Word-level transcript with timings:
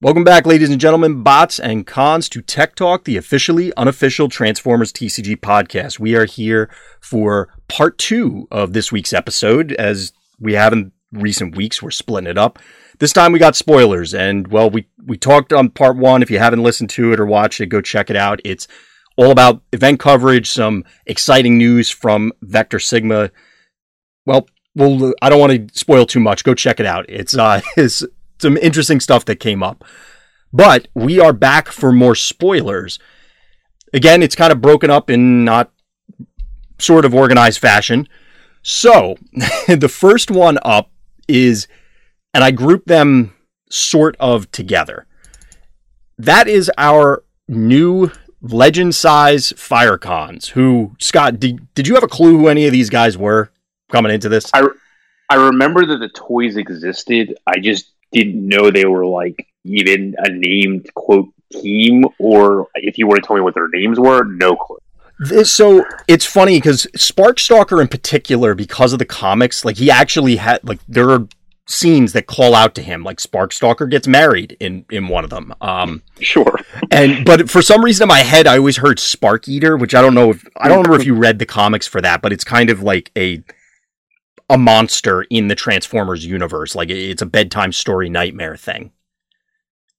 Welcome 0.00 0.22
back, 0.22 0.46
ladies 0.46 0.70
and 0.70 0.80
gentlemen, 0.80 1.24
bots 1.24 1.58
and 1.58 1.84
cons, 1.84 2.28
to 2.28 2.40
Tech 2.40 2.76
Talk, 2.76 3.02
the 3.02 3.16
officially 3.16 3.72
unofficial 3.76 4.28
Transformers 4.28 4.92
TCG 4.92 5.38
podcast. 5.38 5.98
We 5.98 6.14
are 6.14 6.24
here 6.24 6.70
for 7.00 7.48
part 7.66 7.98
two 7.98 8.46
of 8.52 8.74
this 8.74 8.92
week's 8.92 9.12
episode. 9.12 9.72
As 9.72 10.12
we 10.38 10.52
have 10.52 10.72
in 10.72 10.92
recent 11.10 11.56
weeks, 11.56 11.82
we're 11.82 11.90
splitting 11.90 12.30
it 12.30 12.38
up. 12.38 12.60
This 13.00 13.12
time 13.12 13.32
we 13.32 13.40
got 13.40 13.56
spoilers, 13.56 14.14
and 14.14 14.46
well, 14.46 14.70
we, 14.70 14.86
we 15.04 15.16
talked 15.16 15.52
on 15.52 15.68
part 15.68 15.96
one. 15.96 16.22
If 16.22 16.30
you 16.30 16.38
haven't 16.38 16.62
listened 16.62 16.90
to 16.90 17.12
it 17.12 17.18
or 17.18 17.26
watched 17.26 17.60
it, 17.60 17.66
go 17.66 17.80
check 17.80 18.08
it 18.08 18.14
out. 18.14 18.40
It's 18.44 18.68
all 19.16 19.32
about 19.32 19.62
event 19.72 19.98
coverage, 19.98 20.48
some 20.48 20.84
exciting 21.06 21.58
news 21.58 21.90
from 21.90 22.32
Vector 22.40 22.78
Sigma. 22.78 23.32
Well, 24.24 24.46
well, 24.76 25.12
I 25.20 25.28
don't 25.28 25.40
want 25.40 25.70
to 25.70 25.76
spoil 25.76 26.06
too 26.06 26.20
much. 26.20 26.44
Go 26.44 26.54
check 26.54 26.78
it 26.78 26.86
out. 26.86 27.06
It's 27.08 27.36
uh, 27.36 27.62
it's 27.76 28.04
some 28.40 28.56
interesting 28.56 29.00
stuff 29.00 29.24
that 29.26 29.36
came 29.36 29.62
up. 29.62 29.84
But 30.52 30.88
we 30.94 31.20
are 31.20 31.32
back 31.32 31.68
for 31.68 31.92
more 31.92 32.14
spoilers. 32.14 32.98
Again, 33.92 34.22
it's 34.22 34.36
kind 34.36 34.52
of 34.52 34.60
broken 34.60 34.90
up 34.90 35.10
in 35.10 35.44
not 35.44 35.70
sort 36.78 37.04
of 37.04 37.14
organized 37.14 37.58
fashion. 37.58 38.08
So, 38.62 39.16
the 39.68 39.88
first 39.88 40.30
one 40.30 40.58
up 40.62 40.90
is, 41.26 41.68
and 42.32 42.42
I 42.42 42.50
group 42.50 42.86
them 42.86 43.34
sort 43.70 44.16
of 44.18 44.50
together. 44.52 45.06
That 46.16 46.48
is 46.48 46.70
our 46.78 47.24
new 47.46 48.10
legend 48.40 48.94
size 48.94 49.52
Firecons 49.52 50.48
Who, 50.48 50.94
Scott, 51.00 51.40
did, 51.40 51.72
did 51.74 51.86
you 51.86 51.94
have 51.94 52.04
a 52.04 52.08
clue 52.08 52.38
who 52.38 52.48
any 52.48 52.66
of 52.66 52.72
these 52.72 52.90
guys 52.90 53.18
were 53.18 53.50
coming 53.90 54.12
into 54.12 54.28
this? 54.28 54.50
I, 54.54 54.66
I 55.28 55.34
remember 55.34 55.84
that 55.86 55.98
the 55.98 56.08
toys 56.08 56.56
existed. 56.56 57.36
I 57.46 57.58
just 57.58 57.92
didn't 58.12 58.46
know 58.46 58.70
they 58.70 58.84
were 58.84 59.06
like 59.06 59.46
even 59.64 60.14
a 60.18 60.30
named 60.30 60.92
quote 60.94 61.28
team, 61.52 62.04
or 62.18 62.68
if 62.74 62.98
you 62.98 63.06
were 63.06 63.16
to 63.16 63.22
tell 63.22 63.36
me 63.36 63.42
what 63.42 63.54
their 63.54 63.68
names 63.68 63.98
were, 63.98 64.24
no 64.24 64.56
clue. 64.56 64.78
This, 65.20 65.50
so 65.50 65.84
it's 66.06 66.24
funny 66.24 66.58
because 66.58 66.86
Sparkstalker 66.96 67.80
in 67.80 67.88
particular, 67.88 68.54
because 68.54 68.92
of 68.92 68.98
the 68.98 69.04
comics, 69.04 69.64
like 69.64 69.76
he 69.76 69.90
actually 69.90 70.36
had 70.36 70.62
like 70.62 70.78
there 70.88 71.10
are 71.10 71.26
scenes 71.66 72.12
that 72.12 72.26
call 72.26 72.54
out 72.54 72.74
to 72.76 72.82
him, 72.82 73.02
like 73.02 73.18
Sparkstalker 73.18 73.90
gets 73.90 74.06
married 74.06 74.56
in 74.60 74.84
in 74.90 75.08
one 75.08 75.24
of 75.24 75.30
them. 75.30 75.54
Um, 75.60 76.02
sure. 76.20 76.60
and 76.90 77.24
but 77.24 77.50
for 77.50 77.62
some 77.62 77.84
reason 77.84 78.04
in 78.04 78.08
my 78.08 78.20
head, 78.20 78.46
I 78.46 78.58
always 78.58 78.76
heard 78.76 79.00
Spark 79.00 79.48
Eater, 79.48 79.76
which 79.76 79.94
I 79.94 80.02
don't 80.02 80.14
know 80.14 80.30
if 80.30 80.46
I 80.56 80.68
don't 80.68 80.78
remember 80.78 81.00
if 81.00 81.06
you 81.06 81.14
read 81.14 81.40
the 81.40 81.46
comics 81.46 81.86
for 81.86 82.00
that, 82.00 82.22
but 82.22 82.32
it's 82.32 82.44
kind 82.44 82.70
of 82.70 82.82
like 82.82 83.10
a 83.16 83.42
a 84.48 84.56
monster 84.58 85.22
in 85.30 85.48
the 85.48 85.54
Transformers 85.54 86.24
universe. 86.24 86.74
Like 86.74 86.90
it's 86.90 87.22
a 87.22 87.26
bedtime 87.26 87.72
story 87.72 88.08
nightmare 88.08 88.56
thing. 88.56 88.92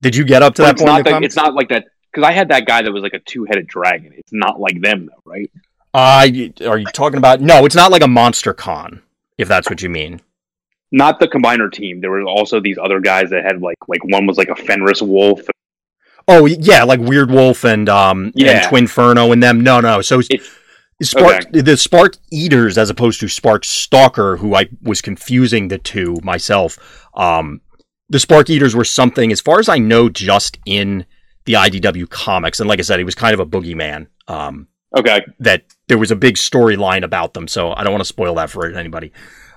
Did 0.02 0.16
you 0.16 0.24
get 0.24 0.42
up 0.42 0.56
to 0.56 0.62
But 0.62 0.66
that 0.66 0.72
it's 0.74 0.82
point? 0.82 1.06
not 1.06 1.20
the 1.20 1.26
it's 1.26 1.36
not 1.36 1.54
like 1.56 1.70
that 1.70 1.86
because 2.12 2.28
I 2.28 2.32
had 2.32 2.50
that 2.50 2.66
guy 2.66 2.82
that 2.82 2.92
was 2.92 3.04
like 3.04 3.14
a 3.14 3.20
two 3.20 3.46
headed 3.46 3.68
dragon. 3.68 4.14
It's 4.18 4.32
not 4.34 4.60
like 4.60 4.82
them 4.82 5.08
though, 5.08 5.22
right? 5.32 5.52
Uh, 5.94 6.26
are 6.68 6.78
you 6.78 6.86
talking 6.94 7.18
about? 7.18 7.42
No, 7.42 7.66
it's 7.66 7.76
not 7.76 7.92
like 7.92 8.04
a 8.04 8.08
monster 8.08 8.54
con, 8.54 9.02
if 9.38 9.48
that's 9.48 9.70
what 9.70 9.82
you 9.82 9.90
mean. 9.90 10.22
Not 10.92 11.20
the 11.20 11.28
combiner 11.28 11.72
team. 11.72 12.00
There 12.02 12.10
were 12.12 12.24
also 12.24 12.60
these 12.60 12.78
other 12.78 13.00
guys 13.00 13.30
that 13.32 13.44
had 13.44 13.62
like 13.62 13.78
like 13.88 14.04
one 14.06 14.26
was 14.26 14.38
like 14.38 14.50
a 14.50 14.56
Fenris 14.56 15.02
wolf. 15.02 15.42
Oh 16.28 16.46
yeah, 16.46 16.84
like 16.84 17.00
Weird 17.00 17.32
Wolf 17.32 17.64
and 17.66 17.90
um 17.90 18.26
and 18.26 18.34
Yeah. 18.36 18.70
Twinferno 18.70 19.32
and 19.34 19.42
them. 19.44 19.62
No, 19.62 19.80
no. 19.82 20.02
So 20.02 20.20
It- 20.30 20.42
Spark 21.02 21.46
the 21.52 21.78
Spark 21.78 22.16
Eaters 22.32 22.78
as 22.78 22.90
opposed 22.90 23.20
to 23.22 23.28
Spark 23.28 23.64
Stalker, 23.64 24.38
who 24.38 24.56
I 24.56 24.70
was 24.82 25.02
confusing 25.02 25.70
the 25.70 25.78
two 25.78 26.18
myself. 26.24 27.08
Um, 27.14 27.62
the 28.10 28.20
Spark 28.20 28.50
Eaters 28.50 28.76
were 28.76 28.84
something, 28.84 29.32
as 29.32 29.40
far 29.40 29.60
as 29.60 29.70
I 29.70 29.78
know, 29.78 30.10
just 30.10 30.58
in 30.66 31.06
the 31.46 31.54
IDW 31.54 32.10
comics, 32.10 32.60
and 32.60 32.68
like 32.68 32.80
I 32.80 32.82
said, 32.82 33.00
he 33.00 33.06
was 33.06 33.16
kind 33.16 33.34
of 33.34 33.40
a 33.40 33.46
boogeyman. 33.46 34.08
Um, 34.28 34.68
Okay, 34.98 35.22
that 35.40 35.66
there 35.88 36.00
was 36.00 36.10
a 36.10 36.16
big 36.16 36.36
storyline 36.36 37.04
about 37.04 37.36
them, 37.36 37.48
so 37.48 37.72
I 37.74 37.84
don't 37.84 37.94
want 37.94 38.02
to 38.02 38.08
spoil 38.08 38.36
that 38.36 38.50
for 38.50 38.66
anybody. 38.66 39.12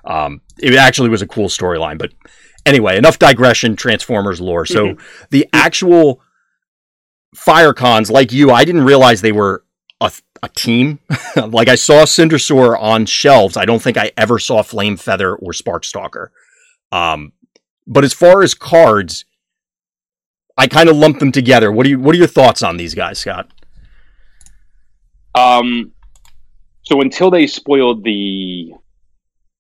Um, 0.04 0.42
it 0.58 0.75
actually 0.75 1.08
was 1.08 1.22
a 1.22 1.26
cool 1.26 1.48
storyline, 1.48 1.97
but 1.97 2.12
anyway, 2.66 2.98
enough 2.98 3.19
digression. 3.19 3.75
Transformers 3.75 4.41
lore. 4.42 4.66
So 4.66 4.97
the 5.31 5.48
actual 5.54 6.20
Firecons, 7.34 8.10
like 8.10 8.31
you, 8.31 8.50
I 8.50 8.64
didn't 8.66 8.84
realize 8.84 9.22
they 9.22 9.32
were 9.32 9.64
a, 10.02 10.12
a 10.42 10.48
team. 10.48 10.98
like 11.48 11.69
I 11.69 11.75
saw 11.76 12.03
Cindersaur 12.04 12.80
on 12.80 13.06
shelves. 13.06 13.56
I 13.56 13.64
don't 13.64 13.80
think 13.82 13.97
I 13.97 14.10
ever 14.16 14.38
saw 14.38 14.62
Flame 14.62 14.97
Feather 14.97 15.34
or 15.36 15.53
Sparkstalker. 15.53 16.28
Um, 16.91 17.32
but 17.86 18.04
as 18.04 18.12
far 18.12 18.42
as 18.42 18.54
cards, 18.54 19.25
I 20.58 20.66
kind 20.66 20.88
of 20.88 20.97
lump 20.97 21.19
them 21.19 21.32
together. 21.32 21.70
What 21.72 21.84
do 21.84 21.91
you 21.91 21.98
What 22.00 22.14
are 22.14 22.19
your 22.19 22.26
thoughts 22.26 22.62
on 22.62 22.76
these 22.76 22.94
guys, 22.94 23.19
Scott? 23.19 23.50
um, 25.34 25.92
so 26.82 27.00
until 27.00 27.31
they 27.31 27.47
spoiled 27.47 28.04
the, 28.04 28.72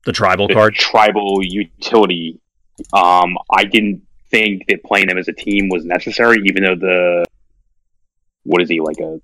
The 0.04 0.12
tribal 0.12 0.48
the 0.48 0.54
card. 0.54 0.74
tribal 0.74 1.38
utility, 1.42 2.38
um, 2.92 3.38
I 3.50 3.64
didn't 3.64 4.02
think 4.30 4.64
that 4.68 4.82
playing 4.82 5.06
them 5.06 5.16
as 5.18 5.28
a 5.28 5.32
team 5.32 5.68
was 5.70 5.84
necessary. 5.84 6.38
Even 6.46 6.64
though 6.64 6.74
the 6.74 7.24
what 8.44 8.60
is 8.60 8.68
he 8.68 8.80
like 8.80 8.98
a 8.98 9.20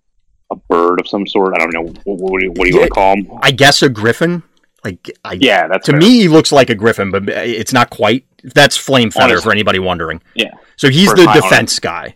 a 0.50 0.56
bird 0.56 1.00
of 1.00 1.08
some 1.08 1.26
sort? 1.26 1.54
I 1.54 1.58
don't 1.58 1.72
know. 1.74 1.82
What, 2.04 2.18
what, 2.20 2.38
do 2.40 2.44
you- 2.46 2.52
what 2.52 2.64
do 2.64 2.68
you 2.68 2.74
Yeah. 2.74 2.80
want 2.80 2.88
to 2.88 2.94
call 2.94 3.12
him? 3.16 3.38
I 3.42 3.50
guess 3.50 3.82
a 3.82 3.88
griffin. 3.88 4.42
Like 4.84 5.10
I, 5.24 5.32
Yeah, 5.40 5.66
that's 5.66 5.86
to 5.86 5.92
fair. 5.92 6.00
me, 6.00 6.20
he 6.20 6.28
looks 6.28 6.52
like 6.52 6.70
a 6.70 6.74
griffin, 6.74 7.10
but 7.10 7.28
it's 7.28 7.72
not 7.72 7.90
quite. 7.90 8.24
That's 8.44 8.76
Flame 8.76 9.10
Feather 9.10 9.32
Honest- 9.32 9.44
for 9.44 9.52
anybody 9.52 9.78
wondering. 9.80 10.22
Yeah. 10.34 10.52
So 10.76 10.88
he's 10.88 11.10
First 11.10 11.24
the 11.24 11.32
defense 11.32 11.78
guy. 11.80 12.14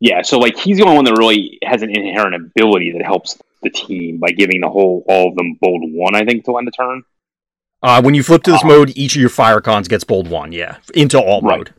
Yeah, 0.00 0.22
so 0.22 0.38
like 0.38 0.56
he's 0.56 0.76
the 0.78 0.84
only 0.84 0.96
one 0.96 1.04
that 1.06 1.18
really 1.18 1.58
has 1.64 1.82
an 1.82 1.90
inherent 1.90 2.34
ability 2.36 2.92
that 2.92 3.04
helps 3.04 3.36
the 3.62 3.70
team 3.70 4.18
by 4.18 4.30
giving 4.30 4.60
the 4.60 4.68
whole 4.68 5.04
all 5.08 5.28
of 5.30 5.34
them 5.34 5.58
bold 5.60 5.82
one. 5.92 6.14
I 6.14 6.24
think 6.24 6.44
to 6.44 6.56
end 6.56 6.68
the 6.68 6.72
turn. 6.72 7.02
Uh, 7.82 8.00
when 8.02 8.14
you 8.14 8.22
flip 8.22 8.42
to 8.44 8.52
this 8.52 8.62
Uh, 8.62 8.68
mode, 8.68 8.92
each 8.96 9.16
of 9.16 9.20
your 9.20 9.30
Firecons 9.30 9.88
gets 9.88 10.04
bold 10.04 10.28
one. 10.30 10.52
Yeah, 10.52 10.76
into 10.94 11.20
alt 11.20 11.42
Right. 11.42 11.58
mode. 11.58 11.74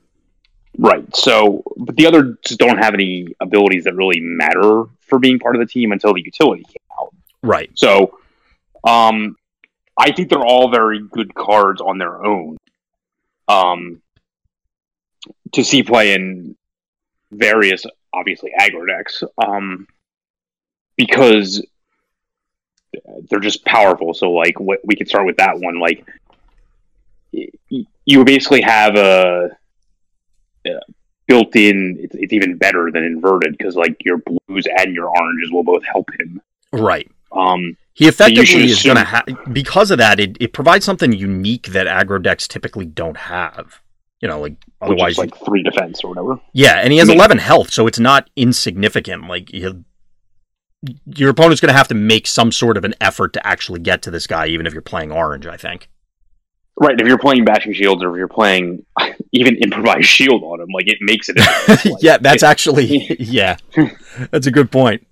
Right. 0.77 1.15
So, 1.15 1.63
but 1.77 1.95
the 1.95 2.05
others 2.07 2.35
don't 2.57 2.77
have 2.77 2.93
any 2.93 3.27
abilities 3.39 3.85
that 3.85 3.95
really 3.95 4.19
matter 4.19 4.83
for 5.09 5.19
being 5.19 5.39
part 5.39 5.55
of 5.55 5.59
the 5.59 5.65
team 5.65 5.91
until 5.91 6.13
the 6.13 6.21
utility 6.21 6.63
came 6.63 6.75
out. 6.99 7.13
Right. 7.41 7.71
So, 7.75 8.19
um, 8.83 9.35
I 9.97 10.11
think 10.11 10.29
they're 10.29 10.45
all 10.45 10.69
very 10.71 10.99
good 10.99 11.33
cards 11.35 11.81
on 11.81 11.97
their 11.97 12.23
own. 12.23 12.57
Um, 13.47 14.01
to 15.53 15.63
see 15.63 15.83
play 15.83 16.13
in 16.13 16.55
various, 17.31 17.85
obviously 18.13 18.51
aggro 18.59 18.87
decks, 18.87 19.23
um, 19.43 19.87
because 20.95 21.65
they're 23.29 23.39
just 23.39 23.65
powerful. 23.65 24.13
So, 24.13 24.31
like, 24.31 24.59
what 24.59 24.79
we 24.83 24.95
could 24.95 25.07
start 25.07 25.25
with 25.25 25.37
that 25.37 25.59
one. 25.59 25.79
Like, 25.79 26.05
y- 27.33 27.85
you 28.05 28.23
basically 28.23 28.61
have 28.61 28.95
a, 28.95 29.49
a 30.65 30.79
built-in. 31.29 31.97
It's, 32.01 32.15
it's 32.15 32.33
even 32.33 32.57
better 32.57 32.91
than 32.91 33.03
inverted 33.05 33.55
because, 33.57 33.75
like, 33.77 33.95
your 34.03 34.17
blues 34.17 34.65
and 34.79 34.93
your 34.93 35.07
oranges 35.07 35.51
will 35.53 35.63
both 35.63 35.83
help 35.85 36.09
him. 36.19 36.41
Right. 36.73 37.09
Um, 37.31 37.77
He 37.93 38.07
effectively 38.07 38.65
is 38.65 38.83
going 38.83 38.97
to 38.97 39.03
have 39.03 39.25
because 39.53 39.91
of 39.91 39.97
that. 39.99 40.19
It, 40.19 40.35
it 40.41 40.51
provides 40.51 40.83
something 40.83 41.13
unique 41.13 41.67
that 41.67 41.87
aggro 41.87 42.21
decks 42.21 42.47
typically 42.47 42.85
don't 42.85 43.17
have. 43.17 43.79
You 44.21 44.27
know, 44.27 44.41
like 44.41 44.55
otherwise, 44.81 45.13
is 45.13 45.17
like 45.19 45.37
three 45.45 45.63
defense 45.63 46.03
or 46.03 46.09
whatever. 46.09 46.41
yeah. 46.51 46.81
And 46.83 46.91
he 46.91 46.99
has 46.99 47.07
I 47.07 47.11
mean- 47.13 47.19
eleven 47.19 47.37
health, 47.37 47.71
so 47.71 47.87
it's 47.87 47.99
not 47.99 48.29
insignificant. 48.35 49.27
Like 49.29 49.53
you 49.53 49.85
your 51.05 51.29
opponent's 51.29 51.61
going 51.61 51.71
to 51.73 51.77
have 51.77 51.87
to 51.89 51.95
make 51.95 52.25
some 52.27 52.51
sort 52.51 52.75
of 52.77 52.83
an 52.83 52.95
effort 52.99 53.31
to 53.33 53.47
actually 53.47 53.79
get 53.79 54.01
to 54.01 54.11
this 54.11 54.27
guy, 54.27 54.47
even 54.47 54.65
if 54.67 54.73
you're 54.73 54.81
playing 54.81 55.11
orange. 55.11 55.45
I 55.47 55.55
think. 55.55 55.89
Right. 56.81 56.99
If 56.99 57.05
you're 57.07 57.17
playing 57.17 57.43
bashing 57.43 57.73
shields 57.73 58.01
or 58.03 58.15
if 58.15 58.17
you're 58.17 58.29
playing 58.29 58.85
even 59.33 59.57
improvised 59.57 60.05
shield 60.05 60.43
on 60.43 60.59
them, 60.59 60.69
like 60.73 60.87
it 60.87 60.97
makes 61.01 61.27
it. 61.29 61.37
Yeah, 62.01 62.17
that's 62.17 62.43
actually 62.43 63.15
yeah, 63.19 63.57
that's 64.31 64.47
a 64.47 64.51
good 64.51 64.71
point. 64.71 65.05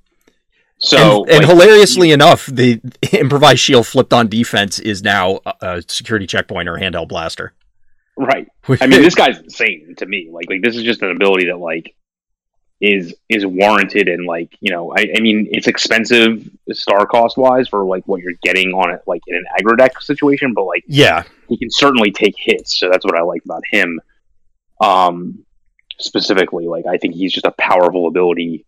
so 0.78 1.24
and, 1.24 1.32
and 1.32 1.40
like, 1.40 1.50
hilariously 1.50 2.12
enough, 2.12 2.46
the 2.46 2.82
improvised 3.12 3.60
shield 3.60 3.86
flipped 3.86 4.14
on 4.14 4.28
defense 4.30 4.80
is 4.80 5.04
now 5.04 5.40
a, 5.46 5.54
a 5.62 5.82
security 5.88 6.26
checkpoint 6.26 6.70
or 6.70 6.78
handheld 6.78 7.10
blaster. 7.10 7.54
right. 8.16 8.48
I 8.82 8.88
mean, 8.88 9.02
this 9.02 9.16
guy's 9.16 9.38
insane 9.40 9.94
to 9.98 10.06
me. 10.06 10.30
Like, 10.32 10.46
like 10.50 10.62
this 10.62 10.76
is 10.76 10.84
just 10.84 11.02
an 11.02 11.12
ability 11.12 11.48
that 11.48 11.58
like 11.58 11.94
is 12.80 13.16
is 13.28 13.46
warranted 13.46 14.08
and 14.08 14.26
like 14.26 14.56
you 14.60 14.72
know, 14.72 14.94
I, 14.96 15.08
I 15.16 15.20
mean, 15.20 15.48
it's 15.52 15.68
expensive 15.68 16.48
star 16.72 17.06
cost 17.06 17.38
wise 17.38 17.68
for 17.68 17.84
like 17.86 18.08
what 18.08 18.22
you're 18.22 18.34
getting 18.44 18.72
on 18.72 18.92
it, 18.92 19.02
like 19.08 19.22
in 19.28 19.36
an 19.36 19.46
aggro 19.60 19.78
deck 19.78 20.02
situation, 20.02 20.54
but 20.54 20.64
like 20.64 20.84
yeah, 20.88 21.24
he 21.48 21.58
can 21.58 21.72
certainly 21.72 22.12
take 22.12 22.36
hits. 22.38 22.78
So 22.78 22.90
that's 22.90 23.06
what 23.06 23.16
I 23.16 23.22
like 23.24 23.44
about 23.46 23.64
him. 23.72 24.00
Um, 24.80 25.46
specifically, 26.00 26.68
like 26.68 26.86
I 26.86 26.98
think 26.98 27.16
he's 27.16 27.34
just 27.34 27.46
a 27.46 27.52
powerful 27.52 28.08
ability 28.08 28.66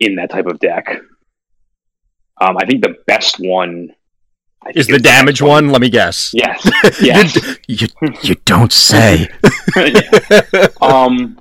in 0.00 0.16
that 0.16 0.30
type 0.30 0.46
of 0.46 0.58
deck. 0.58 1.00
Um, 2.40 2.56
I 2.56 2.66
think 2.66 2.82
the 2.82 2.96
best 3.06 3.40
one 3.40 3.94
I 4.62 4.72
is 4.74 4.86
the 4.86 4.98
damage 4.98 5.40
next 5.40 5.48
one? 5.48 5.70
Let 5.70 5.80
me 5.80 5.88
guess. 5.88 6.32
Yes. 6.34 6.70
Yes. 7.00 7.36
you, 7.66 7.86
you, 8.02 8.14
you 8.22 8.34
don't 8.44 8.72
say. 8.72 9.28
um, 10.80 11.38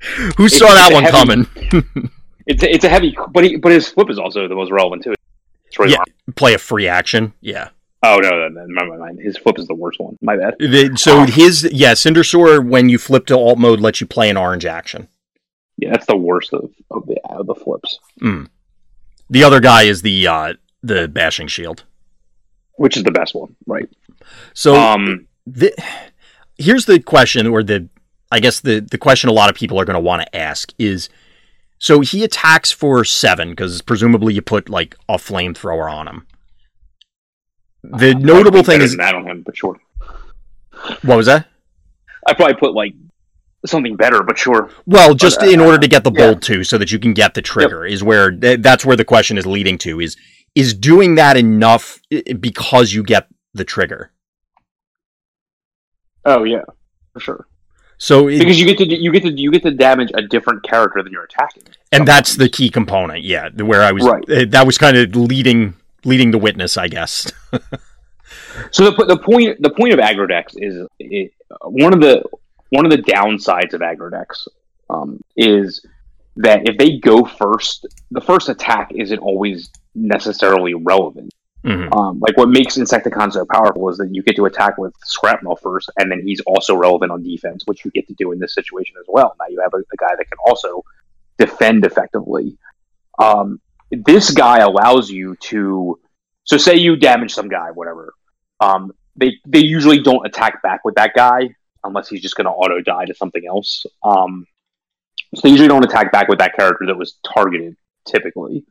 Who 0.36 0.48
saw 0.48 0.66
it's 0.66 0.74
that 0.74 0.92
one 0.92 1.04
heavy- 1.04 1.46
coming? 1.46 2.10
It's 2.46 2.64
a, 2.64 2.74
it's 2.74 2.84
a 2.84 2.88
heavy, 2.88 3.16
but 3.32 3.44
he, 3.44 3.56
but 3.58 3.70
his 3.70 3.86
flip 3.86 4.10
is 4.10 4.18
also 4.18 4.48
the 4.48 4.56
most 4.56 4.72
relevant 4.72 5.04
too. 5.04 5.14
Destroy 5.66 5.86
Yeah. 5.86 5.98
arm. 5.98 6.06
Play 6.34 6.54
a 6.54 6.58
free 6.58 6.88
action. 6.88 7.32
Yeah. 7.40 7.68
Oh 8.02 8.18
no, 8.18 8.28
no, 8.30 8.48
no, 8.48 8.64
never 8.66 8.98
mind. 8.98 9.20
His 9.20 9.36
flip 9.36 9.56
is 9.58 9.68
the 9.68 9.74
worst 9.74 10.00
one. 10.00 10.16
My 10.20 10.36
bad. 10.36 10.54
The- 10.58 10.96
so 10.96 11.26
his 11.26 11.68
yeah, 11.70 11.92
Cindersaur 11.92 12.66
when 12.66 12.88
you 12.88 12.98
flip 12.98 13.26
to 13.26 13.36
alt 13.36 13.58
mode 13.60 13.78
lets 13.80 14.00
you 14.00 14.06
play 14.08 14.30
an 14.30 14.36
orange 14.36 14.64
action. 14.64 15.06
Yeah, 15.76 15.90
that's 15.92 16.06
the 16.06 16.16
worst 16.16 16.52
of, 16.52 16.70
of 16.90 17.06
the 17.06 17.20
of 17.28 17.46
the 17.46 17.54
flips. 17.54 18.00
The 19.28 19.44
other 19.44 19.60
guy 19.60 19.82
is 19.84 20.02
the 20.02 20.26
uh 20.26 20.54
the 20.82 21.06
bashing 21.06 21.46
shield. 21.46 21.84
Which 22.76 22.96
is 22.96 23.04
the 23.04 23.12
best 23.12 23.34
one, 23.36 23.54
right? 23.66 23.88
So 24.54 24.74
um, 24.74 25.28
the, 25.46 25.72
here's 26.58 26.86
the 26.86 26.98
question, 26.98 27.46
or 27.46 27.62
the 27.62 27.88
I 28.30 28.40
guess 28.40 28.60
the 28.60 28.80
the 28.80 28.98
question 28.98 29.28
a 29.28 29.32
lot 29.32 29.50
of 29.50 29.56
people 29.56 29.80
are 29.80 29.84
going 29.84 29.94
to 29.94 30.00
want 30.00 30.22
to 30.22 30.36
ask 30.36 30.72
is, 30.78 31.08
so 31.78 32.00
he 32.00 32.24
attacks 32.24 32.70
for 32.70 33.04
seven 33.04 33.50
because 33.50 33.82
presumably 33.82 34.34
you 34.34 34.42
put 34.42 34.68
like 34.68 34.96
a 35.08 35.14
flamethrower 35.14 35.92
on 35.92 36.08
him. 36.08 36.26
The 37.82 38.10
I'd 38.10 38.22
notable 38.22 38.62
thing 38.62 38.82
is 38.82 38.96
that 38.96 39.14
on 39.14 39.26
him, 39.26 39.42
but 39.42 39.56
sure. 39.56 39.80
what 41.02 41.16
was 41.16 41.26
that? 41.26 41.46
I 42.26 42.34
probably 42.34 42.54
put 42.54 42.74
like 42.74 42.94
something 43.66 43.96
better, 43.96 44.22
but 44.22 44.38
sure. 44.38 44.70
Well, 44.86 45.14
just 45.14 45.42
uh, 45.42 45.46
in 45.46 45.60
order 45.60 45.78
to 45.78 45.88
get 45.88 46.04
the 46.04 46.12
yeah. 46.12 46.32
bolt 46.32 46.42
too, 46.42 46.64
so 46.64 46.78
that 46.78 46.92
you 46.92 46.98
can 46.98 47.14
get 47.14 47.34
the 47.34 47.42
trigger, 47.42 47.84
is 47.84 48.02
where 48.02 48.36
that's 48.36 48.84
where 48.84 48.96
the 48.96 49.04
question 49.04 49.38
is 49.38 49.46
leading 49.46 49.78
to. 49.78 50.00
Is 50.00 50.16
is 50.54 50.74
doing 50.74 51.14
that 51.16 51.36
enough 51.36 51.98
because 52.38 52.92
you 52.92 53.02
get 53.02 53.28
the 53.54 53.64
trigger? 53.64 54.12
Oh 56.24 56.44
yeah, 56.44 56.62
for 57.12 57.20
sure. 57.20 57.46
So, 58.02 58.28
it, 58.28 58.38
Because 58.38 58.58
you 58.58 58.64
get 58.64 58.78
to 58.78 58.86
you 58.86 59.12
get 59.12 59.22
to 59.24 59.30
you 59.38 59.50
get 59.50 59.62
to 59.64 59.70
damage 59.72 60.10
a 60.14 60.22
different 60.22 60.62
character 60.62 61.02
than 61.02 61.12
you're 61.12 61.24
attacking. 61.24 61.64
and 61.92 62.08
that's 62.08 62.34
the 62.36 62.48
key 62.48 62.70
component. 62.70 63.22
Yeah, 63.22 63.50
where 63.50 63.82
I 63.82 63.92
was. 63.92 64.04
Right. 64.04 64.24
uh, 64.30 64.44
That 64.48 64.64
was 64.64 64.78
kind 64.78 64.96
of 64.96 65.14
leading 65.14 65.74
leading 66.04 66.30
the 66.30 66.38
witness, 66.38 66.76
I 66.76 66.88
guess. 66.88 67.30
So 68.72 68.90
the 68.90 69.04
the 69.04 69.18
point 69.18 69.60
the 69.60 69.70
point 69.70 69.92
of 69.92 69.98
aggro 70.00 70.28
decks 70.28 70.54
is 70.56 70.86
it, 70.98 71.32
one 71.62 71.92
of 71.92 72.00
the 72.00 72.22
one 72.70 72.84
of 72.84 72.90
the 72.90 72.98
downsides 72.98 73.74
of 73.74 73.80
aggro 73.80 74.10
decks 74.10 74.46
um, 74.88 75.20
is 75.36 75.84
that 76.36 76.68
if 76.68 76.76
they 76.78 76.98
go 76.98 77.24
first, 77.24 77.86
the 78.10 78.20
first 78.20 78.48
attack 78.48 78.92
isn't 78.94 79.18
always 79.18 79.70
necessarily 79.94 80.74
relevant. 80.74 81.32
Mhm. 81.64 81.94
Um, 81.94 82.20
like 82.20 82.36
what 82.38 82.48
makes 82.48 82.78
Insecticon 82.78 83.32
so 83.32 83.44
powerful 83.44 83.88
is 83.90 83.98
that 83.98 84.08
you 84.14 84.22
get 84.22 84.36
to 84.36 84.46
attack 84.46 84.78
with 84.78 84.94
Shrapnel 85.06 85.56
first, 85.56 85.90
and 85.98 86.10
then 86.10 86.22
he's 86.24 86.40
also 86.40 86.74
relevant 86.74 87.12
on 87.12 87.22
defense, 87.22 87.64
which 87.66 87.84
you 87.84 87.90
get 87.90 88.08
to 88.08 88.14
do 88.14 88.32
in 88.32 88.38
this 88.38 88.54
situation 88.54 88.96
as 88.98 89.06
well. 89.08 89.36
Now 89.38 89.46
you 89.48 89.60
have 89.60 89.74
a, 89.74 89.78
a 89.78 89.96
guy 89.98 90.16
that 90.16 90.28
can 90.28 90.38
also 90.46 90.82
defend 91.38 91.84
effectively. 91.84 92.56
Um, 93.18 93.60
this 93.90 94.30
guy 94.30 94.58
allows 94.58 95.10
you 95.10 95.36
to. 95.36 95.98
So 96.44 96.56
say 96.56 96.76
you 96.76 96.96
damage 96.96 97.34
some 97.34 97.48
guy, 97.48 97.70
whatever. 97.72 98.14
Um, 98.60 98.92
they 99.16 99.34
they 99.46 99.60
usually 99.60 100.00
don't 100.02 100.26
attack 100.26 100.62
back 100.62 100.84
with 100.84 100.94
that 100.94 101.12
guy 101.14 101.50
unless 101.84 102.08
he's 102.08 102.22
just 102.22 102.36
going 102.36 102.46
to 102.46 102.50
auto 102.50 102.80
die 102.80 103.04
to 103.04 103.14
something 103.14 103.46
else. 103.46 103.84
Um, 104.02 104.46
so 105.34 105.42
they 105.42 105.50
usually 105.50 105.68
don't 105.68 105.84
attack 105.84 106.10
back 106.10 106.28
with 106.28 106.38
that 106.38 106.56
character 106.56 106.86
that 106.86 106.96
was 106.96 107.18
targeted. 107.34 107.76
Typically, 108.06 108.64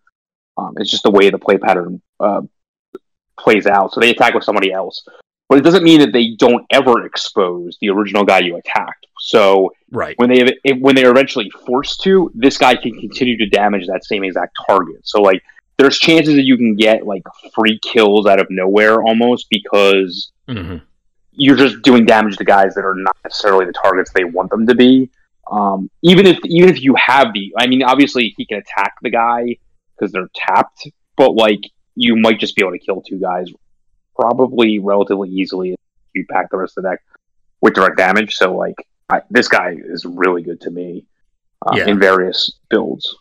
um, 0.58 0.74
it's 0.78 0.90
just 0.90 1.04
the 1.04 1.12
way 1.12 1.30
the 1.30 1.38
play 1.38 1.58
pattern 1.58 2.02
uh, 2.20 2.42
plays 3.40 3.66
out. 3.66 3.94
So 3.94 4.00
they 4.00 4.10
attack 4.12 4.34
with 4.34 4.44
somebody 4.44 4.72
else, 4.72 5.04
but 5.48 5.58
it 5.58 5.62
doesn't 5.62 5.84
mean 5.84 6.00
that 6.02 6.14
they 6.14 6.36
don't 6.38 6.66
ever 6.72 7.06
expose 7.06 7.78
the 7.82 7.90
original 7.90 8.24
guy 8.24 8.40
you 8.40 8.58
attacked. 8.58 9.08
So 9.20 9.72
Right. 9.92 10.16
when 10.18 10.30
they 10.30 10.54
if, 10.64 10.80
when 10.80 10.96
they 10.96 11.06
are 11.06 11.12
eventually 11.12 11.50
forced 11.66 12.02
to, 12.04 12.32
this 12.36 12.58
guy 12.58 12.76
can 12.76 13.00
continue 13.00 13.38
to 13.38 13.48
damage 13.48 13.88
that 13.88 14.06
same 14.06 14.24
exact 14.24 14.56
target. 14.68 15.02
So 15.04 15.22
like 15.22 15.42
there's 15.78 15.98
chances 15.98 16.36
that 16.36 16.44
you 16.44 16.58
can 16.58 16.76
get 16.76 17.06
like 17.06 17.24
free 17.54 17.80
kills 17.82 18.28
out 18.28 18.40
of 18.40 18.48
nowhere 18.50 19.02
almost 19.02 19.48
because 19.50 20.32
hmm 20.48 20.78
you're 21.32 21.56
just 21.56 21.82
doing 21.84 22.06
damage 22.06 22.36
to 22.38 22.44
guys 22.44 22.76
that 22.76 22.84
are 22.84 22.96
not 22.96 23.16
necessarily 23.24 23.66
the 23.66 23.72
targets 23.72 24.12
they 24.12 24.26
want 24.26 24.50
them 24.50 24.68
to 24.68 24.76
be. 24.76 25.10
Um, 25.50 25.90
even 26.04 26.26
if 26.28 26.38
even 26.46 26.70
if 26.70 26.82
you 26.82 26.96
have 26.96 27.34
the, 27.34 27.54
I 27.58 27.66
mean, 27.68 27.82
obviously 27.82 28.34
he 28.38 28.46
can 28.46 28.58
attack 28.58 28.94
the 29.02 29.10
guy 29.10 29.56
because 29.98 30.12
they're 30.12 30.30
tapped, 30.36 30.90
but 31.16 31.34
like 31.36 31.62
you 32.02 32.16
might 32.16 32.40
just 32.40 32.56
be 32.56 32.62
able 32.62 32.72
to 32.72 32.80
kill 32.80 33.02
two 33.02 33.20
guys 33.20 33.48
probably 34.18 34.80
relatively 34.80 35.30
easily 35.30 35.72
if 35.72 35.78
you 36.14 36.26
pack 36.32 36.50
the 36.50 36.58
rest 36.58 36.78
of 36.78 36.84
the 36.84 36.90
deck 36.92 37.00
with 37.62 37.74
direct 37.74 37.98
damage. 37.98 38.36
So 38.36 38.56
like 38.56 38.76
I, 39.10 39.22
this 39.30 39.48
guy 39.50 39.76
is 39.78 40.06
really 40.06 40.42
good 40.42 40.62
to 40.62 40.72
me 40.72 41.06
uh, 41.66 41.76
Yeah. 41.76 41.90
in 41.90 42.00
various 42.00 42.52
builds. 42.70 43.16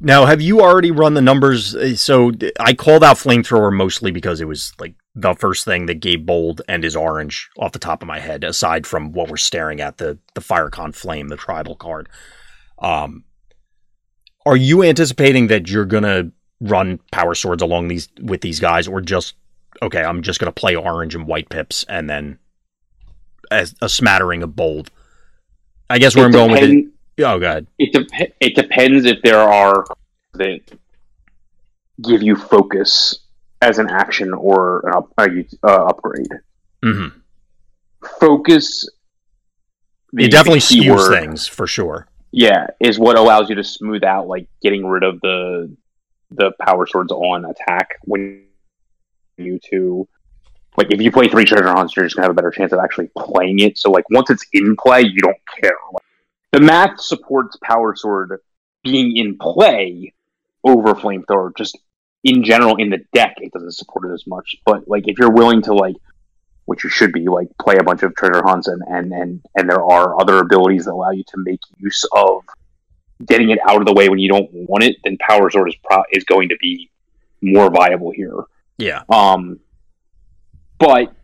Now, 0.00 0.26
have 0.26 0.42
you 0.42 0.60
already 0.60 0.90
run 0.90 1.14
the 1.14 1.22
numbers? 1.22 1.74
Uh, 1.74 1.94
So 1.96 2.32
I 2.60 2.74
called 2.74 3.02
out 3.04 3.16
flamethrower 3.16 3.72
mostly 3.72 4.10
because 4.10 4.40
it 4.40 4.48
was 4.48 4.72
like 4.78 4.94
the 5.14 5.34
first 5.34 5.64
thing 5.64 5.86
that 5.86 6.00
gave 6.00 6.26
bold 6.26 6.60
and 6.68 6.84
is 6.84 6.94
orange 6.96 7.48
off 7.56 7.72
the 7.72 7.78
top 7.78 8.02
of 8.02 8.08
my 8.08 8.18
head, 8.20 8.44
aside 8.44 8.86
from 8.86 9.12
what 9.12 9.30
we're 9.30 9.36
staring 9.38 9.80
at 9.80 9.96
the 9.98 10.18
the 10.34 10.42
Firecon 10.42 10.94
Flame, 10.94 11.28
the 11.28 11.36
tribal 11.36 11.76
card. 11.76 12.08
Um, 12.78 13.24
are 14.44 14.56
you 14.56 14.82
anticipating 14.82 15.46
that 15.46 15.68
you're 15.68 15.86
gonna 15.86 16.30
run 16.60 16.98
power 17.12 17.34
swords 17.34 17.62
along 17.62 17.88
these 17.88 18.08
with 18.22 18.40
these 18.40 18.60
guys, 18.60 18.88
or 18.88 19.00
just 19.00 19.34
okay? 19.82 20.02
I'm 20.02 20.22
just 20.22 20.40
gonna 20.40 20.52
play 20.52 20.74
orange 20.76 21.14
and 21.14 21.26
white 21.26 21.48
pips, 21.48 21.84
and 21.88 22.08
then 22.08 22.38
as 23.50 23.74
a 23.80 23.88
smattering 23.88 24.42
of 24.42 24.56
bold. 24.56 24.90
I 25.88 25.98
guess 25.98 26.16
where 26.16 26.24
It 26.24 26.28
I'm 26.28 26.32
going 26.32 26.50
with 26.50 26.62
it. 27.18 27.24
Oh, 27.24 27.38
god. 27.38 27.66
It 27.78 27.92
dep- 27.92 28.32
it 28.40 28.54
depends 28.54 29.04
if 29.06 29.22
there 29.22 29.38
are 29.38 29.84
that 30.34 30.60
give 32.02 32.22
you 32.22 32.36
focus 32.36 33.20
as 33.62 33.78
an 33.78 33.88
action 33.88 34.34
or 34.34 34.80
an 34.88 34.94
up- 34.96 35.12
uh, 35.62 35.84
upgrade. 35.86 36.26
hmm 36.82 37.06
Focus. 38.20 38.88
the- 40.12 40.24
It 40.24 40.30
definitely 40.30 40.60
skews 40.60 41.08
things 41.08 41.46
for 41.46 41.66
sure. 41.66 42.06
Yeah, 42.32 42.66
is 42.80 42.98
what 42.98 43.16
allows 43.16 43.48
you 43.48 43.54
to 43.56 43.64
smooth 43.64 44.04
out 44.04 44.28
like 44.28 44.46
getting 44.62 44.86
rid 44.86 45.02
of 45.04 45.20
the 45.20 45.74
the 46.30 46.52
power 46.60 46.86
swords 46.86 47.12
on 47.12 47.44
attack 47.44 47.96
when 48.04 48.44
you 49.36 49.58
to 49.70 50.08
like 50.76 50.92
if 50.92 51.00
you 51.00 51.10
play 51.10 51.28
three 51.28 51.44
treasure 51.44 51.68
hunts, 51.68 51.96
you're 51.96 52.04
just 52.04 52.16
gonna 52.16 52.26
have 52.26 52.32
a 52.32 52.34
better 52.34 52.50
chance 52.50 52.72
of 52.72 52.80
actually 52.80 53.10
playing 53.16 53.60
it. 53.60 53.78
So 53.78 53.90
like 53.90 54.08
once 54.10 54.30
it's 54.30 54.44
in 54.52 54.76
play, 54.76 55.02
you 55.02 55.20
don't 55.20 55.38
care. 55.60 55.76
Like, 55.92 56.02
the 56.52 56.60
math 56.60 57.00
supports 57.00 57.56
power 57.62 57.94
sword 57.96 58.40
being 58.82 59.16
in 59.16 59.38
play 59.38 60.12
over 60.64 60.94
flamethrower. 60.94 61.56
Just 61.56 61.78
in 62.24 62.44
general 62.44 62.76
in 62.76 62.90
the 62.90 63.04
deck, 63.14 63.36
it 63.38 63.52
doesn't 63.52 63.72
support 63.72 64.10
it 64.10 64.14
as 64.14 64.26
much. 64.26 64.56
But 64.64 64.88
like 64.88 65.08
if 65.08 65.18
you're 65.18 65.30
willing 65.30 65.62
to 65.62 65.74
like 65.74 65.96
which 66.66 66.82
you 66.82 66.90
should 66.90 67.12
be 67.12 67.26
like 67.26 67.48
play 67.60 67.76
a 67.78 67.84
bunch 67.84 68.02
of 68.02 68.14
treasure 68.14 68.42
hunts 68.44 68.68
and 68.68 68.82
and 68.88 69.12
and 69.12 69.40
and 69.54 69.70
there 69.70 69.82
are 69.82 70.20
other 70.20 70.38
abilities 70.38 70.84
that 70.84 70.92
allow 70.92 71.10
you 71.10 71.24
to 71.28 71.36
make 71.38 71.60
use 71.78 72.04
of 72.12 72.42
getting 73.24 73.50
it 73.50 73.58
out 73.68 73.80
of 73.80 73.86
the 73.86 73.92
way 73.94 74.08
when 74.08 74.18
you 74.18 74.28
don't 74.28 74.50
want 74.52 74.84
it 74.84 74.96
then 75.04 75.16
power 75.18 75.48
sword 75.50 75.68
is 75.68 75.76
pro- 75.84 76.02
is 76.12 76.24
going 76.24 76.48
to 76.48 76.56
be 76.60 76.90
more 77.40 77.70
viable 77.70 78.10
here 78.10 78.40
Yeah. 78.78 79.02
um 79.08 79.58
but 80.78 81.14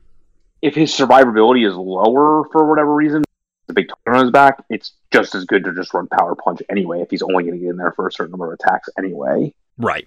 if 0.62 0.74
his 0.74 0.90
survivability 0.92 1.66
is 1.68 1.74
lower 1.74 2.44
for 2.50 2.68
whatever 2.68 2.94
reason 2.94 3.24
the 3.66 3.74
big 3.74 3.88
target 3.88 4.18
on 4.18 4.24
his 4.26 4.30
back 4.32 4.62
it's 4.70 4.92
just 5.12 5.34
as 5.34 5.44
good 5.44 5.64
to 5.64 5.74
just 5.74 5.92
run 5.92 6.06
power 6.08 6.34
punch 6.34 6.62
anyway 6.70 7.00
if 7.00 7.10
he's 7.10 7.22
only 7.22 7.44
going 7.44 7.54
to 7.54 7.58
get 7.58 7.70
in 7.70 7.76
there 7.76 7.92
for 7.92 8.06
a 8.06 8.12
certain 8.12 8.30
number 8.30 8.52
of 8.52 8.58
attacks 8.58 8.88
anyway 8.98 9.52
Right. 9.78 10.06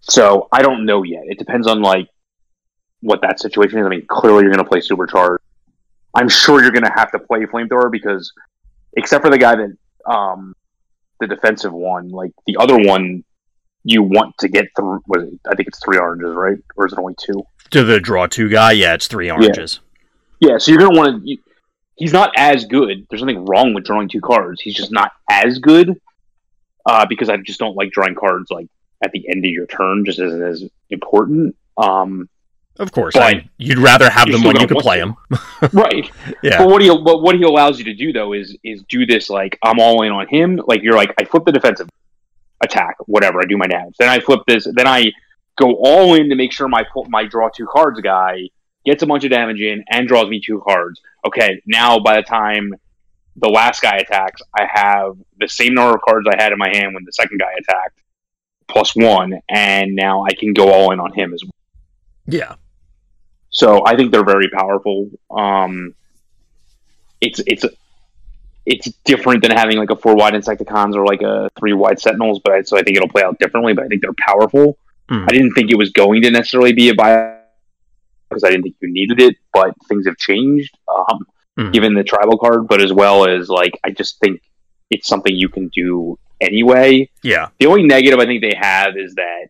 so 0.00 0.48
I 0.52 0.62
don't 0.62 0.84
know 0.86 1.02
yet. 1.02 1.22
It 1.26 1.38
depends 1.38 1.66
on 1.66 1.82
like 1.82 2.08
what 3.00 3.20
that 3.22 3.40
situation 3.40 3.78
is. 3.78 3.86
I 3.86 3.88
mean, 3.88 4.04
clearly 4.08 4.42
you're 4.42 4.52
going 4.52 4.62
to 4.64 4.68
play 4.68 4.80
supercharged. 4.80 5.42
I'm 6.14 6.28
sure 6.28 6.60
you're 6.62 6.70
going 6.72 6.84
to 6.84 6.92
have 6.94 7.10
to 7.12 7.18
play 7.18 7.40
flamethrower 7.46 7.90
because, 7.90 8.32
except 8.94 9.24
for 9.24 9.30
the 9.30 9.38
guy 9.38 9.54
that 9.56 9.76
um 10.10 10.54
the 11.20 11.26
defensive 11.26 11.72
one, 11.72 12.10
like 12.10 12.32
the 12.46 12.56
other 12.58 12.76
one, 12.76 13.24
you 13.84 14.02
want 14.02 14.36
to 14.38 14.48
get 14.48 14.66
through. 14.76 15.00
Was 15.06 15.24
it, 15.24 15.40
I 15.50 15.54
think 15.54 15.68
it's 15.68 15.80
three 15.84 15.98
oranges, 15.98 16.34
right? 16.34 16.58
Or 16.76 16.86
is 16.86 16.92
it 16.92 16.98
only 16.98 17.14
two? 17.18 17.42
To 17.70 17.84
the 17.84 18.00
draw 18.00 18.26
two 18.26 18.48
guy, 18.48 18.72
yeah, 18.72 18.94
it's 18.94 19.06
three 19.06 19.30
oranges. 19.30 19.80
Yeah. 20.40 20.58
So 20.58 20.72
you're 20.72 20.80
to 20.80 20.88
want 20.88 21.24
to. 21.24 21.36
He's 21.96 22.12
not 22.12 22.32
as 22.36 22.64
good. 22.64 23.06
There's 23.10 23.22
nothing 23.22 23.44
wrong 23.44 23.74
with 23.74 23.84
drawing 23.84 24.08
two 24.08 24.20
cards. 24.20 24.60
He's 24.60 24.74
just 24.74 24.92
not 24.92 25.12
as 25.28 25.58
good. 25.58 26.00
Uh, 26.86 27.04
because 27.06 27.28
I 27.28 27.36
just 27.38 27.58
don't 27.58 27.76
like 27.76 27.90
drawing 27.90 28.14
cards 28.14 28.50
like 28.50 28.68
at 29.04 29.12
the 29.12 29.28
end 29.28 29.44
of 29.44 29.50
your 29.50 29.66
turn. 29.66 30.04
Just 30.04 30.20
isn't 30.20 30.42
as 30.42 30.64
important. 30.90 31.56
Um, 31.76 32.28
Of 32.78 32.92
course, 32.92 33.14
But- 33.14 33.22
I 33.22 33.34
mean, 33.34 33.50
you'd 33.58 33.78
rather 33.78 34.08
have 34.08 34.30
them 34.30 34.42
when 34.42 34.54
you 34.56 34.66
gonna 34.66 34.68
could 34.68 34.78
play 34.78 34.98
them. 35.00 35.16
right. 35.72 36.08
Yeah, 36.42 36.58
But 36.58 36.68
what 36.68 36.80
he 36.82 36.90
what, 36.90 37.22
what 37.22 37.34
he 37.34 37.42
allows 37.42 37.78
you 37.78 37.84
to 37.86 37.94
do 37.94 38.12
though 38.12 38.32
is 38.34 38.56
is 38.62 38.82
do 38.88 39.04
this 39.04 39.28
like 39.28 39.58
I'm 39.62 39.78
all 39.80 40.02
in 40.02 40.12
on 40.12 40.28
him. 40.28 40.60
Like 40.66 40.82
you're 40.82 40.94
like 40.94 41.12
I 41.20 41.24
flip 41.24 41.44
the 41.44 41.52
defensive 41.52 41.88
attack, 42.62 42.96
whatever. 43.06 43.40
I 43.40 43.46
do 43.46 43.56
my 43.56 43.66
nabs. 43.66 43.96
Then 43.98 44.08
I 44.08 44.20
flip 44.20 44.40
this. 44.46 44.66
Then 44.72 44.86
I 44.86 45.12
go 45.56 45.74
all 45.74 46.14
in 46.14 46.28
to 46.30 46.36
make 46.36 46.52
sure 46.52 46.68
my 46.68 46.84
my 47.08 47.24
draw 47.24 47.48
two 47.48 47.66
cards 47.66 48.00
guy 48.00 48.42
gets 48.86 49.02
a 49.02 49.06
bunch 49.06 49.24
of 49.24 49.30
damage 49.30 49.60
in 49.60 49.84
and 49.90 50.06
draws 50.06 50.28
me 50.28 50.40
two 50.40 50.62
cards. 50.66 51.00
Okay, 51.26 51.60
now 51.66 51.98
by 51.98 52.16
the 52.16 52.22
time 52.22 52.72
the 53.36 53.48
last 53.48 53.82
guy 53.82 53.96
attacks, 53.96 54.40
I 54.56 54.66
have 54.72 55.16
the 55.38 55.48
same 55.48 55.74
number 55.74 55.96
of 55.96 56.02
cards 56.02 56.26
I 56.32 56.40
had 56.40 56.52
in 56.52 56.58
my 56.58 56.68
hand 56.72 56.94
when 56.94 57.04
the 57.04 57.12
second 57.12 57.38
guy 57.38 57.52
attacked, 57.58 58.00
plus 58.68 58.94
one, 58.96 59.40
and 59.48 59.94
now 59.94 60.24
I 60.24 60.32
can 60.34 60.52
go 60.54 60.72
all 60.72 60.92
in 60.92 61.00
on 61.00 61.12
him 61.12 61.34
as 61.34 61.42
well. 61.44 61.50
Yeah. 62.26 62.54
So 63.50 63.84
I 63.86 63.96
think 63.96 64.12
they're 64.12 64.24
very 64.24 64.48
powerful. 64.50 65.10
Um, 65.30 65.94
it's 67.20 67.40
it's 67.46 67.64
it's 68.66 68.88
different 69.04 69.42
than 69.42 69.50
having 69.50 69.78
like 69.78 69.90
a 69.90 69.96
four 69.96 70.14
wide 70.14 70.34
Insecticons 70.34 70.94
or 70.94 71.06
like 71.06 71.22
a 71.22 71.50
three 71.58 71.72
wide 71.72 71.98
Sentinels, 71.98 72.40
but 72.44 72.52
I, 72.52 72.62
so 72.62 72.76
I 72.76 72.82
think 72.82 72.96
it'll 72.96 73.08
play 73.08 73.22
out 73.22 73.38
differently. 73.38 73.72
But 73.72 73.84
I 73.84 73.88
think 73.88 74.02
they're 74.02 74.12
powerful. 74.26 74.76
Mhm. 75.10 75.24
I 75.24 75.32
didn't 75.32 75.52
think 75.52 75.70
it 75.70 75.78
was 75.78 75.90
going 75.90 76.20
to 76.22 76.30
necessarily 76.30 76.72
be 76.74 76.90
a 76.90 76.94
buy 76.94 77.34
because 78.28 78.44
I 78.44 78.50
didn't 78.50 78.64
think 78.64 78.76
you 78.82 78.92
needed 78.92 79.20
it, 79.20 79.36
but 79.54 79.74
things 79.88 80.06
have 80.06 80.18
changed 80.18 80.76
um, 80.94 81.26
Mhm. 81.58 81.72
given 81.72 81.94
the 81.94 82.04
tribal 82.04 82.36
card. 82.36 82.68
But 82.68 82.82
as 82.82 82.92
well 82.92 83.26
as 83.26 83.48
like, 83.48 83.80
I 83.84 83.90
just 83.90 84.20
think 84.20 84.42
it's 84.90 85.08
something 85.08 85.34
you 85.34 85.48
can 85.48 85.68
do 85.68 86.18
anyway. 86.40 87.08
Yeah. 87.22 87.48
The 87.58 87.66
only 87.66 87.84
negative 87.84 88.18
I 88.18 88.26
think 88.26 88.42
they 88.42 88.54
have 88.54 88.96
is 88.98 89.14
that 89.14 89.48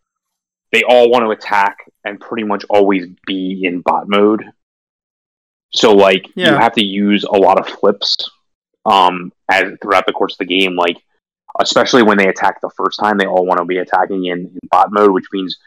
they 0.73 0.83
all 0.83 1.11
want 1.11 1.25
to 1.25 1.31
attack 1.31 1.79
and 2.05 2.21
pretty 2.21 2.45
much 2.45 2.65
always 2.71 3.07
be 3.27 3.63
in 3.65 3.81
bot 3.81 4.09
mode. 4.09 4.45
So 5.71 5.93
like 5.93 6.27
you 6.35 6.57
have 6.59 6.73
to 6.75 6.85
use 6.85 7.25
a 7.25 7.37
lot 7.37 7.59
of 7.59 7.69
flips 7.69 8.17
um 8.87 9.33
as 9.51 9.73
throughout 9.83 10.07
the 10.07 10.13
course 10.13 10.35
of 10.35 10.39
the 10.39 10.47
game, 10.47 10.77
like 10.77 10.97
especially 11.61 12.03
when 12.03 12.17
they 12.19 12.29
attack 12.29 12.61
the 12.61 12.71
first 12.77 13.01
time, 13.01 13.19
they 13.19 13.27
all 13.27 13.45
want 13.45 13.59
to 13.59 13.65
be 13.65 13.79
attacking 13.79 14.27
in, 14.27 14.39
in 14.41 14.59
bot 14.71 14.93
mode, 14.93 15.11
which 15.13 15.27
means 15.33 15.59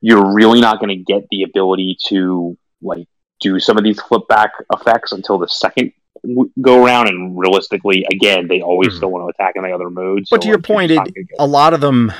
you're 0.00 0.32
really 0.32 0.60
not 0.60 0.78
going 0.78 0.88
to 0.88 1.04
get 1.12 1.26
the 1.30 1.42
ability 1.42 1.96
to 2.06 2.56
like 2.80 3.06
do 3.40 3.58
some 3.58 3.76
of 3.76 3.84
these 3.84 4.00
flip 4.00 4.22
back 4.28 4.52
effects 4.72 5.12
until 5.12 5.38
the 5.38 5.48
second 5.48 5.92
go 6.60 6.84
around. 6.84 7.08
And 7.08 7.38
realistically, 7.38 8.06
again, 8.10 8.48
they 8.48 8.62
always 8.62 8.90
Mhm. 8.92 8.96
still 8.96 9.10
want 9.10 9.24
to 9.24 9.28
attack 9.28 9.56
in 9.56 9.62
the 9.62 9.72
other 9.72 9.90
modes. 9.90 10.28
But 10.30 10.42
to 10.42 10.48
your 10.48 10.58
like, 10.58 10.64
point, 10.64 10.90
it, 10.92 10.96
not 10.96 11.04
gonna 11.06 11.24
get 11.24 11.36
a 11.38 11.46
lot 11.46 11.74
of 11.74 11.80
them, 11.80 12.12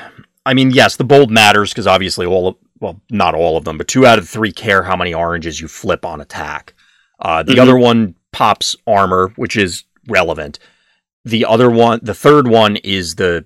I 0.46 0.54
mean, 0.54 0.70
yes, 0.70 0.96
the 0.96 1.04
bold 1.04 1.30
matters 1.30 1.70
because 1.70 1.86
obviously 1.86 2.26
all 2.26 2.48
of, 2.48 2.56
well, 2.80 3.00
not 3.10 3.34
all 3.34 3.56
of 3.56 3.64
them, 3.64 3.76
but 3.78 3.88
two 3.88 4.06
out 4.06 4.18
of 4.18 4.28
three 4.28 4.52
care 4.52 4.82
how 4.82 4.96
many 4.96 5.12
oranges 5.12 5.60
you 5.60 5.68
flip 5.68 6.04
on 6.04 6.20
attack. 6.20 6.74
Uh, 7.20 7.42
the 7.42 7.54
Mhm. 7.54 7.58
other 7.62 7.76
one 7.76 8.14
pops 8.32 8.74
armor, 8.86 9.32
which 9.36 9.56
is 9.56 9.84
relevant. 10.08 10.58
The 11.24 11.44
other 11.44 11.68
one, 11.70 12.00
the 12.02 12.14
third 12.14 12.48
one 12.48 12.76
is 12.76 13.16
the 13.16 13.44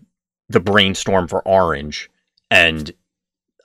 the 0.51 0.61
brainstorm 0.61 1.27
for 1.27 1.41
orange, 1.49 2.11
and 2.51 2.93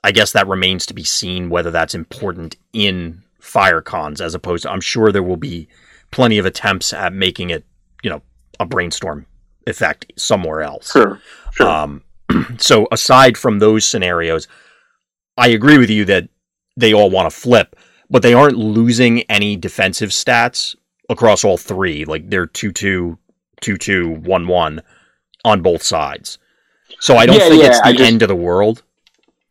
I 0.02 0.12
guess 0.12 0.32
that 0.32 0.48
remains 0.48 0.86
to 0.86 0.94
be 0.94 1.04
seen 1.04 1.50
whether 1.50 1.70
that's 1.70 1.94
important 1.94 2.56
in 2.72 3.22
Firecons 3.40 4.20
as 4.20 4.34
opposed 4.34 4.62
to. 4.62 4.70
I'm 4.72 4.80
sure 4.80 5.12
there 5.12 5.22
will 5.22 5.36
be 5.36 5.68
plenty 6.10 6.38
of 6.38 6.46
attempts 6.46 6.94
at 6.94 7.12
making 7.12 7.50
it, 7.50 7.64
you 8.02 8.08
know, 8.08 8.22
a 8.58 8.64
brainstorm 8.64 9.26
effect 9.66 10.10
somewhere 10.16 10.62
else. 10.62 10.90
Sure, 10.90 11.20
sure. 11.52 11.68
Um, 11.68 12.02
so 12.58 12.86
aside 12.92 13.36
from 13.36 13.58
those 13.58 13.84
scenarios, 13.84 14.48
I 15.36 15.48
agree 15.48 15.78
with 15.78 15.90
you 15.90 16.04
that 16.06 16.28
they 16.76 16.92
all 16.94 17.10
want 17.10 17.30
to 17.32 17.36
flip, 17.38 17.76
but 18.08 18.22
they 18.22 18.34
aren't 18.34 18.56
losing 18.56 19.22
any 19.22 19.56
defensive 19.56 20.10
stats 20.10 20.74
across 21.08 21.44
all 21.44 21.56
three. 21.56 22.04
Like 22.04 22.30
they're 22.30 22.46
2 22.46 22.72
2, 22.72 23.18
2 23.60 23.76
2, 23.76 24.10
1 24.10 24.46
1 24.48 24.82
on 25.44 25.62
both 25.62 25.82
sides. 25.82 26.38
So 27.00 27.16
I 27.16 27.26
don't 27.26 27.36
Yeah, 27.36 27.48
think 27.48 27.62
yeah, 27.62 27.68
it's 27.68 27.80
the 27.82 27.92
just- 27.92 28.04
end 28.04 28.22
of 28.22 28.28
the 28.28 28.36
world. 28.36 28.82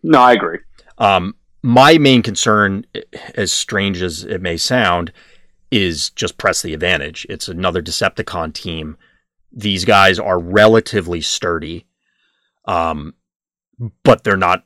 no, 0.03 0.19
I 0.19 0.33
agree. 0.33 0.59
Um, 0.97 1.35
my 1.63 1.97
main 1.97 2.21
concern, 2.21 2.85
as 3.35 3.51
strange 3.51 4.01
as 4.01 4.23
it 4.23 4.41
may 4.41 4.55
sound, 4.57 5.11
is 5.71 6.09
just 6.11 6.37
press 6.37 6.61
the 6.61 6.73
advantage. 6.73 7.25
It's 7.29 7.47
another 7.47 7.81
Decepticon 7.81 8.53
team. 8.53 8.97
These 9.51 9.83
guys 9.85 10.19
are 10.19 10.39
relatively 10.39 11.21
sturdy, 11.21 11.85
um, 12.65 13.13
but 14.03 14.23
they're 14.23 14.37
not 14.37 14.65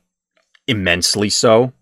immensely 0.66 1.30
so. 1.30 1.72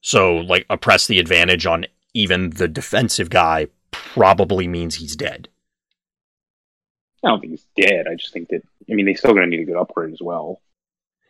So, 0.00 0.36
like, 0.36 0.66
a 0.68 0.76
press 0.76 1.06
the 1.06 1.18
advantage 1.18 1.66
on 1.66 1.86
even 2.14 2.50
the 2.50 2.68
defensive 2.68 3.30
guy 3.30 3.68
probably 3.90 4.66
means 4.66 4.96
he's 4.96 5.16
dead. 5.16 5.48
I 7.24 7.28
don't 7.28 7.40
think 7.40 7.52
he's 7.52 7.66
dead. 7.76 8.06
I 8.10 8.16
just 8.16 8.32
think 8.32 8.48
that 8.48 8.62
I 8.90 8.94
mean 8.94 9.06
they're 9.06 9.14
still 9.14 9.32
going 9.32 9.48
to 9.48 9.56
need 9.56 9.62
a 9.62 9.66
good 9.66 9.76
upgrade 9.76 10.12
as 10.12 10.20
well. 10.20 10.60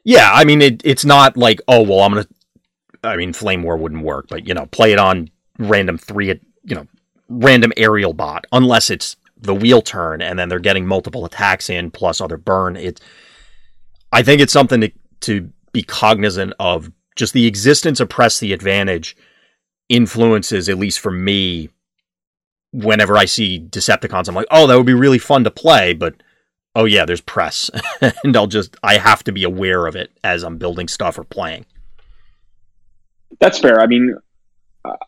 Yeah, 0.04 0.30
I 0.32 0.44
mean, 0.44 0.62
it, 0.62 0.82
it's 0.84 1.04
not 1.04 1.36
like, 1.36 1.60
oh, 1.68 1.82
well, 1.82 2.00
I'm 2.00 2.12
going 2.12 2.24
to. 2.24 2.30
I 3.04 3.16
mean, 3.16 3.32
Flame 3.32 3.62
War 3.62 3.76
wouldn't 3.76 4.04
work, 4.04 4.26
but, 4.28 4.46
you 4.46 4.54
know, 4.54 4.66
play 4.66 4.92
it 4.92 4.98
on 4.98 5.28
random 5.58 5.98
three, 5.98 6.28
you 6.28 6.74
know, 6.74 6.86
random 7.28 7.72
aerial 7.76 8.12
bot, 8.12 8.46
unless 8.52 8.90
it's 8.90 9.16
the 9.36 9.54
wheel 9.54 9.82
turn 9.82 10.22
and 10.22 10.38
then 10.38 10.48
they're 10.48 10.60
getting 10.60 10.86
multiple 10.86 11.24
attacks 11.24 11.68
in 11.68 11.90
plus 11.90 12.20
other 12.20 12.36
burn. 12.36 12.76
It, 12.76 13.00
I 14.12 14.22
think 14.22 14.40
it's 14.40 14.52
something 14.52 14.80
to, 14.82 14.92
to 15.22 15.50
be 15.72 15.82
cognizant 15.82 16.52
of. 16.60 16.90
Just 17.14 17.34
the 17.34 17.46
existence 17.46 18.00
of 18.00 18.08
Press 18.08 18.38
the 18.40 18.52
Advantage 18.54 19.16
influences, 19.90 20.68
at 20.70 20.78
least 20.78 20.98
for 21.00 21.10
me, 21.10 21.68
whenever 22.72 23.18
I 23.18 23.26
see 23.26 23.60
Decepticons, 23.60 24.28
I'm 24.28 24.34
like, 24.34 24.46
oh, 24.50 24.66
that 24.66 24.76
would 24.76 24.86
be 24.86 24.94
really 24.94 25.18
fun 25.18 25.44
to 25.44 25.50
play, 25.50 25.92
but 25.92 26.14
oh 26.74 26.86
yeah, 26.86 27.04
there's 27.04 27.20
press, 27.20 27.70
and 28.24 28.34
I'll 28.34 28.46
just 28.46 28.76
I 28.82 28.96
have 28.96 29.22
to 29.24 29.32
be 29.32 29.44
aware 29.44 29.86
of 29.86 29.94
it 29.94 30.10
as 30.24 30.42
I'm 30.42 30.56
building 30.56 30.88
stuff 30.88 31.18
or 31.18 31.24
playing. 31.24 31.66
That's 33.40 33.58
fair. 33.58 33.78
I 33.80 33.86
mean, 33.86 34.16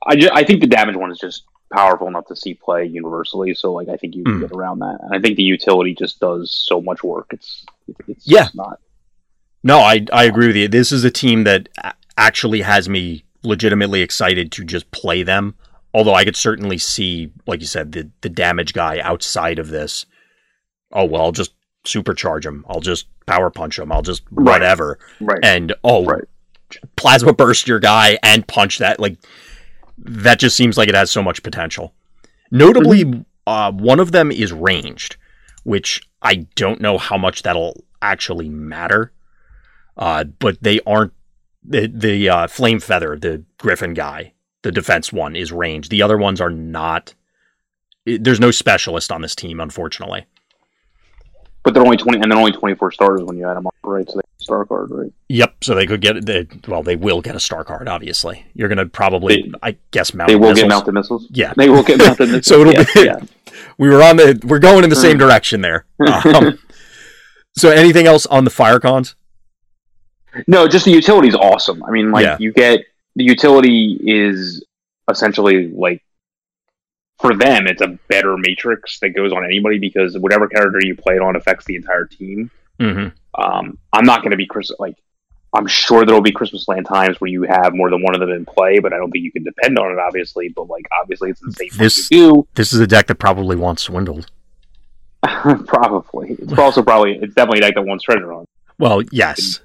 I 0.06 0.16
ju- 0.16 0.30
I 0.32 0.44
think 0.44 0.60
the 0.60 0.66
damage 0.66 0.96
one 0.96 1.10
is 1.10 1.18
just 1.18 1.44
powerful 1.72 2.06
enough 2.06 2.26
to 2.26 2.36
see 2.36 2.52
play 2.54 2.84
universally. 2.84 3.54
So 3.54 3.72
like 3.72 3.88
I 3.88 3.96
think 3.96 4.14
you 4.14 4.24
can 4.24 4.34
Mm. 4.34 4.40
get 4.42 4.52
around 4.52 4.80
that, 4.80 4.98
and 5.00 5.14
I 5.14 5.20
think 5.20 5.36
the 5.36 5.42
utility 5.42 5.94
just 5.94 6.20
does 6.20 6.50
so 6.50 6.82
much 6.82 7.02
work. 7.02 7.28
It's 7.32 7.64
it's 8.08 8.26
Yeah. 8.26 8.40
just 8.44 8.54
not. 8.56 8.78
No, 9.64 9.78
I 9.80 10.04
I 10.12 10.24
agree 10.24 10.46
with 10.46 10.56
you. 10.56 10.68
This 10.68 10.92
is 10.92 11.02
a 11.04 11.10
team 11.10 11.44
that 11.44 11.68
actually 12.16 12.60
has 12.60 12.88
me 12.88 13.24
legitimately 13.42 14.00
excited 14.02 14.52
to 14.52 14.64
just 14.64 14.90
play 14.92 15.22
them. 15.22 15.54
Although 15.92 16.14
I 16.14 16.24
could 16.24 16.36
certainly 16.36 16.78
see, 16.78 17.30
like 17.46 17.60
you 17.60 17.66
said, 17.66 17.92
the 17.92 18.10
the 18.20 18.28
damage 18.28 18.74
guy 18.74 19.00
outside 19.00 19.58
of 19.58 19.68
this. 19.68 20.06
Oh 20.92 21.06
well, 21.06 21.22
I'll 21.22 21.32
just 21.32 21.54
supercharge 21.86 22.44
him. 22.46 22.64
I'll 22.68 22.80
just 22.80 23.06
power 23.26 23.50
punch 23.50 23.78
him. 23.78 23.90
I'll 23.90 24.02
just 24.02 24.22
whatever. 24.30 24.98
Right. 25.20 25.40
And 25.42 25.74
oh, 25.82 26.04
Right. 26.04 26.24
plasma 26.96 27.32
burst 27.32 27.66
your 27.66 27.80
guy 27.80 28.18
and 28.22 28.46
punch 28.46 28.78
that. 28.78 29.00
Like 29.00 29.16
that 29.98 30.38
just 30.38 30.56
seems 30.56 30.76
like 30.76 30.88
it 30.88 30.94
has 30.94 31.10
so 31.10 31.22
much 31.22 31.42
potential. 31.42 31.94
Notably, 32.50 33.24
uh, 33.46 33.72
one 33.72 33.98
of 34.00 34.12
them 34.12 34.30
is 34.30 34.52
ranged, 34.52 35.16
which 35.64 36.02
I 36.22 36.46
don't 36.54 36.80
know 36.80 36.98
how 36.98 37.16
much 37.16 37.42
that'll 37.42 37.84
actually 38.02 38.48
matter. 38.48 39.12
Uh, 39.96 40.24
but 40.24 40.62
they 40.62 40.80
aren't 40.86 41.12
the 41.62 41.86
the 41.86 42.28
uh, 42.28 42.46
flame 42.46 42.80
feather, 42.80 43.16
the 43.18 43.44
griffin 43.58 43.94
guy, 43.94 44.32
the 44.62 44.72
defense 44.72 45.12
one 45.12 45.36
is 45.36 45.52
ranged. 45.52 45.90
The 45.90 46.02
other 46.02 46.18
ones 46.18 46.40
are 46.40 46.50
not. 46.50 47.14
it- 48.06 48.22
there's 48.24 48.40
no 48.40 48.50
specialist 48.50 49.10
on 49.12 49.22
this 49.22 49.34
team, 49.34 49.60
unfortunately. 49.60 50.26
But 51.62 51.72
they're 51.72 51.82
only 51.82 51.96
twenty, 51.96 52.20
and 52.20 52.30
they're 52.30 52.38
only 52.38 52.52
twenty 52.52 52.74
four 52.74 52.90
stars 52.92 53.22
when 53.22 53.38
you 53.38 53.48
add 53.48 53.56
them 53.56 53.66
up, 53.66 53.74
right? 53.84 54.06
So 54.06 54.16
they 54.16 54.20
get 54.20 54.40
a 54.40 54.44
star 54.44 54.64
card, 54.66 54.90
right? 54.90 55.12
Yep. 55.28 55.64
So 55.64 55.74
they 55.74 55.86
could 55.86 56.02
get 56.02 56.26
they 56.26 56.46
well, 56.68 56.82
they 56.82 56.96
will 56.96 57.22
get 57.22 57.34
a 57.36 57.40
star 57.40 57.64
card. 57.64 57.88
Obviously, 57.88 58.44
you're 58.52 58.68
gonna 58.68 58.84
probably, 58.84 59.42
They- 59.42 59.52
I 59.62 59.76
guess, 59.90 60.12
mount. 60.12 60.28
They 60.28 60.36
will 60.36 60.50
missiles. 60.50 60.60
get 60.60 60.68
mounted 60.68 60.92
missiles. 60.92 61.26
Yeah. 61.30 61.54
They 61.56 61.70
will 61.70 61.82
get 61.82 61.98
mounted 61.98 62.26
missiles. 62.30 62.46
So 62.46 62.60
it'll 62.60 62.74
yeah, 62.74 62.84
be- 62.94 63.04
yeah. 63.04 63.20
We 63.78 63.88
were 63.88 64.02
on 64.02 64.16
the. 64.18 64.38
We're 64.44 64.58
going 64.58 64.84
in 64.84 64.90
the 64.90 64.96
Hmm. 64.96 65.02
same 65.02 65.18
direction 65.18 65.60
there. 65.62 65.86
Um, 66.00 66.58
so 67.56 67.70
anything 67.70 68.06
else 68.06 68.26
on 68.26 68.44
the 68.44 68.50
Firecons? 68.50 69.14
No, 70.46 70.66
just 70.68 70.84
the 70.84 70.90
utility 70.90 71.28
is 71.28 71.34
awesome. 71.34 71.82
I 71.84 71.90
mean, 71.90 72.10
like 72.10 72.24
Yeah. 72.24 72.36
you 72.40 72.52
get 72.52 72.80
the 73.16 73.24
utility 73.24 73.98
is 74.02 74.64
essentially 75.10 75.68
like 75.68 76.02
for 77.20 77.34
them, 77.36 77.66
it's 77.66 77.80
a 77.80 77.98
better 78.08 78.36
matrix 78.36 78.98
that 79.00 79.10
goes 79.10 79.32
on 79.32 79.44
anybody 79.44 79.78
because 79.78 80.18
whatever 80.18 80.48
character 80.48 80.80
you 80.82 80.96
play 80.96 81.14
it 81.14 81.22
on 81.22 81.36
affects 81.36 81.64
the 81.64 81.76
entire 81.76 82.06
team. 82.06 82.50
hmm 82.80 83.08
Um, 83.38 83.78
I'm 83.92 84.04
not 84.04 84.20
going 84.22 84.32
to 84.32 84.36
be 84.36 84.46
Chris. 84.46 84.70
Like, 84.80 84.96
I'm 85.54 85.68
sure 85.68 86.04
there 86.04 86.14
will 86.14 86.22
be 86.22 86.32
Christmas 86.32 86.66
land 86.66 86.86
times 86.86 87.20
where 87.20 87.30
you 87.30 87.44
have 87.44 87.72
more 87.74 87.88
than 87.88 88.02
one 88.02 88.14
of 88.14 88.20
them 88.20 88.30
in 88.30 88.44
play, 88.44 88.80
but 88.80 88.92
I 88.92 88.96
don't 88.96 89.10
think 89.12 89.24
you 89.24 89.30
can 89.30 89.44
depend 89.44 89.78
on 89.78 89.92
it, 89.92 89.98
obviously. 90.00 90.48
But 90.48 90.68
like, 90.68 90.84
obviously, 91.00 91.30
it's 91.30 91.40
the 91.40 91.52
same 91.52 91.68
This- 91.78 92.10
you 92.10 92.48
This 92.56 92.72
is 92.72 92.80
a 92.80 92.86
deck 92.86 93.06
that 93.06 93.16
probably 93.20 93.54
wants 93.56 93.84
swindled. 93.84 94.26
probably, 95.22 96.32
it's 96.38 96.58
also 96.58 96.82
probably 96.82 97.14
it's 97.14 97.34
definitely 97.34 97.58
a 97.58 97.62
deck 97.62 97.74
that 97.76 97.82
wants 97.86 98.04
treasure 98.04 98.32
on. 98.32 98.44
Well, 98.78 99.02
yes. 99.12 99.60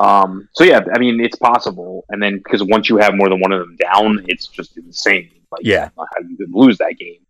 Um, 0.00 0.48
so 0.54 0.64
yeah, 0.64 0.80
I 0.94 0.98
mean, 0.98 1.20
it's 1.20 1.36
possible. 1.36 2.04
And 2.08 2.22
then 2.22 2.38
because 2.38 2.62
once 2.62 2.88
you 2.88 2.96
have 2.96 3.14
more 3.14 3.28
than 3.28 3.38
one 3.40 3.52
of 3.52 3.60
them 3.60 3.76
down, 3.76 4.24
it's 4.28 4.46
just 4.46 4.76
insane. 4.76 5.30
Like, 5.52 5.60
Yeah. 5.64 5.90
how 5.96 6.04
you 6.28 6.36
could 6.36 6.52
lose 6.54 6.78
that 6.78 6.96
game. 6.98 7.20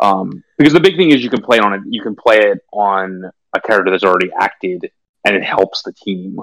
Um, 0.00 0.42
because 0.56 0.72
the 0.72 0.80
big 0.80 0.96
thing 0.96 1.10
is 1.10 1.22
you 1.22 1.30
can 1.30 1.42
play 1.42 1.58
it 1.58 1.62
on 1.64 1.74
it. 1.74 1.80
You 1.86 2.02
can 2.02 2.14
play 2.16 2.38
it 2.38 2.60
on 2.72 3.30
a 3.54 3.60
character 3.60 3.90
that's 3.90 4.04
already 4.04 4.30
acted, 4.38 4.90
and 5.24 5.36
it 5.36 5.42
helps 5.44 5.82
the 5.82 5.92
team. 5.92 6.40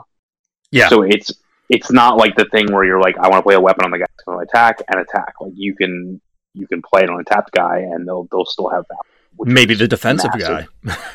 Yeah. 0.71 0.89
So 0.89 1.01
it's 1.03 1.31
it's 1.69 1.91
not 1.91 2.17
like 2.17 2.35
the 2.35 2.45
thing 2.45 2.71
where 2.71 2.83
you're 2.83 3.01
like, 3.01 3.17
I 3.17 3.27
want 3.29 3.39
to 3.39 3.43
play 3.43 3.55
a 3.55 3.59
weapon 3.61 3.85
on 3.85 3.91
the 3.91 3.97
guy 3.97 4.05
that's 4.09 4.23
going 4.25 4.37
to 4.37 4.43
attack 4.47 4.81
and 4.89 4.99
attack. 4.99 5.33
Like 5.41 5.53
you 5.55 5.73
can 5.75 6.21
you 6.53 6.67
can 6.67 6.81
play 6.81 7.03
it 7.03 7.09
on 7.09 7.19
a 7.19 7.23
tapped 7.23 7.51
guy, 7.53 7.79
and 7.79 8.05
they'll 8.07 8.27
they'll 8.31 8.45
still 8.45 8.69
have 8.69 8.85
that. 8.89 9.47
Maybe 9.47 9.73
the 9.73 9.87
defensive 9.87 10.31
massive. 10.37 10.67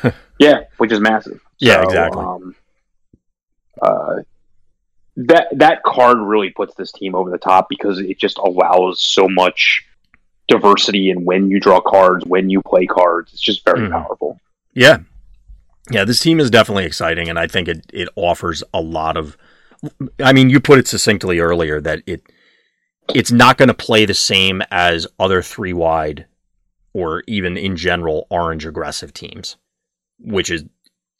guy. 0.03 0.13
Yeah, 0.39 0.61
which 0.79 0.91
is 0.91 0.99
massive. 0.99 1.39
Yeah, 1.59 1.83
exactly. 1.83 2.23
Um, 2.23 2.55
uh, 3.79 4.15
that 5.27 5.47
that 5.53 5.83
card 5.83 6.17
really 6.19 6.49
puts 6.49 6.75
this 6.75 6.91
team 6.91 7.15
over 7.15 7.29
the 7.29 7.37
top 7.37 7.67
because 7.69 7.99
it 7.99 8.17
just 8.19 8.37
allows 8.37 9.01
so 9.01 9.27
much 9.27 9.83
diversity 10.47 11.09
in 11.09 11.23
when 11.25 11.49
you 11.49 11.59
draw 11.59 11.79
cards, 11.79 12.25
when 12.25 12.49
you 12.49 12.61
play 12.61 12.85
cards. 12.85 13.31
It's 13.33 13.41
just 13.41 13.63
very 13.65 13.81
Mhm. 13.87 13.91
powerful. 13.91 14.39
Yeah. 14.73 14.99
Yeah, 15.89 16.05
this 16.05 16.19
team 16.19 16.39
is 16.39 16.49
definitely 16.49 16.85
exciting, 16.85 17.27
and 17.29 17.39
I 17.39 17.47
think 17.47 17.67
it, 17.67 17.85
it 17.91 18.07
offers 18.15 18.63
a 18.73 18.81
lot 18.81 19.17
of. 19.17 19.35
I 20.23 20.31
mean, 20.31 20.49
you 20.49 20.59
put 20.59 20.77
it 20.79 20.87
succinctly 20.87 21.39
earlier 21.39 21.81
that 21.81 22.03
it 22.05 22.21
it's 23.15 23.31
not 23.31 23.57
going 23.57 23.67
to 23.67 23.73
play 23.73 24.05
the 24.05 24.13
same 24.13 24.61
as 24.71 25.07
other 25.19 25.41
three 25.41 25.73
wide 25.73 26.27
or 26.93 27.23
even 27.27 27.57
in 27.57 27.75
general 27.75 28.27
orange 28.29 28.65
aggressive 28.65 29.11
teams, 29.13 29.57
which 30.19 30.51
is 30.51 30.63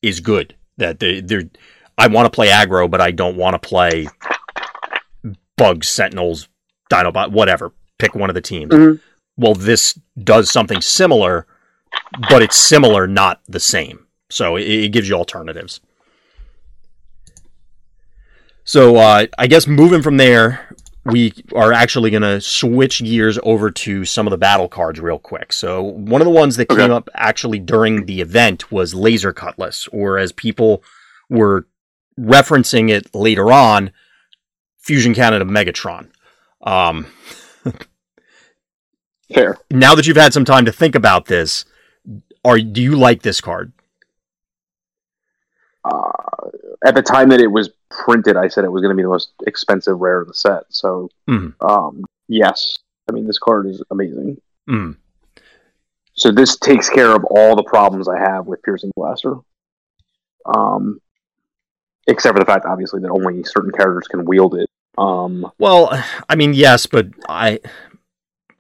is 0.02 0.20
good. 0.20 0.56
That 0.78 1.00
they 1.00 1.22
they're 1.22 1.50
I 2.02 2.08
want 2.08 2.26
to 2.26 2.32
play 2.36 2.48
aggro, 2.48 2.90
but 2.90 3.00
I 3.00 3.12
don't 3.12 3.38
want 3.38 3.54
to 3.54 3.68
play 3.68 4.08
bugs, 5.56 5.88
sentinels, 5.88 6.48
dinobot, 6.92 7.30
whatever. 7.32 7.72
Pick 8.00 8.16
one 8.16 8.30
of 8.30 8.34
the 8.34 8.42
teams. 8.42 8.72
Mhm. 8.74 9.00
Well, 9.38 9.54
this 9.54 10.00
does 10.24 10.50
something 10.50 10.82
similar, 10.82 11.46
but 12.30 12.42
it's 12.42 12.56
similar, 12.58 13.06
not 13.06 13.42
the 13.48 13.60
same. 13.60 14.08
So 14.32 14.56
it, 14.56 14.64
it 14.64 14.90
gives 14.92 15.08
you 15.08 15.16
alternatives. 15.16 15.80
So 18.64 18.96
uh, 18.96 19.28
I 19.38 19.48
guess 19.48 19.68
moving 19.68 20.02
from 20.02 20.18
there, 20.18 20.76
we 21.06 21.34
are 21.56 21.74
actually 21.74 22.10
going 22.10 22.22
to 22.24 22.40
switch 22.42 23.04
gears 23.04 23.38
over 23.44 23.72
to 23.72 24.06
some 24.06 24.28
of 24.28 24.32
the 24.32 24.38
battle 24.38 24.68
cards 24.68 25.00
real 25.00 25.20
quick. 25.20 25.52
So 25.54 25.82
one 25.84 26.22
of 26.22 26.26
the 26.26 26.32
ones 26.32 26.56
that 26.58 26.72
Okay. 26.72 26.82
came 26.82 26.92
up 26.92 27.10
actually 27.16 27.60
during 27.60 28.06
the 28.06 28.22
event 28.22 28.72
was 28.72 28.94
Laser 28.96 29.34
Cutlass, 29.34 29.88
or 29.92 30.18
as 30.18 30.32
people 30.32 30.84
were 31.30 31.68
referencing 32.20 32.90
it 32.90 33.14
later 33.16 33.52
on, 33.52 33.92
Fusion 34.80 35.14
Cannon 35.14 35.48
Megatron. 35.50 36.10
Um, 36.62 37.08
Fair. 39.34 39.58
now 39.72 39.96
that 39.96 40.06
you've 40.08 40.18
had 40.18 40.34
some 40.34 40.46
time 40.46 40.66
to 40.66 40.72
think 40.72 40.96
about 40.96 41.26
this, 41.26 41.66
are 42.44 42.60
do 42.60 42.82
you 42.82 42.96
like 42.98 43.22
this 43.22 43.40
card? 43.42 43.72
Uh, 45.84 46.12
at 46.86 46.96
the 46.96 47.02
time 47.02 47.30
that 47.30 47.40
it 47.40 47.48
was 47.48 47.70
printed, 47.90 48.36
I 48.38 48.48
said 48.48 48.64
it 48.66 48.72
was 48.72 48.82
going 48.82 48.92
to 48.92 48.98
be 48.98 49.04
the 49.04 49.10
most 49.10 49.32
expensive 49.48 50.00
rare 50.00 50.22
of 50.22 50.28
the 50.28 50.34
set. 50.34 50.64
So, 50.70 51.10
Mhm. 51.28 51.54
um, 51.62 52.04
yes, 52.28 52.78
I 53.10 53.14
mean 53.14 53.26
this 53.26 53.40
card 53.40 53.68
is 53.68 53.82
amazing. 53.92 54.40
Mm. 54.70 54.98
So 56.14 56.32
this 56.32 56.58
takes 56.58 56.90
care 56.90 57.16
of 57.16 57.24
all 57.26 57.56
the 57.56 57.64
problems 57.64 58.08
I 58.08 58.20
have 58.20 58.46
with 58.46 58.62
Piercing 58.64 58.92
Blaster. 58.96 59.36
Um, 60.46 61.00
except 62.12 62.36
for 62.36 62.40
the 62.40 62.46
fact, 62.46 62.66
obviously, 62.66 63.00
that 63.02 63.10
only 63.10 63.44
certain 63.44 63.72
characters 63.72 64.08
can 64.08 64.26
wield 64.26 64.56
it. 64.56 64.70
Um, 64.98 65.50
Well, 65.58 65.90
I 66.30 66.36
mean, 66.36 66.54
yes, 66.54 66.86
but 66.86 67.08
I 67.28 67.60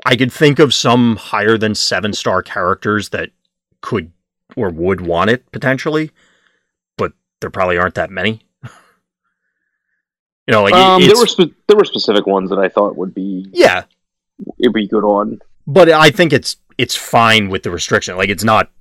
I 0.05 0.15
could 0.15 0.31
think 0.31 0.57
of 0.59 0.73
some 0.73 1.15
higher 1.17 1.57
than 1.57 1.75
seven 1.75 2.13
star 2.13 2.41
characters 2.41 3.09
that 3.09 3.29
could 3.81 4.11
or 4.55 4.69
would 4.69 5.01
want 5.01 5.29
it 5.29 5.49
potentially, 5.51 6.11
but 6.97 7.13
there 7.41 7.49
probably 7.51 7.77
aren't 7.77 7.95
that 7.95 8.09
many. 8.09 8.41
you 8.63 8.69
know, 10.51 10.63
like 10.63 10.73
it- 10.73 10.79
um, 10.79 11.01
there 11.01 11.17
were 11.17 11.27
spe- 11.27 11.53
there 11.67 11.77
were 11.77 11.85
specific 11.85 12.25
ones 12.25 12.49
that 12.49 12.59
I 12.59 12.69
thought 12.69 12.97
would 12.97 13.13
be 13.13 13.47
yeah, 13.53 13.83
it'd 14.59 14.73
be 14.73 14.87
good 14.87 15.03
on. 15.03 15.39
but 15.67 15.89
I 15.89 16.09
think 16.11 16.33
it's 16.33 16.57
it's 16.77 16.95
fine 16.95 17.49
with 17.49 17.63
the 17.63 17.71
restriction. 17.71 18.15
Like 18.17 18.29
it's 18.29 18.43
not 18.43 18.71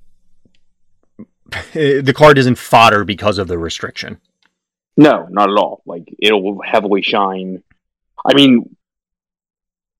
the 1.73 2.13
card 2.15 2.37
isn't 2.37 2.57
fodder 2.57 3.03
because 3.03 3.37
of 3.37 3.47
the 3.47 3.57
restriction. 3.57 4.17
No, 5.01 5.25
not 5.31 5.49
at 5.49 5.57
all. 5.57 5.81
Like 5.87 6.13
it'll 6.19 6.61
heavily 6.61 7.01
shine. 7.01 7.63
I 8.23 8.35
mean, 8.35 8.75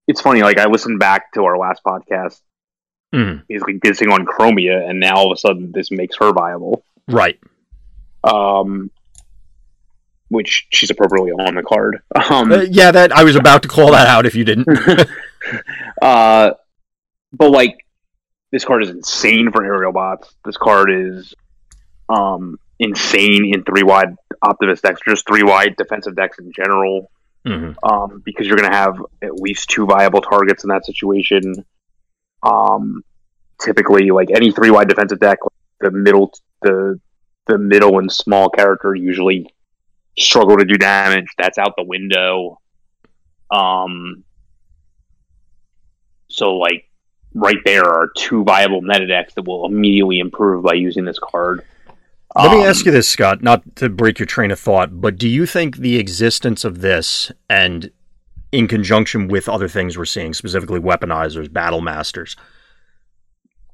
it's 0.08 0.22
funny. 0.22 0.44
Like 0.44 0.60
I 0.60 0.66
listened 0.68 1.00
back 1.00 1.32
to 1.34 1.44
our 1.46 1.58
last 1.58 1.82
podcast, 1.84 2.40
Mhm. 3.14 3.48
basically 3.48 3.80
dissing 3.80 4.12
on 4.14 4.26
Chromia, 4.28 4.88
and 4.88 5.00
now 5.00 5.16
all 5.16 5.32
of 5.32 5.36
a 5.36 5.40
sudden 5.40 5.72
this 5.74 5.90
makes 5.90 6.16
her 6.18 6.32
viable. 6.34 6.84
Right. 7.08 7.40
Um, 8.24 8.92
which 10.30 10.68
she's 10.70 10.92
appropriately 10.92 11.32
on 11.32 11.56
the 11.56 11.64
card. 11.64 12.02
Um, 12.30 12.52
Uh, 12.52 12.62
yeah, 12.70 12.92
that 12.92 13.12
I 13.12 13.24
was 13.24 13.36
about 13.36 13.64
to 13.64 13.68
call 13.68 13.92
that 13.94 14.08
out 14.08 14.28
if 14.28 14.36
you 14.36 14.44
didn't. 14.46 14.68
uh, 16.02 16.52
but 17.34 17.50
like 17.50 17.76
this 18.52 18.64
card 18.66 18.84
is 18.84 18.90
insane 18.92 19.52
for 19.52 19.64
aerial 19.66 19.92
bots. 19.94 20.32
This 20.46 20.58
card 20.58 20.92
is 20.92 21.34
um 22.08 22.60
insane 22.80 23.54
in 23.54 23.64
three 23.64 23.84
wide 23.84 24.16
Optimus 24.42 24.82
decks, 24.82 25.02
just 25.08 25.28
three 25.28 25.44
wide 25.44 25.76
defensive 25.78 26.16
decks 26.16 26.40
in 26.40 26.52
general. 26.52 27.12
Mhm. 27.46 27.76
Um, 27.84 28.22
because 28.24 28.48
you're 28.48 28.58
gonna 28.58 28.76
have 28.76 29.02
at 29.22 29.34
least 29.36 29.70
two 29.70 29.86
viable 29.86 30.22
targets 30.22 30.64
in 30.64 30.70
that 30.70 30.86
situation. 30.86 31.66
Um, 32.44 33.04
typically, 33.60 34.12
like 34.12 34.30
any 34.32 34.52
three 34.52 34.70
wide 34.70 34.88
defensive 34.88 35.20
deck, 35.20 35.40
the 35.80 35.92
middle 35.92 36.32
the 36.62 37.00
the 37.48 37.58
middle 37.58 37.98
and 38.00 38.12
small 38.12 38.50
character 38.50 38.94
usually 38.94 39.52
struggle 40.18 40.58
to 40.58 40.66
do 40.66 40.76
damage. 40.76 41.28
That's 41.38 41.58
out 41.58 41.74
the 41.78 41.84
window. 41.84 42.60
Um, 43.50 44.24
so 46.30 46.58
like 46.58 46.86
right 47.34 47.58
there 47.66 47.86
are 47.86 48.10
two 48.16 48.44
viable 48.44 48.82
meta 48.82 49.08
decks 49.08 49.34
that 49.34 49.48
will 49.48 49.66
immediately 49.66 50.20
improve 50.20 50.64
by 50.64 50.74
using 50.74 51.06
this 51.06 51.20
card. 51.20 51.64
Let 52.36 52.52
me 52.52 52.62
Um, 52.62 52.68
ask 52.70 52.86
you 52.86 52.92
this, 52.92 53.10
Scott, 53.10 53.42
not 53.42 53.76
to 53.78 53.90
break 53.90 54.20
your 54.20 54.26
train 54.26 54.52
of 54.52 54.60
thought, 54.60 55.02
but 55.02 55.18
do 55.18 55.28
you 55.28 55.46
think 55.46 55.78
the 55.78 55.98
existence 55.98 56.64
of 56.64 56.82
this 56.82 57.32
and 57.50 57.92
in 58.52 58.68
conjunction 58.68 59.28
with 59.28 59.50
other 59.50 59.68
things 59.68 59.98
we're 59.98 60.06
seeing, 60.06 60.34
specifically 60.34 60.80
weaponizers, 60.80 61.52
battle 61.52 61.82
masters, 61.82 62.36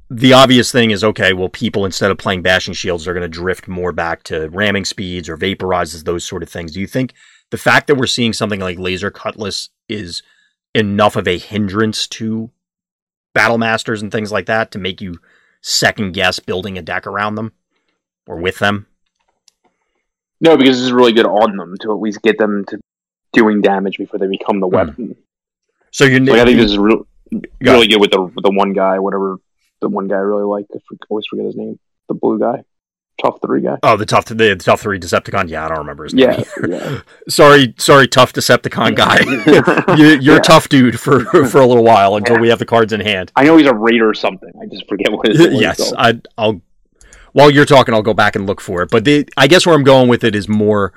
the 0.09 0.33
obvious 0.33 0.71
thing 0.71 0.91
is 0.91 1.03
okay, 1.03 1.33
well, 1.33 1.49
people 1.49 1.85
instead 1.85 2.11
of 2.11 2.17
playing 2.17 2.41
bashing 2.41 2.73
shields 2.73 3.07
are 3.07 3.13
going 3.13 3.21
to 3.23 3.27
drift 3.27 3.67
more 3.67 3.91
back 3.91 4.23
to 4.23 4.49
ramming 4.49 4.85
speeds 4.85 5.27
or 5.27 5.37
vaporizes, 5.37 6.03
those 6.03 6.23
sort 6.23 6.43
of 6.43 6.49
things. 6.49 6.71
Do 6.71 6.79
you 6.79 6.87
think 6.87 7.13
the 7.51 7.57
fact 7.57 7.87
that 7.87 7.95
we're 7.95 8.07
seeing 8.07 8.33
something 8.33 8.59
like 8.59 8.79
laser 8.79 9.11
cutlass 9.11 9.69
is 9.89 10.23
enough 10.73 11.15
of 11.15 11.27
a 11.27 11.37
hindrance 11.37 12.07
to 12.07 12.51
battle 13.33 13.57
masters 13.57 14.01
and 14.01 14.11
things 14.11 14.31
like 14.31 14.45
that 14.45 14.71
to 14.71 14.79
make 14.79 15.01
you 15.01 15.19
second 15.61 16.13
guess 16.13 16.39
building 16.39 16.77
a 16.77 16.81
deck 16.81 17.05
around 17.05 17.35
them 17.35 17.51
or 18.27 18.35
with 18.37 18.59
them? 18.59 18.85
No, 20.39 20.55
because 20.55 20.77
this 20.77 20.85
is 20.85 20.91
really 20.91 21.13
good 21.13 21.25
on 21.25 21.57
them 21.57 21.75
to 21.81 21.91
at 21.91 21.99
least 21.99 22.21
get 22.21 22.37
them 22.37 22.63
to 22.65 22.79
doing 23.33 23.61
damage 23.61 23.97
before 23.97 24.19
they 24.19 24.27
become 24.27 24.59
the 24.59 24.67
Hmm. 24.67 24.75
weapon. 24.75 25.15
So 25.91 26.05
you're 26.05 26.19
Like 26.19 26.39
I 26.41 26.45
think 26.45 26.57
this 26.59 26.71
is 26.71 26.77
Go 26.77 27.03
really 27.61 27.87
good 27.87 27.99
with 27.99 28.11
the 28.11 28.21
with 28.21 28.43
the 28.43 28.51
one 28.51 28.71
guy, 28.73 28.99
whatever 28.99 29.37
the 29.81 29.89
one 29.89 30.07
guy 30.07 30.15
I 30.15 30.19
really 30.19 30.43
like. 30.43 30.65
I 30.73 30.79
always 31.09 31.25
forget 31.27 31.45
his 31.45 31.55
name. 31.57 31.77
The 32.07 32.13
blue 32.13 32.39
guy, 32.39 32.63
tough 33.21 33.39
three 33.41 33.61
guy. 33.61 33.77
oh 33.83 33.97
the 33.97 34.05
tough 34.05 34.25
the, 34.25 34.35
the 34.35 34.55
tough 34.55 34.79
three 34.81 34.97
Decepticon. 34.99 35.49
Yeah, 35.49 35.65
I 35.65 35.67
don't 35.69 35.79
remember 35.79 36.05
his 36.05 36.13
name. 36.13 36.29
Yeah, 36.29 36.43
yeah. 36.69 37.01
sorry, 37.29 37.73
sorry, 37.77 38.07
tough 38.07 38.31
Decepticon 38.31 38.95
guy. 38.95 39.19
you, 39.97 40.05
you're 40.21 40.35
Yeah. 40.35 40.37
a 40.37 40.41
tough 40.41 40.69
dude 40.69 40.97
for 40.99 41.25
for 41.25 41.59
a 41.59 41.65
little 41.65 41.83
while 41.83 42.15
until 42.15 42.39
we 42.39 42.47
have 42.47 42.59
the 42.59 42.65
cards 42.65 42.93
in 42.93 43.01
hand. 43.01 43.31
I 43.35 43.43
know 43.43 43.57
he's 43.57 43.67
a 43.67 43.73
raider 43.75 44.07
or 44.09 44.13
something. 44.13 44.51
I 44.61 44.67
just 44.67 44.87
forget 44.87 45.11
what 45.11 45.27
his 45.27 45.37
yes. 45.59 45.91
I, 45.97 46.21
I'll. 46.37 46.61
While 47.37 47.51
you're 47.51 47.65
talking, 47.65 47.93
I'll 47.93 48.01
go 48.01 48.15
back 48.15 48.35
and 48.35 48.47
look 48.47 48.59
for 48.59 48.81
it. 48.81 48.89
But 48.89 49.05
the, 49.05 49.29
I 49.37 49.45
guess 49.45 49.67
where 49.67 49.75
I'm 49.75 49.83
going 49.83 50.09
with 50.09 50.23
it 50.23 50.35
is 50.35 50.49
more. 50.49 50.91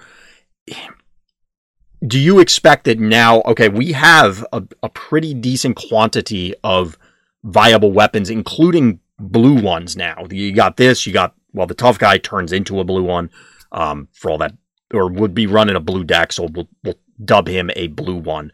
Do 2.07 2.18
you 2.18 2.38
expect 2.38 2.85
that 2.85 2.98
now? 2.98 3.42
Okay, 3.42 3.68
we 3.68 3.92
have 3.92 4.42
a, 4.50 4.62
a 4.83 4.88
pretty 4.88 5.35
decent 5.35 5.76
quantity 5.76 6.55
of 6.64 6.96
viable 7.44 7.92
weapons, 7.92 8.31
including 8.31 9.00
blue 9.18 9.61
ones. 9.61 9.98
Now 9.98 10.24
you 10.31 10.55
got 10.55 10.79
this. 10.79 11.07
You 11.07 11.12
got 11.12 11.35
well, 11.53 11.66
the 11.66 11.74
tough 11.74 11.98
guy 11.98 12.16
turns 12.16 12.55
into 12.55 12.81
a 12.81 12.85
blue 12.85 13.05
one. 13.05 13.29
Um, 13.70 14.09
for 14.14 14.31
all 14.31 14.38
that, 14.38 14.55
or 14.94 15.11
would 15.11 15.35
be 15.35 15.46
running 15.46 15.76
a 15.76 15.81
blue 15.81 16.05
deck, 16.05 16.33
so 16.33 16.48
we'll, 16.50 16.68
we'll 16.83 16.98
dub 17.22 17.48
him 17.48 17.70
a 17.76 17.88
blue 17.88 18.16
one. 18.16 18.50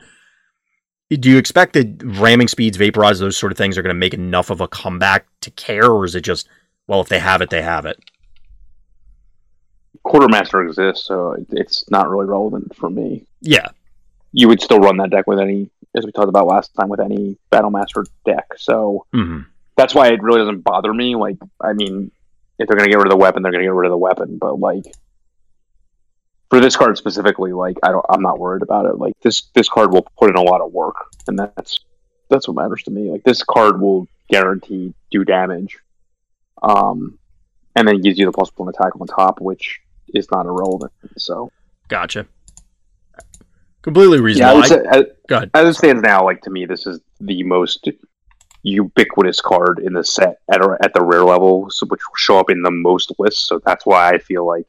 Do 1.09 1.31
you 1.31 1.39
expect 1.39 1.75
that 1.75 2.03
ramming 2.03 2.49
speeds, 2.49 2.79
vaporize, 2.79 3.21
those 3.21 3.37
sort 3.37 3.53
of 3.53 3.59
things 3.59 3.79
are 3.79 3.83
going 3.83 3.95
to 3.95 3.99
make 3.99 4.13
enough 4.13 4.51
of 4.51 4.61
a 4.61 4.67
comeback 4.67 5.27
to 5.43 5.53
care, 5.53 5.89
or 5.89 6.05
is 6.05 6.17
it 6.17 6.23
just 6.23 6.49
well, 6.87 7.01
if 7.01 7.09
they 7.09 7.19
have 7.19 7.43
it, 7.43 7.51
they 7.51 7.63
have 7.63 7.87
it? 7.87 7.99
Quartermaster 10.05 10.63
exists, 10.63 11.07
so 11.07 11.37
it's 11.51 11.91
not 11.91 12.09
really 12.09 12.27
relevant 12.27 12.75
for 12.77 12.89
me. 12.89 13.27
Yeah, 13.41 13.69
You 14.33 14.49
would 14.49 14.61
still 14.63 14.79
run 14.79 14.99
that 14.99 15.11
deck 15.11 15.27
with 15.27 15.39
any, 15.41 15.71
as 15.97 16.05
we 16.07 16.13
talked 16.13 16.29
about 16.29 16.47
last 16.47 16.75
time, 16.75 16.89
with 16.89 17.01
any 17.01 17.39
Battlemaster 17.53 18.07
deck. 18.25 18.47
So 18.57 19.07
hmm 19.13 19.41
that's 19.77 19.95
why 19.95 20.09
it 20.09 20.23
really 20.23 20.39
doesn't 20.41 20.63
bother 20.63 20.93
me. 20.95 21.17
Like, 21.17 21.37
I 21.61 21.75
mean, 21.75 22.11
if 22.59 22.67
they're 22.67 22.77
gonna 22.79 22.89
get 22.89 22.97
rid 22.99 23.07
of 23.09 23.11
the 23.11 23.17
weapon, 23.17 23.43
they're 23.43 23.53
gonna 23.53 23.65
get 23.65 23.73
rid 23.73 23.87
of 23.87 23.91
the 23.93 23.99
weapon. 23.99 24.39
But 24.39 24.59
like, 24.59 24.85
for 26.51 26.61
this 26.61 26.77
card 26.77 26.97
specifically, 26.97 27.53
like, 27.53 27.77
I 27.83 27.89
don't, 27.91 28.05
I'm 28.09 28.23
not 28.23 28.39
worried 28.39 28.63
about 28.63 28.87
it. 28.87 28.99
Like 28.99 29.15
this, 29.23 29.43
this 29.55 29.69
card 29.69 29.93
will 29.93 30.07
put 30.19 30.31
in 30.31 30.37
a 30.37 30.43
lot 30.43 30.61
of 30.61 30.73
work, 30.73 30.97
and 31.27 31.39
that's 31.39 31.79
that's 32.31 32.49
what 32.49 32.57
matters 32.57 32.83
to 32.85 32.91
me. 32.91 33.11
Like 33.11 33.25
this 33.25 33.43
card 33.43 33.81
will 33.81 34.09
guarantee 34.31 34.95
do 35.11 35.25
damage. 35.25 35.79
Um, 36.63 37.19
and 37.75 37.87
then 37.87 38.01
gives 38.01 38.19
you 38.19 38.27
the 38.27 38.33
plus 38.33 38.51
one 38.57 38.69
attack 38.69 38.99
on 39.01 39.07
top, 39.07 39.41
which 39.41 39.81
is 40.15 40.27
not 40.31 40.47
irrelevant. 40.47 40.93
So 41.19 41.51
Gotcha. 41.89 42.27
Completely 43.83 44.17
yeah, 44.35 44.51
I 44.51 44.55
reasonable. 44.55 44.57
would 44.57 44.65
I- 44.65 45.03
say, 45.03 45.07
as, 45.39 45.49
as 45.55 45.69
it 45.69 45.79
stands 45.79 46.03
now, 46.03 46.25
like 46.25 46.41
to 46.43 46.51
me, 46.51 46.67
this 46.67 46.87
is 46.87 47.01
the 47.21 47.43
most 47.45 47.89
ubiquitous 48.63 49.41
card 49.41 49.79
in 49.79 49.93
the 49.93 50.03
set 50.03 50.39
at 50.51 50.61
at 50.83 50.93
the 50.93 51.03
rare 51.05 51.23
level, 51.25 51.71
so, 51.71 51.87
which 51.87 52.01
will 52.09 52.17
show 52.17 52.39
up 52.41 52.51
in 52.51 52.63
the 52.63 52.71
most 52.71 53.13
lists. 53.21 53.47
So 53.47 53.61
that's 53.65 53.87
why 53.87 54.11
I 54.11 54.19
feel 54.19 54.45
like 54.47 54.67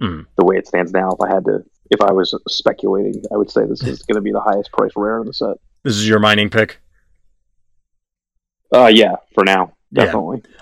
Mhm. 0.00 0.24
the 0.36 0.44
way 0.46 0.56
it 0.56 0.66
stands 0.66 0.92
now, 0.92 1.10
if 1.10 1.20
I 1.20 1.28
had 1.34 1.44
to, 1.44 1.62
if 1.90 2.00
I 2.00 2.10
was 2.12 2.34
speculating, 2.48 3.22
I 3.32 3.36
would 3.36 3.50
say 3.50 3.66
this 3.66 3.82
is 3.82 4.02
going 4.02 4.14
to 4.16 4.22
be 4.22 4.32
the 4.32 4.40
highest 4.40 4.72
price 4.72 4.92
rare 4.96 5.20
in 5.20 5.26
the 5.26 5.34
set. 5.34 5.58
This 5.82 5.94
is 5.96 6.08
your 6.08 6.18
mining 6.20 6.48
pick. 6.48 6.78
Uh, 8.74 8.86
yeah, 8.92 9.16
for 9.34 9.44
now, 9.44 9.72
Yeah. 9.90 10.12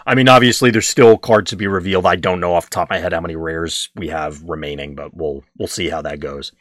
I 0.06 0.14
mean, 0.14 0.28
obviously, 0.28 0.70
there's 0.70 0.88
still 0.88 1.16
cards 1.16 1.50
to 1.50 1.56
be 1.56 1.66
revealed. 1.66 2.04
I 2.04 2.16
don't 2.16 2.40
know 2.40 2.54
off 2.54 2.66
the 2.66 2.74
top 2.74 2.88
of 2.88 2.90
my 2.90 2.98
head 2.98 3.12
how 3.14 3.20
many 3.20 3.36
rares 3.36 3.88
we 3.96 4.08
have 4.08 4.42
remaining, 4.42 4.94
but 4.94 5.14
we'll 5.14 5.42
we'll 5.58 5.68
see 5.68 5.88
how 5.88 6.02
that 6.02 6.20
goes. 6.20 6.52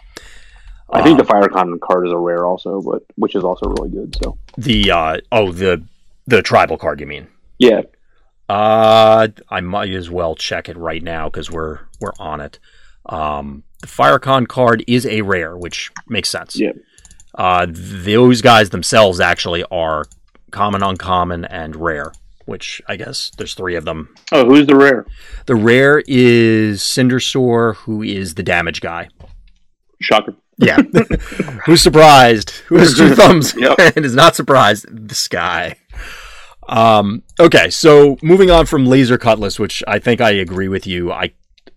I 0.94 1.02
think 1.02 1.20
Um, 1.20 1.26
the 1.26 1.34
Firecon 1.34 1.80
card 1.82 2.08
is 2.08 2.14
a 2.14 2.18
rare 2.18 2.46
also, 2.46 2.82
but 2.82 3.04
which 3.16 3.36
is 3.36 3.44
also 3.44 3.68
really 3.70 3.90
good. 3.90 4.16
So 4.24 4.38
the 4.58 4.92
uh, 4.92 5.18
oh 5.32 5.52
the 5.52 5.84
the 6.28 6.42
tribal 6.42 6.78
card. 6.78 7.00
You 7.02 7.08
mean? 7.08 7.28
yeah, 7.60 7.82
Uh, 8.50 9.28
I 9.50 9.62
might 9.62 9.92
as 9.92 10.10
well 10.10 10.36
check 10.36 10.70
it 10.70 10.78
right 10.78 11.04
now 11.04 11.30
because 11.30 11.50
we're 11.52 11.80
we're 12.00 12.14
on 12.20 12.40
it. 12.42 12.60
Um, 13.08 13.64
the 13.82 13.88
Firecon 13.88 14.48
card 14.48 14.84
is 14.88 15.06
a 15.06 15.22
rare, 15.22 15.58
which 15.58 15.92
makes 16.08 16.30
sense. 16.30 16.56
Yeah. 16.56 16.74
Uh, 17.36 17.66
those 17.70 18.42
guys 18.42 18.70
themselves 18.70 19.20
actually 19.20 19.64
are 19.72 20.06
common, 20.52 20.84
uncommon, 20.84 21.46
and 21.46 21.76
rare. 21.76 22.12
Which 22.46 22.82
I 22.88 22.96
guess 22.96 23.32
there's 23.38 23.54
three 23.54 23.76
of 23.76 23.86
them. 23.86 24.14
Oh, 24.32 24.46
who's 24.46 24.66
the 24.68 24.76
rare? 24.76 25.06
The 25.46 25.56
rare 25.56 26.04
is 26.08 26.82
Cindersaur, 26.82 27.76
who 27.76 28.02
is 28.02 28.34
the 28.36 28.44
damage 28.44 28.82
guy. 28.82 29.10
Shocker. 30.02 30.36
Yeah. 30.58 30.78
Who's 31.66 31.82
surprised? 31.82 32.50
Who 32.68 32.78
has 32.78 32.96
two 32.96 33.16
thumbs 33.16 33.56
Yep. 33.56 33.80
and 33.96 34.06
is 34.06 34.14
not 34.16 34.36
surprised? 34.36 34.86
This 34.92 35.28
guy. 35.28 35.76
Um, 36.68 37.24
okay, 37.40 37.70
so 37.70 38.18
moving 38.22 38.52
on 38.52 38.66
from 38.68 38.86
Laser 38.86 39.18
Cutlass, 39.18 39.60
which 39.60 39.84
I 39.88 39.98
think 40.00 40.22
I 40.22 40.32
agree 40.32 40.68
with 40.68 40.86
you. 40.86 41.12
I 41.12 41.32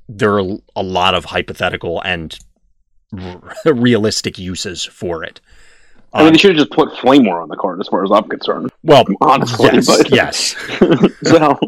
there 0.09 0.39
are 0.39 0.59
a 0.77 0.83
lot 0.83 1.15
of 1.15 1.27
hypothetical 1.27 2.01
and 2.03 2.39
r- 3.19 3.43
realistic 3.73 4.39
uses 4.39 4.85
for 4.85 5.25
it. 5.25 5.41
I 6.15 6.19
mean, 6.21 6.29
Um, 6.29 6.33
they 6.33 6.39
should 6.39 6.57
have 6.57 6.67
just 6.67 6.71
put 6.71 6.97
Flame 6.99 7.25
War 7.27 7.41
on 7.43 7.49
the 7.49 7.57
card, 7.57 7.81
as 7.81 7.89
far 7.89 8.05
as 8.05 8.11
I'm 8.13 8.25
concerned. 8.29 8.71
well, 8.85 9.05
Honestly, 9.21 9.69
yes, 9.73 9.87
but 9.87 10.11
yes, 10.11 10.57
so 11.25 11.59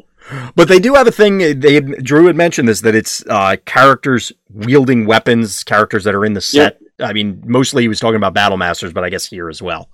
but 0.54 0.68
they 0.68 0.78
do 0.78 0.94
have 0.94 1.06
a 1.06 1.12
thing. 1.12 1.38
They 1.60 1.80
Drew 1.80 2.26
had 2.26 2.36
mentioned 2.36 2.68
this 2.68 2.80
that 2.82 2.94
it's 2.94 3.24
uh, 3.28 3.56
characters 3.64 4.32
wielding 4.50 5.06
weapons, 5.06 5.62
characters 5.64 6.04
that 6.04 6.14
are 6.14 6.24
in 6.24 6.32
the 6.34 6.40
set. 6.40 6.80
I 7.00 7.12
mean, 7.12 7.42
mostly 7.44 7.82
he 7.82 7.88
was 7.88 8.00
talking 8.00 8.16
about 8.16 8.34
Battle 8.34 8.56
Masters, 8.56 8.92
but 8.92 9.04
I 9.04 9.10
guess 9.10 9.26
here 9.26 9.48
as 9.48 9.60
well. 9.60 9.90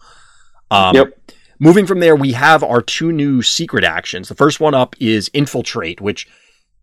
Um, 0.71 0.95
Yep. 0.97 1.19
Moving 1.59 1.87
from 1.87 2.01
there, 2.01 2.17
we 2.17 2.33
have 2.33 2.65
our 2.65 2.83
two 2.83 3.13
new 3.13 3.41
secret 3.41 3.85
actions. 3.85 4.29
The 4.29 4.35
first 4.35 4.59
one 4.59 4.75
up 4.75 4.97
is 4.99 5.29
Infiltrate, 5.33 6.01
which 6.01 6.27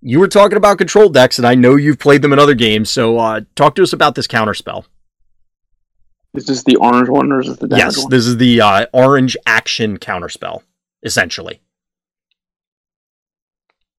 you 0.01 0.19
were 0.19 0.27
talking 0.29 0.55
about 0.55 0.77
control 0.77 1.09
decks, 1.09 1.37
and 1.37 1.45
I 1.45 1.53
know 1.55 1.75
you've 1.75 1.99
played 1.99 2.21
them 2.21 2.31
in 2.31 2.39
other 2.39 2.53
games. 2.55 2.89
So, 2.89 3.17
uh, 3.17 3.41
talk 3.55 3.75
to 3.75 3.83
us 3.83 3.91
about 3.91 4.15
this 4.15 4.25
counterspell. 4.27 4.85
Is 6.35 6.45
this 6.45 6.63
the 6.63 6.75
orange 6.77 7.09
one 7.09 7.31
or 7.31 7.41
is 7.41 7.47
this 7.47 7.57
the 7.57 7.75
Yes, 7.75 7.97
one? 7.97 8.09
this 8.09 8.25
is 8.27 8.37
the 8.37 8.61
uh, 8.61 8.85
orange 8.93 9.35
action 9.45 9.97
counterspell, 9.97 10.61
essentially. 11.03 11.61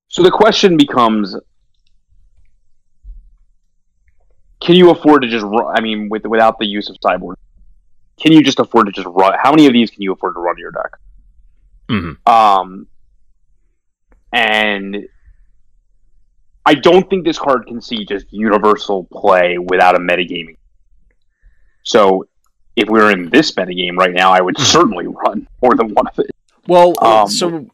So 0.09 0.23
the 0.23 0.31
question 0.31 0.77
becomes: 0.77 1.37
Can 4.61 4.75
you 4.77 4.91
afford 4.91 5.23
to 5.23 5.29
just 5.29 5.45
run? 5.45 5.73
I 5.77 5.81
mean, 5.81 6.09
with 6.09 6.25
without 6.27 6.59
the 6.59 6.67
use 6.67 6.89
of 6.91 6.97
cyborg, 7.05 7.35
can 8.21 8.33
you 8.33 8.43
just 8.43 8.59
afford 8.59 8.87
to 8.87 8.93
just 8.93 9.07
run? 9.09 9.35
How 9.41 9.51
many 9.51 9.67
of 9.67 9.73
these 9.73 9.91
can 9.91 10.03
you 10.03 10.13
afford 10.13 10.35
to 10.35 10.41
run 10.41 10.57
to 10.57 10.61
your 10.61 10.73
deck? 10.73 10.91
Mhm. 11.89 12.29
Um, 12.29 12.87
and 14.33 15.09
I 16.67 16.75
don't 16.75 17.09
think 17.11 17.25
this 17.25 17.39
card 17.39 17.67
can 17.67 17.81
see 17.81 18.05
just 18.05 18.27
universal 18.33 19.09
play 19.13 19.59
without 19.59 19.97
a 19.97 19.99
metagaming. 19.99 20.57
So, 21.83 22.27
if 22.77 22.89
we 22.89 22.99
were 22.99 23.11
in 23.11 23.31
this 23.31 23.57
meta 23.57 23.75
game 23.75 23.99
right 23.99 24.13
now, 24.13 24.33
I 24.33 24.41
would 24.41 24.59
certainly 24.59 25.07
run 25.07 25.47
more 25.63 25.75
than 25.75 25.93
one 25.95 26.07
of 26.07 26.19
it. 26.19 26.31
Well, 26.67 26.95
uh, 27.03 27.23
Um, 27.23 27.29
so 27.29 27.69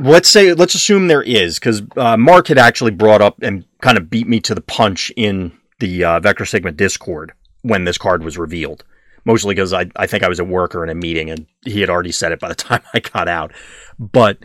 let's 0.00 0.28
say 0.28 0.52
let's 0.52 0.74
assume 0.74 1.08
there 1.08 1.22
is 1.22 1.58
because 1.58 1.82
uh, 1.96 2.16
Mark 2.16 2.48
had 2.48 2.58
actually 2.58 2.90
brought 2.90 3.22
up 3.22 3.42
and 3.42 3.64
kind 3.80 3.96
of 3.96 4.10
beat 4.10 4.28
me 4.28 4.40
to 4.40 4.54
the 4.54 4.60
punch 4.60 5.12
in 5.16 5.52
the 5.78 6.04
uh, 6.04 6.20
Vector 6.20 6.44
Sigma 6.44 6.72
Discord 6.72 7.32
when 7.62 7.84
this 7.84 7.98
card 7.98 8.22
was 8.24 8.38
revealed. 8.38 8.84
Mostly 9.24 9.54
because 9.56 9.72
I, 9.72 9.86
I 9.96 10.06
think 10.06 10.22
I 10.22 10.28
was 10.28 10.38
at 10.38 10.46
work 10.46 10.74
or 10.74 10.84
in 10.84 10.90
a 10.90 10.94
meeting 10.94 11.30
and 11.30 11.46
he 11.64 11.80
had 11.80 11.90
already 11.90 12.12
said 12.12 12.30
it 12.30 12.38
by 12.38 12.48
the 12.48 12.54
time 12.54 12.82
I 12.94 13.00
got 13.00 13.28
out. 13.28 13.52
But 13.98 14.38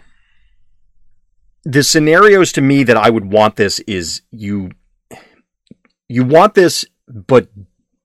the 1.64 1.84
scenarios 1.84 2.52
to 2.54 2.62
me 2.62 2.84
that 2.84 2.98
I 2.98 3.10
would 3.10 3.32
want 3.32 3.56
this 3.56 3.80
is 3.82 4.22
you 4.32 4.72
you 6.08 6.24
want 6.24 6.56
this 6.56 6.84
but 7.08 7.50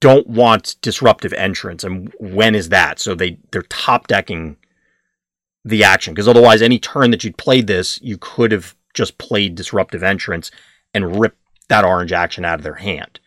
don't 0.00 0.26
want 0.26 0.76
disruptive 0.82 1.32
entrance 1.32 1.82
and 1.84 2.12
when 2.20 2.54
is 2.54 2.68
that 2.68 2.98
so 2.98 3.14
they 3.14 3.38
they're 3.50 3.62
top 3.62 4.06
decking 4.08 4.56
the 5.64 5.82
action 5.82 6.12
because 6.14 6.28
otherwise 6.28 6.62
any 6.62 6.78
turn 6.78 7.10
that 7.10 7.24
you'd 7.24 7.36
played 7.38 7.66
this 7.66 8.00
you 8.02 8.16
could 8.20 8.52
have 8.52 8.74
just 8.94 9.18
played 9.18 9.54
disruptive 9.54 10.02
entrance 10.02 10.50
and 10.94 11.18
ripped 11.20 11.38
that 11.68 11.84
orange 11.84 12.12
action 12.12 12.44
out 12.44 12.58
of 12.58 12.62
their 12.62 12.74
hand 12.74 13.18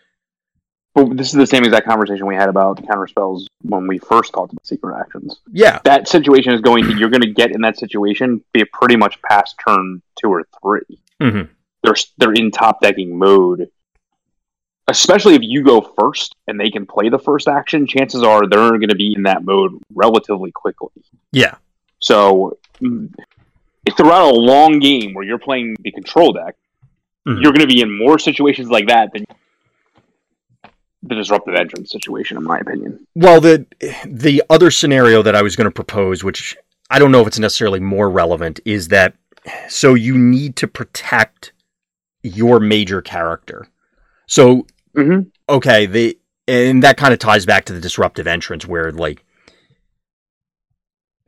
But 0.95 1.17
this 1.17 1.27
is 1.27 1.33
the 1.33 1.45
same 1.47 1.63
exact 1.63 1.85
conversation 1.87 2.25
we 2.25 2.35
had 2.35 2.49
about 2.49 2.85
counter 2.87 3.07
spells 3.07 3.47
when 3.63 3.87
we 3.87 3.97
first 3.97 4.31
talked 4.33 4.53
about 4.53 4.65
secret 4.65 4.97
actions. 4.99 5.37
yeah 5.51 5.79
That 5.83 6.07
situation 6.07 6.53
is 6.53 6.61
going 6.61 6.85
to 6.85 6.97
you're 6.97 7.09
going 7.09 7.21
to 7.21 7.33
get 7.33 7.51
in 7.51 7.61
that 7.61 7.77
situation 7.77 8.43
be 8.53 8.63
pretty 8.65 8.95
much 8.95 9.21
past 9.21 9.55
turn 9.67 10.01
two 10.21 10.29
or 10.29 10.43
3 10.61 10.81
hmm 11.21 11.41
They're 11.83 11.95
they're 12.17 12.33
in 12.33 12.51
top 12.51 12.81
decking 12.81 13.17
mode. 13.17 13.69
Especially 14.89 15.35
if 15.35 15.41
you 15.43 15.63
go 15.63 15.81
first 15.99 16.35
and 16.47 16.59
they 16.59 16.69
can 16.71 16.85
play 16.85 17.09
the 17.09 17.19
first 17.19 17.47
action, 17.47 17.85
chances 17.87 18.23
are 18.23 18.47
they're 18.47 18.71
going 18.77 18.89
to 18.89 18.95
be 18.95 19.13
in 19.15 19.23
that 19.23 19.43
mode 19.43 19.71
relatively 19.93 20.51
quickly. 20.51 20.89
yeah 21.31 21.55
So 21.99 22.57
if 22.81 23.95
throughout 23.95 24.31
a 24.31 24.35
long 24.35 24.79
game 24.79 25.13
where 25.13 25.25
you're 25.25 25.39
playing 25.39 25.75
the 25.81 25.91
control 25.91 26.33
deck, 26.33 26.55
Mhm. 27.27 27.41
you're 27.41 27.51
going 27.51 27.67
to 27.67 27.73
be 27.75 27.81
in 27.81 27.91
more 27.97 28.17
situations 28.17 28.69
like 28.69 28.87
that 28.87 29.11
than 29.13 29.25
the 31.03 31.15
disruptive 31.15 31.55
entrance 31.55 31.91
situation, 31.91 32.37
in 32.37 32.43
my 32.43 32.59
opinion. 32.59 33.05
well 33.15 33.39
the 33.39 33.65
the 34.05 34.43
other 34.49 34.69
scenario 34.71 35.21
that 35.21 35.35
i 35.35 35.41
was 35.41 35.55
going 35.55 35.65
to 35.65 35.71
propose 35.71 36.23
which 36.23 36.57
i 36.89 36.99
don't 36.99 37.11
know 37.11 37.21
if 37.21 37.27
it's 37.27 37.39
necessarily 37.39 37.79
more 37.79 38.09
relevant 38.09 38.59
is 38.65 38.89
that 38.89 39.13
so 39.69 39.93
you 39.93 40.17
need 40.17 40.55
to 40.57 40.67
protect 40.67 41.53
your 42.23 42.59
major 42.59 43.01
character 43.01 43.67
so 44.27 44.65
Mm-hmm. 44.95 45.29
okay 45.47 45.85
the 45.85 46.17
and 46.47 46.81
that 46.83 46.97
kind 46.97 47.13
of 47.13 47.19
ties 47.19 47.45
back 47.45 47.65
to 47.65 47.73
the 47.73 47.79
disruptive 47.79 48.25
entrance 48.27 48.65
where 48.65 48.91
like 48.91 49.23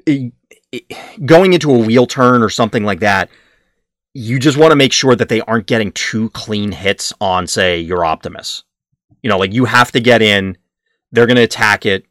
it- 0.05 0.33
it- 0.71 1.25
going 1.25 1.53
into 1.53 1.71
a 1.73 1.77
wheel 1.77 2.07
turn 2.07 2.41
or 2.41 2.49
something 2.49 2.83
like 2.83 2.99
that 3.01 3.29
you 4.13 4.39
just 4.39 4.57
want 4.57 4.71
to 4.71 4.75
make 4.75 4.91
sure 4.91 5.15
that 5.15 5.29
they 5.29 5.39
aren't 5.41 5.67
getting 5.67 5.91
two 5.93 6.29
clean 6.31 6.73
hits 6.73 7.13
on 7.21 7.47
say 7.47 7.79
your 7.79 8.03
optimus. 8.03 8.63
You 9.21 9.29
know 9.29 9.37
like 9.37 9.53
you 9.53 9.65
have 9.65 9.91
to 9.93 9.99
get 9.99 10.21
in 10.21 10.57
they're 11.11 11.27
going 11.27 11.37
to 11.37 11.43
attack 11.43 11.85
it 11.85 12.05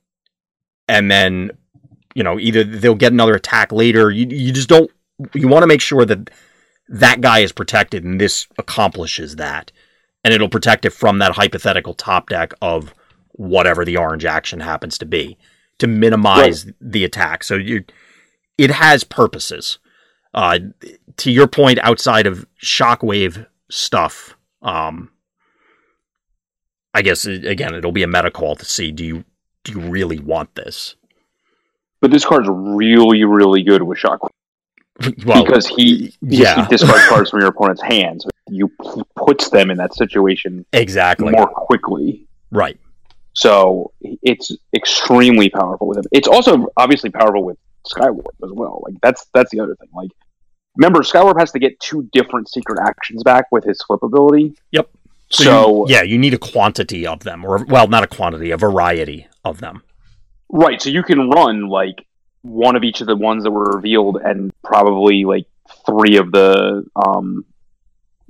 and 0.89 1.11
then 1.11 1.51
you 2.15 2.23
know 2.23 2.39
either 2.39 2.65
they'll 2.65 2.95
get 2.95 3.13
another 3.13 3.35
attack 3.35 3.73
later. 3.73 4.11
You, 4.11 4.27
you 4.31 4.53
just 4.53 4.69
don't 4.69 4.91
you 5.35 5.49
want 5.49 5.63
to 5.63 5.67
make 5.67 5.81
sure 5.83 6.05
that 6.05 6.31
that 6.89 7.21
guy 7.21 7.41
is 7.41 7.53
protected 7.53 8.05
and 8.05 8.21
this 8.21 8.47
accomplishes 8.59 9.37
that 9.37 9.73
and 10.25 10.35
it'll 10.35 10.49
protect 10.49 10.85
it 10.85 10.91
from 10.91 11.19
that 11.19 11.33
hypothetical 11.33 11.95
top 11.95 12.29
deck 12.29 12.53
of 12.61 12.95
whatever 13.33 13.85
the 13.85 13.97
orange 13.97 14.25
action 14.25 14.61
happens 14.61 14.99
to 14.99 15.07
be 15.07 15.39
to 15.79 15.87
minimize 15.87 16.71
the 16.81 17.05
attack. 17.05 17.43
So 17.43 17.55
you, 17.57 17.85
it 18.59 18.71
has 18.71 19.03
purposes. 19.05 19.79
Uh, 20.35 20.59
to 21.17 21.33
your 21.33 21.47
point, 21.49 21.79
outside 21.81 22.27
of 22.27 22.47
shockwave 22.63 23.47
stuff, 23.71 24.37
um, 24.63 25.11
I 26.93 27.03
guess 27.03 27.27
uh, 27.27 27.31
again 27.31 27.75
it'll 27.75 27.93
be 27.93 28.03
a 28.03 28.09
meta 28.09 28.31
call 28.31 28.57
to 28.57 28.65
see 28.65 28.93
do 28.93 29.05
you 29.05 29.25
do 29.65 29.73
you 29.73 29.81
really 29.81 30.19
want 30.19 30.55
this? 30.55 30.97
But 32.01 32.11
this 32.11 32.25
card's 32.25 32.49
really, 32.49 33.25
really 33.25 33.63
good 33.63 33.83
with 33.83 33.99
shockwave. 33.99 34.29
Well, 35.25 35.45
because 35.45 35.67
he, 35.67 36.15
yeah. 36.21 36.67
he 36.67 36.69
discards 36.69 37.07
cards 37.09 37.31
from 37.31 37.41
your 37.41 37.49
opponent's 37.49 37.81
hands. 37.81 38.27
You 38.51 38.71
he 38.95 39.03
puts 39.17 39.51
them 39.51 39.71
in 39.71 39.77
that 39.79 39.95
situation 39.95 40.65
exactly 40.73 41.33
more 41.33 41.47
quickly. 41.49 42.27
right. 42.51 42.79
So 43.33 43.93
it's 44.03 44.51
extremely 44.75 45.51
powerful 45.51 45.87
with 45.87 45.99
him. 45.99 46.05
It's 46.13 46.27
also 46.29 46.67
obviously 46.77 47.11
powerful 47.11 47.45
with 47.45 47.59
Skywarp 47.87 48.27
as 48.45 48.51
well. 48.53 48.83
Like 48.85 48.95
that's 49.03 49.27
that's 49.33 49.51
the 49.53 49.61
other 49.61 49.77
thing. 49.77 49.89
Like 49.95 50.11
remember 50.77 51.01
Skywarp 51.01 51.39
has 51.39 51.53
to 51.53 51.59
get 51.59 51.79
two 51.81 52.09
different 52.13 52.49
secret 52.49 52.79
actions 52.85 53.23
back 53.23 53.47
with 53.53 53.65
his 53.65 53.81
flip 53.83 54.03
ability. 54.03 54.55
Yep. 54.73 54.91
So, 55.31 55.87
you- 55.87 55.95
yeah, 55.95 56.03
you 56.03 56.19
need 56.19 56.35
a 56.35 56.39
quantity 56.39 57.07
of 57.07 57.21
them, 57.21 57.45
or 57.45 57.65
well, 57.67 57.87
not 57.87 58.03
a 58.03 58.09
quantity, 58.09 58.51
a 58.51 58.57
variety 58.57 59.29
of 59.45 59.61
them. 59.61 59.83
right, 60.49 60.83
so 60.83 60.91
you 60.91 61.05
can 61.05 61.31
run 61.31 61.69
like 61.69 62.05
one 62.43 62.75
of 62.75 62.83
each 62.83 63.01
of 63.01 63.07
the 63.07 63.15
ones 63.15 63.45
that 63.45 63.53
were 63.53 63.71
revealed, 63.77 64.17
and 64.25 64.51
probably 64.65 65.25
like 65.25 65.47
three 65.87 66.17
of 66.17 66.33
the 66.33 66.85
um 66.97 67.45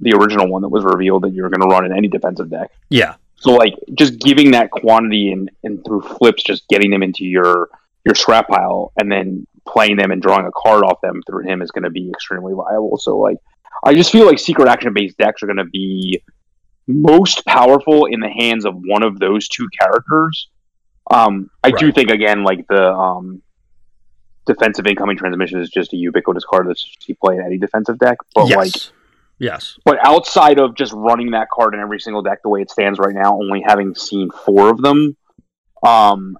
the 0.00 0.14
original 0.14 0.48
one 0.48 0.62
that 0.62 0.68
was 0.68 0.84
revealed 0.84 1.22
that 1.22 1.32
you're 1.32 1.50
going 1.50 1.60
to 1.60 1.68
run 1.68 1.84
in 1.84 1.96
any 1.96 2.08
defensive 2.08 2.50
deck. 2.50 2.70
Yeah, 2.88 3.14
So 3.36 3.52
like 3.52 3.74
just 3.94 4.18
giving 4.18 4.52
that 4.52 4.70
quantity 4.70 5.32
and 5.32 5.50
and 5.62 5.84
through 5.84 6.02
flips, 6.02 6.42
just 6.42 6.66
getting 6.68 6.90
them 6.90 7.02
into 7.02 7.24
your 7.24 7.68
your 8.04 8.14
scrap 8.14 8.48
pile, 8.48 8.92
and 8.98 9.12
then 9.12 9.46
playing 9.66 9.96
them 9.96 10.10
and 10.10 10.22
drawing 10.22 10.46
a 10.46 10.50
card 10.56 10.84
off 10.84 11.00
them 11.02 11.22
through 11.26 11.46
him 11.46 11.62
is 11.62 11.70
going 11.70 11.84
to 11.84 11.90
be 11.90 12.08
extremely 12.10 12.54
viable. 12.54 12.98
So 12.98 13.18
like 13.18 13.36
I 13.84 13.94
just 13.94 14.10
feel 14.10 14.26
like 14.26 14.38
secret 14.38 14.68
action 14.68 14.92
based 14.92 15.18
decks 15.18 15.42
are 15.42 15.46
going 15.46 15.56
to 15.58 15.64
be 15.64 16.22
most 16.86 17.44
powerful 17.46 18.06
in 18.06 18.20
the 18.20 18.28
hands 18.28 18.64
of 18.64 18.74
one 18.74 19.02
of 19.02 19.18
those 19.18 19.48
two 19.48 19.68
characters. 19.78 20.48
Um, 21.10 21.50
I 21.62 21.70
do 21.70 21.92
think 21.92 22.10
again 22.10 22.44
like 22.44 22.66
the 22.68 22.90
um, 22.90 23.42
defensive 24.46 24.86
incoming 24.86 25.16
transmission 25.16 25.60
is 25.60 25.70
just 25.70 25.92
a 25.92 25.96
ubiquitous 25.96 26.44
card 26.44 26.68
that's 26.68 26.86
you 27.06 27.14
play 27.16 27.36
in 27.36 27.42
any 27.42 27.58
defensive 27.58 27.98
deck, 27.98 28.18
but 28.34 28.48
yes, 28.48 28.56
like 28.56 28.72
yes, 29.40 29.78
but 29.84 29.98
outside 30.04 30.60
of 30.60 30.76
just 30.76 30.92
running 30.92 31.32
that 31.32 31.48
card 31.50 31.74
in 31.74 31.80
every 31.80 31.98
single 31.98 32.22
deck 32.22 32.42
the 32.42 32.48
way 32.48 32.62
it 32.62 32.70
stands 32.70 32.98
right 33.00 33.14
now, 33.14 33.34
only 33.34 33.62
having 33.66 33.94
seen 33.96 34.30
four 34.30 34.70
of 34.70 34.80
them, 34.80 35.16
um, 35.84 36.38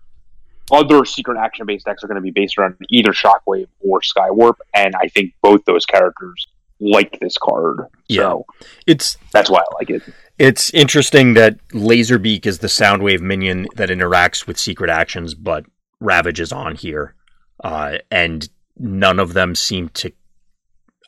other 0.70 1.04
secret 1.04 1.38
action 1.38 1.66
based 1.66 1.86
decks 1.86 2.04
are 2.04 2.06
going 2.06 2.16
to 2.16 2.22
be 2.22 2.30
based 2.30 2.56
around 2.58 2.76
either 2.90 3.10
Shockwave 3.10 3.68
or 3.80 4.00
Skywarp, 4.00 4.56
and 4.74 4.94
I 4.94 5.08
think 5.08 5.32
both 5.42 5.64
those 5.64 5.84
characters 5.84 6.46
like 6.80 7.18
this 7.20 7.36
card. 7.36 7.80
So 8.10 8.46
it's 8.86 9.16
that's 9.32 9.50
why 9.50 9.60
I 9.60 9.74
like 9.74 9.90
it. 9.90 10.02
It's 10.38 10.70
interesting 10.70 11.34
that 11.34 11.58
Laserbeak 11.68 12.46
is 12.46 12.60
the 12.60 12.66
Soundwave 12.68 13.20
minion 13.20 13.66
that 13.76 13.90
interacts 13.90 14.46
with 14.46 14.58
secret 14.58 14.88
actions, 14.88 15.34
but 15.34 15.66
Ravage 16.00 16.40
is 16.40 16.50
on 16.50 16.76
here, 16.76 17.14
uh, 17.62 17.98
and 18.10 18.48
none 18.78 19.20
of 19.20 19.34
them 19.34 19.54
seem 19.54 19.90
to. 19.90 20.12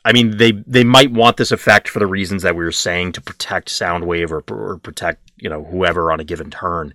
I 0.05 0.11
mean, 0.13 0.37
they 0.37 0.51
they 0.51 0.83
might 0.83 1.11
want 1.11 1.37
this 1.37 1.51
effect 1.51 1.87
for 1.87 1.99
the 1.99 2.07
reasons 2.07 2.43
that 2.43 2.55
we 2.55 2.63
were 2.63 2.71
saying 2.71 3.13
to 3.13 3.21
protect 3.21 3.69
Soundwave 3.69 4.31
or, 4.31 4.43
or 4.53 4.77
protect 4.79 5.31
you 5.37 5.49
know 5.49 5.63
whoever 5.63 6.11
on 6.11 6.19
a 6.19 6.23
given 6.25 6.51
turn, 6.51 6.93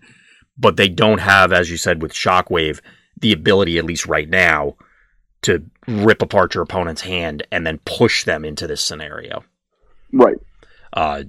but 0.59 0.77
they 0.77 0.89
don't 0.89 1.21
have, 1.21 1.53
as 1.53 1.71
you 1.71 1.77
said, 1.77 2.03
with 2.03 2.13
Shockwave, 2.13 2.81
the 3.19 3.33
ability, 3.33 3.79
at 3.79 3.85
least 3.87 4.07
right 4.07 4.29
now, 4.29 4.77
to 5.43 5.65
rip 5.87 6.21
apart 6.21 6.55
your 6.55 6.63
opponent's 6.63 7.01
hand 7.03 7.47
and 7.51 7.67
then 7.67 7.81
push 7.87 8.25
them 8.25 8.45
into 8.45 8.67
this 8.67 8.83
scenario 8.83 9.43
Right. 10.13 10.37
uh, 10.93 11.23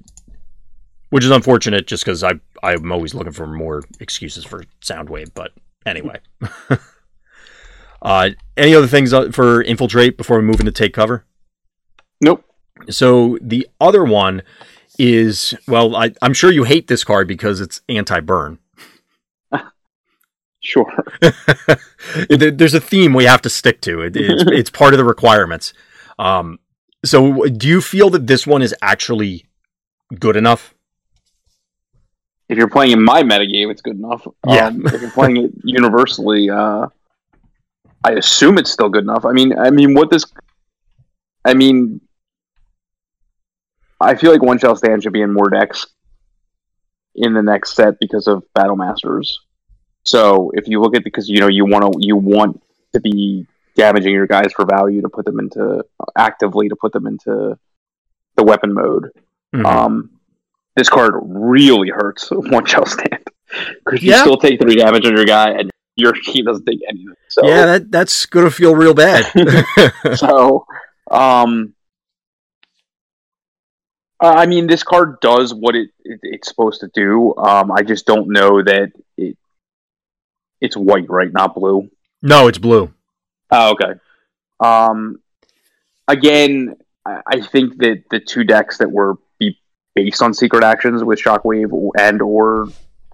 which 1.11 1.23
is 1.23 1.31
unfortunate 1.31 1.87
just 1.87 2.03
because 2.03 2.23
I 2.23 2.33
I'm 2.61 2.91
always 2.91 3.13
looking 3.13 3.31
for 3.33 3.47
more 3.47 3.83
excuses 4.01 4.43
for 4.43 4.63
Soundwave. 4.81 5.31
But 5.33 5.53
anyway, 5.85 6.19
uh, 8.01 8.29
any 8.57 8.75
other 8.75 8.87
things 8.87 9.13
uh, 9.13 9.31
for 9.31 9.61
infiltrate 9.61 10.17
before 10.17 10.37
we 10.39 10.43
move 10.43 10.59
into 10.59 10.71
take 10.71 10.93
cover? 10.93 11.25
Nope. 12.21 12.43
So 12.89 13.38
the 13.41 13.67
other 13.79 14.03
one 14.03 14.41
is 14.97 15.53
well, 15.67 15.95
I, 15.95 16.12
I'm 16.21 16.34
sure 16.34 16.51
you 16.51 16.63
hate 16.65 16.88
this 16.88 17.03
card 17.03 17.27
because 17.27 17.62
it's 17.62 17.82
anti-burn. 17.89 18.60
Sure. 20.62 20.91
There's 22.29 22.73
a 22.73 22.82
theme 22.82 23.13
we 23.13 23.23
have 23.23 23.41
to 23.43 23.49
stick 23.49 23.79
to. 23.84 24.01
It, 24.01 24.17
it's, 24.17 24.43
it's 24.47 24.69
part 24.69 24.93
of 24.93 24.97
the 24.97 25.05
requirements. 25.05 25.73
Um, 26.19 26.60
so 27.05 27.45
do 27.45 27.67
you 27.67 27.79
feel 27.79 28.10
that 28.10 28.27
this 28.27 28.45
one 28.45 28.62
is 28.62 28.75
actually 28.82 29.45
good 30.19 30.36
enough? 30.36 30.73
If 32.49 32.58
you're 32.58 32.67
playing 32.67 32.91
in 32.91 33.01
my 33.01 33.23
metagame, 33.23 33.71
it's 33.71 33.82
good 33.82 33.95
enough. 33.95 34.27
Yeah. 34.45 34.67
Um, 34.67 34.86
if 34.88 34.99
you're 35.01 35.12
playing 35.12 35.38
it 35.38 35.51
universally, 35.63 36.49
uh, 36.49 36.88
I 38.03 38.12
assume 38.12 38.58
it's 38.58 38.71
still 38.71 38.89
good 38.89 39.03
enough. 39.03 39.23
I 39.23 39.32
mean, 39.32 39.58
I 39.58 39.69
mean, 39.69 39.93
what 39.93 40.10
this, 40.10 40.25
I 41.45 41.53
mean, 41.53 42.01
I 43.99 44.15
feel 44.15 44.31
like 44.31 44.41
one 44.41 44.59
shall 44.59 44.75
stand 44.75 45.03
should 45.03 45.13
be 45.13 45.21
in 45.21 45.33
more 45.33 45.49
decks 45.49 45.88
in 47.15 47.33
the 47.33 47.41
next 47.41 47.75
set 47.75 47.99
because 47.99 48.27
of 48.27 48.43
Battle 48.53 48.75
Masters. 48.75 49.41
So 50.05 50.51
if 50.53 50.67
you 50.67 50.81
look 50.81 50.95
at 50.95 51.03
because 51.03 51.27
you 51.29 51.39
know 51.39 51.47
you 51.47 51.65
want 51.65 51.93
to 51.93 51.99
you 51.99 52.15
want 52.15 52.62
to 52.93 52.99
be 52.99 53.45
damaging 53.75 54.13
your 54.13 54.27
guys 54.27 54.51
for 54.53 54.65
value 54.65 55.01
to 55.01 55.09
put 55.09 55.25
them 55.25 55.39
into 55.39 55.83
actively 56.17 56.69
to 56.69 56.75
put 56.75 56.93
them 56.93 57.07
into 57.07 57.57
the 58.35 58.43
weapon 58.43 58.73
mode. 58.73 59.12
Mhm. 59.53 59.65
Um, 59.65 60.09
this 60.75 60.89
card 60.89 61.13
really 61.21 61.89
hurts 61.89 62.29
one 62.31 62.65
shall 62.65 62.85
stand 62.85 63.23
because 63.85 64.03
you 64.03 64.13
still 64.13 64.38
take 64.38 64.62
three 64.62 64.75
damage 64.75 65.05
on 65.05 65.15
your 65.15 65.25
guy 65.25 65.51
and 65.51 65.69
your 65.95 66.13
team 66.25 66.45
doesn't 66.45 66.65
take 66.65 66.79
anything. 66.88 67.13
So 67.27 67.45
yeah, 67.45 67.65
that 67.65 67.91
that's 67.91 68.25
gonna 68.25 68.51
feel 68.51 68.75
real 68.75 68.93
bad. 68.93 69.25
so 70.15 70.65
um 71.12 71.73
uh, 74.21 74.34
I 74.38 74.45
mean, 74.45 74.67
this 74.67 74.84
card 74.84 75.19
does 75.21 75.53
what 75.53 75.75
it, 75.75 75.89
it 76.03 76.19
it's 76.23 76.47
supposed 76.47 76.82
to 76.82 76.89
do. 76.93 77.36
Um, 77.38 77.71
I 77.71 77.82
just 77.84 78.05
don't 78.05 78.29
know 78.29 78.62
that 78.63 78.91
it 79.17 79.38
it's 80.62 80.75
white, 80.75 81.10
right? 81.10 81.32
Not 81.32 81.55
blue. 81.55 81.89
no, 82.21 82.47
it's 82.47 82.58
blue. 82.58 82.93
Oh, 83.51 83.71
okay. 83.71 83.99
Um, 84.60 85.19
again, 86.08 86.75
I, 87.05 87.21
I 87.27 87.41
think 87.41 87.77
that 87.77 88.03
the 88.12 88.19
two 88.19 88.43
decks 88.43 88.77
that 88.79 88.91
were 88.91 89.15
be 89.39 89.58
based 89.95 90.21
on 90.21 90.34
secret 90.34 90.63
actions 90.63 91.03
with 91.03 91.19
Shockwave 91.21 91.91
and 91.97 92.21
or 92.21 92.67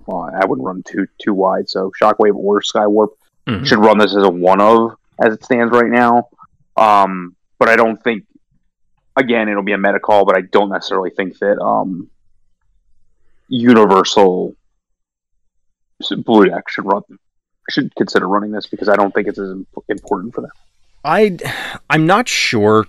well, 0.08 0.30
I 0.40 0.46
wouldn't 0.46 0.66
run 0.66 0.84
too 0.84 1.08
too 1.22 1.34
wide, 1.34 1.70
so 1.70 1.92
Shockwave 2.02 2.36
or 2.36 2.62
Skywarp 2.62 3.10
Mhm. 3.48 3.64
should 3.64 3.78
run 3.78 4.00
this 4.00 4.16
as 4.16 4.24
a 4.24 4.30
one 4.30 4.60
of 4.60 4.96
as 5.24 5.34
it 5.36 5.44
stands 5.44 5.72
right 5.72 5.90
now. 5.92 6.30
Um, 6.76 7.36
but 7.60 7.70
I 7.70 7.76
don't 7.76 8.04
think 8.04 8.24
again 9.16 9.50
it'll 9.50 9.64
be 9.64 9.74
a 9.74 9.78
meta 9.78 10.00
call, 10.00 10.26
but 10.26 10.36
I 10.38 10.42
don't 10.42 10.70
necessarily 10.70 11.10
think 11.10 11.38
that 11.40 11.60
um, 11.62 12.10
Universal 13.48 14.56
Blue 16.18 16.46
Deck 16.46 16.70
should 16.70 16.86
run 16.86 17.02
should 17.70 17.96
consider 17.96 18.28
running 18.28 18.52
this 18.52 18.68
because 18.68 18.90
I 18.90 18.96
don't 18.96 19.14
think 19.14 19.28
it's 19.28 19.40
as 19.40 19.50
im- 19.50 19.68
important 19.90 20.34
for 20.36 20.42
them. 20.42 20.52
I 21.04 21.38
I'm 21.90 22.06
not 22.06 22.28
sure. 22.28 22.88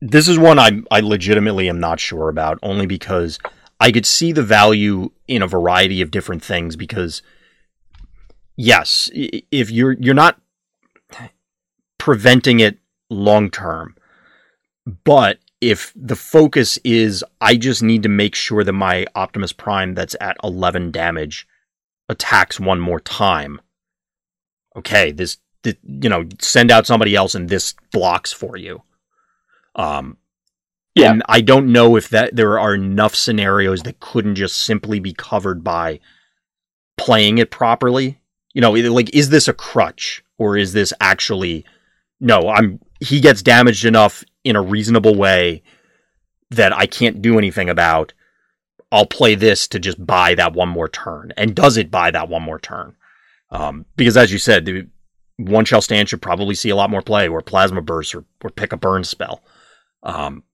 This 0.00 0.28
is 0.28 0.38
one 0.38 0.58
I 0.58 0.82
I 0.90 1.00
legitimately 1.00 1.68
am 1.68 1.80
not 1.80 2.00
sure 2.00 2.28
about, 2.28 2.58
only 2.62 2.86
because 2.86 3.38
I 3.80 3.90
could 3.92 4.06
see 4.06 4.32
the 4.32 4.42
value 4.42 5.10
in 5.26 5.42
a 5.42 5.46
variety 5.46 6.00
of 6.02 6.10
different 6.10 6.42
things. 6.42 6.76
Because 6.76 7.22
yes, 8.56 9.10
if 9.12 9.70
you're 9.70 9.92
you're 9.92 10.14
not 10.14 10.40
preventing 11.98 12.60
it 12.60 12.78
long 13.08 13.50
term, 13.50 13.96
but 15.04 15.38
if 15.60 15.92
the 15.96 16.16
focus 16.16 16.78
is 16.84 17.24
I 17.40 17.56
just 17.56 17.82
need 17.82 18.02
to 18.02 18.08
make 18.08 18.34
sure 18.34 18.64
that 18.64 18.72
my 18.72 19.06
Optimus 19.14 19.52
Prime 19.52 19.94
that's 19.94 20.16
at 20.20 20.36
11 20.44 20.90
damage 20.90 21.46
attacks 22.08 22.60
one 22.60 22.80
more 22.80 23.00
time. 23.00 23.60
Okay, 24.76 25.12
this 25.12 25.38
th- 25.62 25.78
you 25.82 26.08
know, 26.08 26.26
send 26.40 26.70
out 26.70 26.86
somebody 26.86 27.14
else 27.16 27.34
and 27.34 27.48
this 27.48 27.74
blocks 27.92 28.32
for 28.32 28.56
you. 28.56 28.82
Um, 29.74 30.18
Yeah. 30.94 31.10
And 31.10 31.22
I 31.28 31.40
don't 31.40 31.72
know 31.72 31.96
if 31.96 32.08
that 32.10 32.36
there 32.36 32.58
are 32.58 32.74
enough 32.74 33.14
scenarios 33.14 33.82
that 33.82 34.00
couldn't 34.00 34.36
just 34.36 34.58
simply 34.58 35.00
be 35.00 35.12
covered 35.12 35.64
by 35.64 35.98
playing 36.96 37.38
it 37.38 37.50
properly. 37.50 38.20
You 38.52 38.60
know, 38.60 38.72
like 38.72 39.14
is 39.14 39.30
this 39.30 39.48
a 39.48 39.52
crutch 39.52 40.22
or 40.38 40.56
is 40.56 40.72
this 40.72 40.92
actually 41.00 41.64
no, 42.20 42.48
I'm 42.48 42.80
he 43.00 43.20
gets 43.20 43.42
damaged 43.42 43.84
enough 43.84 44.22
in 44.44 44.56
a 44.56 44.62
reasonable 44.62 45.14
way 45.16 45.62
that 46.50 46.72
I 46.72 46.86
can't 46.86 47.20
do 47.22 47.38
anything 47.38 47.68
about. 47.68 48.12
I'll 48.92 49.06
play 49.06 49.34
this 49.34 49.66
to 49.68 49.80
just 49.80 50.04
buy 50.06 50.34
that 50.36 50.52
one 50.52 50.68
more 50.68 50.88
turn. 50.88 51.32
And 51.36 51.54
does 51.56 51.76
it 51.76 51.90
buy 51.90 52.12
that 52.12 52.28
one 52.28 52.42
more 52.42 52.60
turn? 52.60 52.94
Um, 53.50 53.86
because 53.96 54.16
as 54.16 54.30
you 54.32 54.38
said, 54.38 54.64
the 54.66 54.86
one 55.36 55.64
shall 55.64 55.82
stand 55.82 56.08
should 56.08 56.22
probably 56.22 56.54
see 56.54 56.70
a 56.70 56.76
lot 56.76 56.90
more 56.90 57.02
play 57.02 57.26
or 57.26 57.40
plasma 57.42 57.82
burst 57.82 58.14
or, 58.14 58.24
or 58.44 58.50
pick 58.50 58.72
a 58.72 58.76
burn 58.76 59.02
spell. 59.02 59.42
Um, 60.04 60.44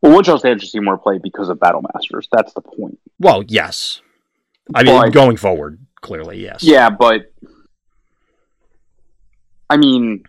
Well, 0.00 0.14
one 0.14 0.24
shall 0.24 0.38
stand 0.38 0.60
should 0.62 0.70
see 0.70 0.80
more 0.80 0.96
play 0.96 1.18
because 1.22 1.50
of 1.50 1.60
Battle 1.60 1.82
Masters. 1.92 2.26
That's 2.32 2.54
the 2.54 2.62
point. 2.62 2.98
well, 3.18 3.42
yes. 3.46 4.00
I 4.74 4.82
mean, 4.82 4.98
But- 5.00 5.12
going 5.12 5.36
forward, 5.36 5.78
clearly, 6.00 6.42
yes. 6.42 6.62
Yeah, 6.62 6.88
but 6.88 7.32
I 9.70 9.76
mean, 9.76 10.22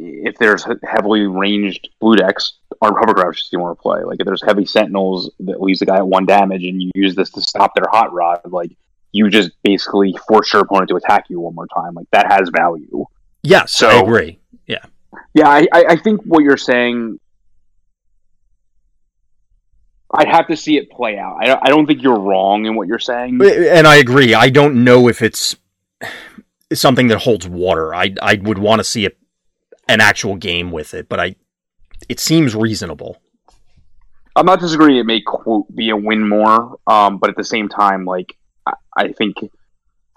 if 0.00 0.36
there's 0.38 0.64
heavily 0.84 1.22
ranged 1.26 1.88
blue 2.00 2.14
decks, 2.16 2.54
armed 2.80 2.96
hovercraft 2.98 3.38
should 3.38 3.58
want 3.58 3.76
to 3.76 3.82
play. 3.82 4.02
Like 4.04 4.20
if 4.20 4.26
there's 4.26 4.42
heavy 4.42 4.64
sentinels 4.64 5.30
that 5.40 5.60
leaves 5.60 5.80
the 5.80 5.86
guy 5.86 5.96
at 5.96 6.06
one 6.06 6.26
damage, 6.26 6.62
and 6.64 6.80
you 6.82 6.90
use 6.94 7.14
this 7.14 7.30
to 7.32 7.40
stop 7.42 7.72
their 7.74 7.88
hot 7.90 8.12
rod, 8.12 8.40
like 8.46 8.70
you 9.12 9.28
just 9.30 9.50
basically 9.64 10.14
force 10.28 10.52
your 10.52 10.62
opponent 10.62 10.88
to 10.90 10.96
attack 10.96 11.24
you 11.28 11.40
one 11.40 11.54
more 11.54 11.66
time. 11.66 11.94
Like 11.94 12.06
that 12.12 12.30
has 12.30 12.48
value. 12.54 13.04
Yes, 13.42 13.82
I 13.82 13.98
So- 13.98 14.04
agree. 14.04 14.38
Yeah, 14.66 14.84
yeah, 15.34 15.48
I, 15.48 15.66
I 15.72 15.96
think 15.96 16.20
what 16.24 16.44
you're 16.44 16.56
saying. 16.58 17.18
I'd 20.12 20.28
have 20.28 20.46
to 20.48 20.56
see 20.56 20.76
it 20.78 20.90
play 20.90 21.18
out. 21.18 21.36
I, 21.40 21.58
I 21.62 21.68
don't 21.68 21.86
think 21.86 22.02
you're 22.02 22.18
wrong 22.18 22.64
in 22.64 22.74
what 22.76 22.88
you're 22.88 22.98
saying. 22.98 23.40
And 23.42 23.86
I 23.86 23.96
agree. 23.96 24.34
I 24.34 24.48
don't 24.48 24.82
know 24.82 25.06
if 25.08 25.20
it's 25.20 25.54
something 26.72 27.08
that 27.08 27.18
holds 27.18 27.46
water. 27.46 27.94
I 27.94 28.14
I 28.22 28.34
would 28.42 28.58
want 28.58 28.80
to 28.80 28.84
see 28.84 29.04
a, 29.06 29.10
an 29.88 30.00
actual 30.00 30.36
game 30.36 30.70
with 30.70 30.94
it, 30.94 31.08
but 31.08 31.18
I 31.18 31.36
it 32.08 32.20
seems 32.20 32.54
reasonable. 32.54 33.20
I'm 34.36 34.46
not 34.46 34.60
disagreeing. 34.60 34.98
It 34.98 35.06
may 35.06 35.20
quote 35.20 35.74
be 35.74 35.90
a 35.90 35.96
win 35.96 36.28
more, 36.28 36.78
um, 36.86 37.18
but 37.18 37.30
at 37.30 37.36
the 37.36 37.44
same 37.44 37.68
time, 37.68 38.04
like 38.04 38.36
I, 38.66 38.74
I 38.96 39.08
think, 39.12 39.36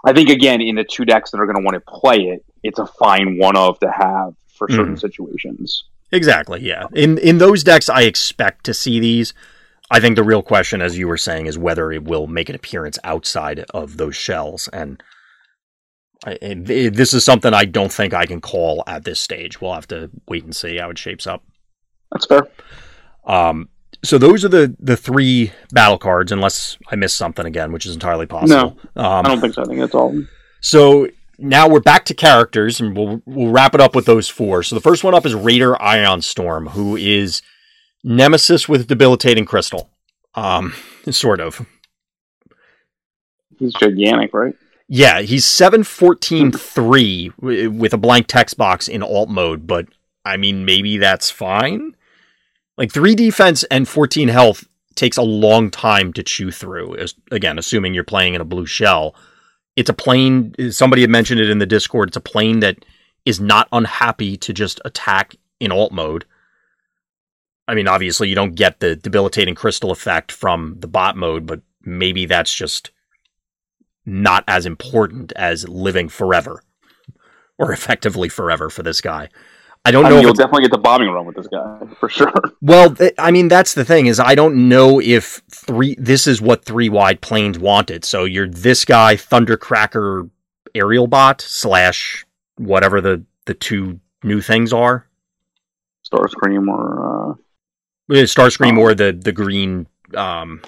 I 0.06 0.14
think 0.14 0.30
again 0.30 0.62
in 0.62 0.76
the 0.76 0.84
two 0.84 1.06
decks 1.06 1.32
that 1.32 1.40
are 1.40 1.48
going 1.48 1.58
to 1.58 1.64
want 1.64 1.76
to 1.76 1.82
play 1.82 2.18
it, 2.18 2.46
it's 2.62 2.78
a 2.78 2.86
fine 2.86 3.38
one 3.40 3.58
of 3.58 3.80
to 3.80 3.92
have 3.92 4.36
for 4.54 4.70
certain 4.70 4.96
mm. 4.96 5.00
situations. 5.00 5.86
Exactly. 6.12 6.62
Yeah. 6.62 6.86
In 6.94 7.18
in 7.18 7.40
those 7.40 7.64
decks, 7.64 7.90
I 7.90 8.02
expect 8.02 8.66
to 8.66 8.74
see 8.74 9.00
these. 9.00 9.34
I 9.90 10.00
think 10.00 10.16
the 10.16 10.24
real 10.24 10.42
question, 10.44 10.82
as 10.82 10.98
you 10.98 11.08
were 11.08 11.18
saying, 11.18 11.48
is 11.48 11.58
whether 11.58 11.92
it 11.92 12.04
will 12.04 12.28
make 12.28 12.48
an 12.48 12.56
appearance 12.56 13.00
outside 13.04 13.66
of 13.74 13.98
those 13.98 14.16
shells. 14.16 14.70
And 14.72 15.02
I, 16.26 16.38
this 16.54 17.14
is 17.14 17.24
something 17.24 17.54
I 17.54 17.66
don't 17.66 17.92
think 17.92 18.14
I 18.14 18.26
can 18.26 18.42
call 18.42 18.84
at 18.86 19.06
this 19.06 19.20
stage. 19.20 19.60
We'll 19.60 19.74
have 19.74 19.88
to 19.88 20.12
wait 20.28 20.44
and 20.44 20.56
see 20.56 20.78
how 20.78 20.92
it 20.92 20.98
shapes 20.98 21.26
up. 21.26 21.44
That's 22.12 22.26
fair. 22.26 22.48
Um, 23.26 23.70
so 24.04 24.18
those 24.18 24.46
are 24.46 24.50
the 24.50 24.76
the 24.80 24.98
three 24.98 25.52
battle 25.72 25.98
cards, 25.98 26.32
unless 26.32 26.78
I 26.90 26.96
missed 26.96 27.18
something 27.18 27.46
again, 27.46 27.72
which 27.72 27.86
is 27.86 27.94
entirely 27.94 28.26
possible. 28.26 28.78
No, 28.96 29.04
um, 29.04 29.26
I 29.26 29.30
don't 29.30 29.42
think 29.42 29.54
so. 29.54 29.64
I 29.64 29.66
think 29.66 29.80
that's 29.80 29.96
all. 29.96 30.16
So 30.60 31.08
now 31.38 31.68
we're 31.68 31.80
back 31.82 32.06
to 32.06 32.14
characters, 32.14 32.80
and 32.80 32.96
we'll 32.96 33.22
we'll 33.26 33.52
wrap 33.52 33.76
it 33.76 33.82
up 33.82 33.96
with 33.96 34.06
those 34.06 34.30
four. 34.30 34.64
So 34.64 34.76
the 34.76 34.82
first 34.82 35.04
one 35.04 35.14
up 35.14 35.26
is 35.26 35.34
Raider 35.36 35.74
Ironstorm, 35.74 36.72
who 36.72 36.96
is 36.96 37.42
Nemesis 38.04 38.70
with 38.70 38.88
debilitating 38.88 39.46
crystal. 39.46 39.90
Um, 40.36 40.74
sort 41.10 41.40
of. 41.40 41.66
He's 43.60 43.74
gigantic, 43.74 44.34
right? 44.34 44.56
Yeah, 44.94 45.22
he's 45.22 45.46
714 45.46 46.48
hmm. 46.48 46.58
3 46.58 47.32
with 47.40 47.94
a 47.94 47.98
blank 47.98 48.28
text 48.28 48.58
box 48.58 48.90
in 48.90 49.02
alt 49.02 49.30
mode, 49.30 49.66
but 49.66 49.88
I 50.26 50.36
mean, 50.36 50.66
maybe 50.66 50.98
that's 50.98 51.32
fine. 51.32 51.96
Like 52.78 52.92
3 52.92 53.16
defense 53.16 53.64
and 53.72 53.88
14 53.88 54.28
health 54.28 54.66
takes 54.96 55.16
a 55.16 55.22
long 55.22 55.72
time 55.72 56.12
to 56.12 56.24
chew 56.24 56.52
through. 56.52 56.98
Again, 57.32 57.58
assuming 57.58 57.94
you're 57.94 58.04
playing 58.04 58.34
in 58.34 58.42
a 58.42 58.46
blue 58.46 58.66
shell. 58.66 59.16
It's 59.78 59.90
a 59.90 59.94
plane, 59.94 60.54
somebody 60.72 61.04
had 61.04 61.10
mentioned 61.10 61.40
it 61.40 61.50
in 61.50 61.60
the 61.60 61.66
Discord, 61.66 62.10
it's 62.10 62.18
a 62.18 62.22
plane 62.22 62.60
that 62.60 62.84
is 63.24 63.40
not 63.40 63.70
unhappy 63.72 64.36
to 64.36 64.52
just 64.52 64.82
attack 64.84 65.38
in 65.62 65.72
alt 65.72 65.94
mode. 65.94 66.26
I 67.66 67.76
mean, 67.76 67.88
obviously, 67.88 68.28
you 68.28 68.36
don't 68.36 68.56
get 68.56 68.82
the 68.82 68.98
debilitating 68.98 69.56
crystal 69.56 69.92
effect 69.92 70.34
from 70.34 70.76
the 70.80 70.88
bot 70.90 71.16
mode, 71.16 71.46
but 71.46 71.62
maybe 71.82 72.26
that's 72.26 72.54
just 72.54 72.92
not 74.06 74.44
as 74.48 74.66
important 74.66 75.32
as 75.36 75.68
living 75.68 76.10
forever 76.10 76.64
or 77.58 77.72
effectively 77.74 78.30
forever 78.30 78.70
for 78.70 78.84
this 78.84 79.02
guy. 79.02 79.30
I 79.84 79.90
don't 79.90 80.06
I 80.06 80.10
know. 80.10 80.16
Mean, 80.16 80.26
you'll 80.26 80.34
definitely 80.34 80.62
get 80.62 80.72
the 80.72 80.78
bombing 80.78 81.10
run 81.10 81.26
with 81.26 81.36
this 81.36 81.48
guy 81.48 81.80
for 82.00 82.08
sure. 82.08 82.34
Well, 82.62 82.96
I 83.18 83.32
mean, 83.32 83.48
that's 83.48 83.74
the 83.74 83.86
thing 83.86 84.06
is 84.06 84.20
I 84.20 84.36
don't 84.36 84.70
know 84.70 85.02
if 85.02 85.42
three. 85.50 85.96
This 85.98 86.28
is 86.28 86.42
what 86.42 86.64
three 86.64 86.90
wide 86.90 87.22
planes 87.22 87.58
wanted. 87.58 88.06
So 88.06 88.26
you're 88.26 88.48
this 88.48 88.86
guy, 88.86 89.16
Thundercracker, 89.16 90.30
aerial 90.76 91.08
bot 91.08 91.42
slash 91.42 92.26
whatever 92.58 93.02
the 93.02 93.24
the 93.46 93.56
two 93.56 94.00
new 94.24 94.42
things 94.42 94.72
are. 94.72 95.08
Starscream 96.12 96.68
or 96.68 97.32
uh... 97.32 97.36
Starscream 98.12 98.78
oh. 98.78 98.82
or 98.82 98.94
the 98.94 99.18
the 99.20 99.32
green 99.32 99.88
um 100.16 100.62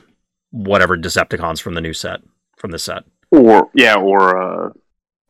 whatever 0.50 0.98
Decepticons 0.98 1.62
from 1.62 1.76
the 1.76 1.82
new 1.82 1.94
set 1.94 2.22
from 2.58 2.72
the 2.72 2.80
set. 2.80 3.04
Or 3.34 3.72
yeah, 3.74 3.96
or 3.96 4.38
uh 4.38 4.70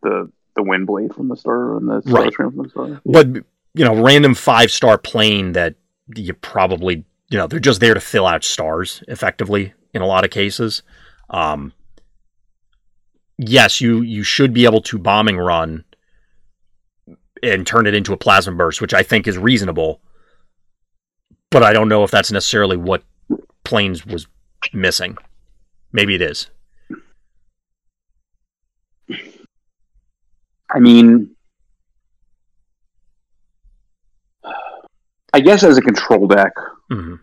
the 0.01 0.29
the 0.55 0.61
Windblade 0.61 1.15
from 1.15 1.29
the 1.29 1.37
star 1.37 1.77
and 1.77 1.87
the 1.87 2.01
Starscream 2.01 2.13
right. 2.13 2.33
from 2.33 2.57
the 2.57 2.69
star. 2.69 2.89
Yeah. 2.89 2.97
But 3.05 3.27
you 3.73 3.85
know, 3.85 4.03
random 4.03 4.35
five 4.35 4.71
star 4.71 4.97
plane 4.97 5.53
that 5.53 5.75
you 6.15 6.33
probably 6.33 7.05
you 7.29 7.37
know 7.37 7.47
they're 7.47 7.59
just 7.59 7.79
there 7.79 7.93
to 7.93 8.01
fill 8.01 8.27
out 8.27 8.43
stars 8.43 9.03
effectively 9.07 9.73
in 9.93 10.01
a 10.01 10.05
lot 10.05 10.25
of 10.25 10.31
cases. 10.31 10.83
Um, 11.29 11.71
yes, 13.37 13.79
you 13.79 14.01
you 14.01 14.23
should 14.23 14.53
be 14.53 14.65
able 14.65 14.81
to 14.81 14.97
bombing 14.97 15.37
run 15.37 15.85
and 17.41 17.65
turn 17.65 17.87
it 17.87 17.93
into 17.93 18.11
a 18.11 18.17
plasma 18.17 18.53
burst, 18.53 18.81
which 18.81 18.93
I 18.93 19.01
think 19.01 19.27
is 19.27 19.37
reasonable. 19.37 20.01
But 21.51 21.63
I 21.63 21.71
don't 21.71 21.87
know 21.87 22.03
if 22.03 22.11
that's 22.11 22.33
necessarily 22.33 22.75
what 22.75 23.03
planes 23.63 24.05
was 24.05 24.27
missing. 24.73 25.17
Maybe 25.93 26.15
it 26.15 26.21
is. 26.21 26.49
I 30.69 30.79
mean, 30.79 31.35
I 35.33 35.39
guess 35.39 35.63
as 35.63 35.77
a 35.77 35.81
control 35.81 36.27
deck, 36.27 36.53
mm-hmm. 36.91 37.15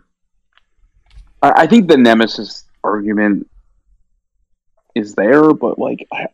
I, 1.42 1.52
I, 1.62 1.66
think 1.66 1.88
the 1.88 1.96
Nemesis 1.96 2.64
argument 2.82 3.48
is 4.94 5.14
there, 5.14 5.54
but 5.54 5.78
like, 5.78 6.06
I, 6.12 6.26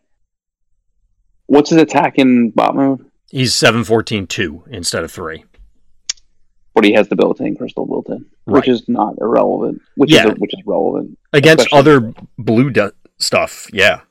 what's 1.45 1.69
his 1.69 1.81
attack 1.81 2.17
in 2.17 2.49
bot 2.49 2.75
mode? 2.75 3.05
He's 3.29 3.53
seven 3.53 3.83
fourteen 3.83 4.25
two 4.25 4.63
instead 4.69 5.03
of 5.03 5.11
three. 5.11 5.45
But 6.73 6.83
he 6.83 6.93
has 6.93 7.07
debilitating 7.07 7.57
crystal 7.57 7.85
built 7.85 8.07
in, 8.09 8.25
right. 8.45 8.55
which 8.55 8.69
is 8.69 8.87
not 8.87 9.15
irrelevant. 9.19 9.81
Which 9.95 10.11
yeah. 10.11 10.29
is 10.29 10.35
which 10.37 10.53
is 10.53 10.61
relevant 10.65 11.17
against 11.33 11.67
other 11.71 12.13
blue 12.37 12.69
de- 12.69 12.93
stuff. 13.17 13.67
Yeah, 13.73 14.01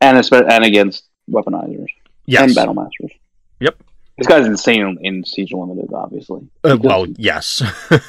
and 0.00 0.16
and 0.32 0.64
against 0.64 1.04
weaponizers. 1.30 1.86
Yes, 2.26 2.42
and 2.42 2.54
battle 2.54 2.74
masters. 2.74 3.12
Yep. 3.60 3.82
This 4.18 4.26
guy's 4.26 4.46
insane 4.46 4.98
in 5.02 5.24
Siege 5.24 5.52
Limited, 5.52 5.92
obviously. 5.92 6.46
Uh, 6.62 6.76
well, 6.80 7.06
yes. 7.16 7.62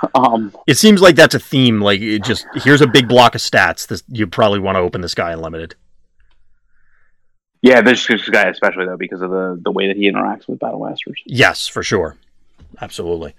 um, 0.14 0.54
it 0.66 0.76
seems 0.76 1.00
like 1.00 1.16
that's 1.16 1.34
a 1.34 1.38
theme. 1.38 1.80
Like, 1.80 2.00
it 2.00 2.22
just 2.24 2.46
here's 2.54 2.80
a 2.80 2.86
big 2.86 3.08
block 3.08 3.34
of 3.34 3.40
stats. 3.40 3.86
This 3.86 4.02
you 4.08 4.26
probably 4.26 4.58
want 4.58 4.76
to 4.76 4.80
open 4.80 5.00
this 5.00 5.14
guy 5.14 5.32
in 5.32 5.40
limited. 5.40 5.74
Yeah, 7.62 7.80
this, 7.80 8.06
this 8.06 8.28
guy 8.28 8.48
especially 8.48 8.86
though 8.86 8.96
because 8.96 9.22
of 9.22 9.30
the 9.30 9.60
the 9.62 9.70
way 9.70 9.86
that 9.86 9.96
he 9.96 10.10
interacts 10.10 10.48
with 10.48 10.58
battle 10.58 10.84
masters. 10.84 11.20
Yes, 11.26 11.68
for 11.68 11.82
sure, 11.82 12.16
absolutely. 12.80 13.34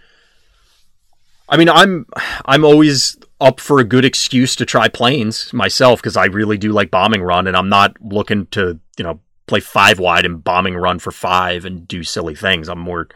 I 1.50 1.58
mean, 1.58 1.70
I'm 1.70 2.06
I'm 2.46 2.64
always 2.64 3.18
up 3.44 3.60
for 3.60 3.80
a 3.80 3.84
good 3.84 4.06
excuse 4.06 4.56
to 4.56 4.66
try 4.66 4.88
planes 4.88 5.52
myself 5.54 6.02
because 6.02 6.18
I 6.18 6.26
really 6.26 6.58
do 6.58 6.72
like 6.72 6.90
bombing 6.90 7.22
run, 7.22 7.46
and 7.46 7.58
I'm 7.58 7.70
not 7.70 7.98
looking 8.02 8.48
to 8.48 8.80
you 8.98 9.04
know 9.04 9.20
play 9.48 9.60
five 9.60 10.00
wide 10.00 10.26
and 10.26 10.44
bombing 10.44 10.76
run 10.76 11.00
for 11.00 11.12
five 11.12 11.66
and 11.66 11.88
do 11.88 12.04
silly 12.04 12.36
things. 12.36 12.70
I'm 12.70 12.80
more, 12.80 13.10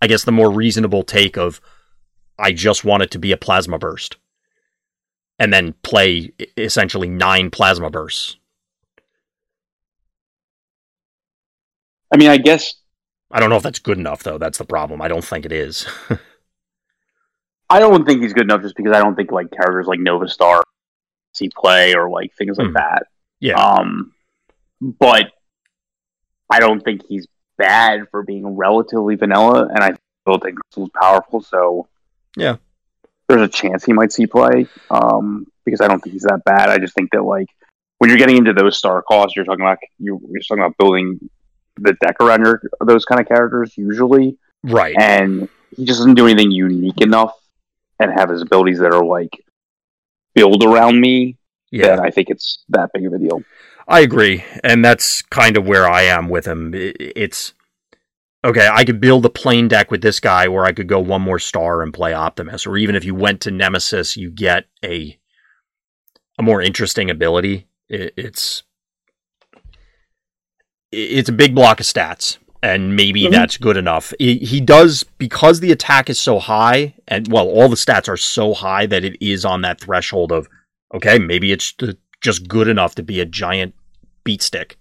I 0.00 0.06
guess, 0.06 0.24
the 0.24 0.32
more 0.32 0.50
reasonable 0.50 1.02
take 1.02 1.36
of 1.36 1.60
I 2.38 2.52
just 2.52 2.84
want 2.84 3.02
it 3.02 3.10
to 3.10 3.18
be 3.18 3.32
a 3.32 3.36
plasma 3.36 3.78
burst 3.78 4.16
and 5.38 5.52
then 5.52 5.74
play 5.82 6.32
essentially 6.56 7.08
nine 7.08 7.50
plasma 7.50 7.90
bursts. 7.90 8.36
I 12.12 12.16
mean, 12.16 12.28
I 12.28 12.36
guess. 12.36 12.74
I 13.30 13.40
don't 13.40 13.48
know 13.48 13.56
if 13.56 13.62
that's 13.62 13.78
good 13.78 13.98
enough, 13.98 14.22
though. 14.22 14.38
That's 14.38 14.58
the 14.58 14.64
problem. 14.64 15.00
I 15.00 15.08
don't 15.08 15.24
think 15.24 15.46
it 15.46 15.52
is. 15.52 15.86
I 17.72 17.78
don't 17.78 18.04
think 18.04 18.22
he's 18.22 18.34
good 18.34 18.44
enough 18.44 18.60
just 18.60 18.76
because 18.76 18.94
I 18.94 19.00
don't 19.00 19.14
think 19.16 19.32
like 19.32 19.50
characters 19.50 19.86
like 19.86 19.98
Nova 19.98 20.28
Star 20.28 20.62
see 21.32 21.48
play 21.48 21.94
or 21.94 22.10
like 22.10 22.34
things 22.34 22.58
like 22.58 22.68
mm. 22.68 22.74
that. 22.74 23.06
Yeah. 23.40 23.54
Um, 23.54 24.12
but 24.82 25.32
I 26.50 26.60
don't 26.60 26.84
think 26.84 27.06
he's 27.08 27.26
bad 27.56 28.08
for 28.10 28.22
being 28.24 28.56
relatively 28.56 29.16
vanilla, 29.16 29.68
and 29.68 29.82
I 29.82 29.94
still 30.20 30.38
think 30.38 30.58
Crystal's 30.58 30.90
powerful. 31.00 31.40
So 31.40 31.88
yeah, 32.36 32.56
there's 33.26 33.40
a 33.40 33.48
chance 33.48 33.84
he 33.84 33.94
might 33.94 34.12
see 34.12 34.26
play 34.26 34.66
um, 34.90 35.46
because 35.64 35.80
I 35.80 35.88
don't 35.88 36.00
think 36.00 36.12
he's 36.12 36.24
that 36.24 36.42
bad. 36.44 36.68
I 36.68 36.76
just 36.76 36.94
think 36.94 37.10
that 37.12 37.22
like 37.22 37.48
when 37.98 38.10
you're 38.10 38.18
getting 38.18 38.36
into 38.36 38.52
those 38.52 38.76
star 38.76 39.00
costs, 39.00 39.34
you're 39.34 39.46
talking 39.46 39.64
about 39.64 39.78
you're, 39.98 40.20
you're 40.28 40.42
talking 40.42 40.62
about 40.62 40.76
building 40.76 41.30
the 41.76 41.94
deck 42.02 42.16
around 42.20 42.44
your 42.44 42.60
those 42.84 43.06
kind 43.06 43.18
of 43.18 43.26
characters 43.26 43.78
usually, 43.78 44.36
right? 44.62 44.94
And 45.00 45.48
he 45.74 45.86
just 45.86 46.00
doesn't 46.00 46.16
do 46.16 46.26
anything 46.26 46.50
unique 46.50 47.00
enough 47.00 47.32
and 47.98 48.12
have 48.12 48.30
his 48.30 48.42
abilities 48.42 48.78
that 48.78 48.92
are 48.92 49.04
like 49.04 49.44
build 50.34 50.64
around 50.64 51.00
me. 51.00 51.36
Yeah, 51.70 52.00
I 52.02 52.10
think 52.10 52.28
it's 52.28 52.64
that 52.68 52.90
big 52.92 53.06
of 53.06 53.14
a 53.14 53.18
deal. 53.18 53.42
I 53.88 54.00
agree, 54.00 54.44
and 54.62 54.84
that's 54.84 55.22
kind 55.22 55.56
of 55.56 55.66
where 55.66 55.88
I 55.88 56.02
am 56.02 56.28
with 56.28 56.46
him. 56.46 56.72
It's 56.74 57.54
okay. 58.44 58.68
I 58.70 58.84
could 58.84 59.00
build 59.00 59.24
a 59.24 59.30
plane 59.30 59.68
deck 59.68 59.90
with 59.90 60.02
this 60.02 60.20
guy, 60.20 60.46
or 60.46 60.64
I 60.64 60.72
could 60.72 60.86
go 60.86 61.00
one 61.00 61.22
more 61.22 61.38
star 61.38 61.82
and 61.82 61.92
play 61.92 62.12
Optimus, 62.12 62.66
or 62.66 62.76
even 62.76 62.94
if 62.94 63.04
you 63.04 63.14
went 63.14 63.40
to 63.42 63.50
Nemesis, 63.50 64.16
you 64.16 64.30
get 64.30 64.66
a 64.84 65.18
a 66.38 66.42
more 66.42 66.62
interesting 66.62 67.10
ability. 67.10 67.66
It's 67.88 68.62
it's 70.90 71.28
a 71.28 71.32
big 71.32 71.54
block 71.54 71.80
of 71.80 71.86
stats, 71.86 72.38
and 72.62 72.94
maybe 72.96 73.22
Mhm. 73.24 73.32
that's 73.32 73.56
good 73.56 73.76
enough. 73.76 74.12
He, 74.18 74.36
he 74.38 74.60
does 74.60 75.02
because 75.18 75.60
the 75.60 75.72
attack 75.72 76.08
is 76.08 76.20
so 76.20 76.38
high, 76.38 76.94
and 77.08 77.26
well, 77.30 77.48
all 77.48 77.68
the 77.68 77.76
stats 77.76 78.08
are 78.08 78.16
so 78.16 78.54
high 78.54 78.86
that 78.86 79.04
it 79.04 79.16
is 79.20 79.44
on 79.44 79.62
that 79.62 79.80
threshold 79.80 80.30
of 80.32 80.48
okay, 80.94 81.18
maybe 81.18 81.52
it's 81.52 81.74
just 82.20 82.46
good 82.48 82.68
enough 82.68 82.94
to 82.96 83.02
be 83.02 83.20
a 83.20 83.24
giant 83.24 83.74
beat 84.24 84.42
stick. 84.42 84.78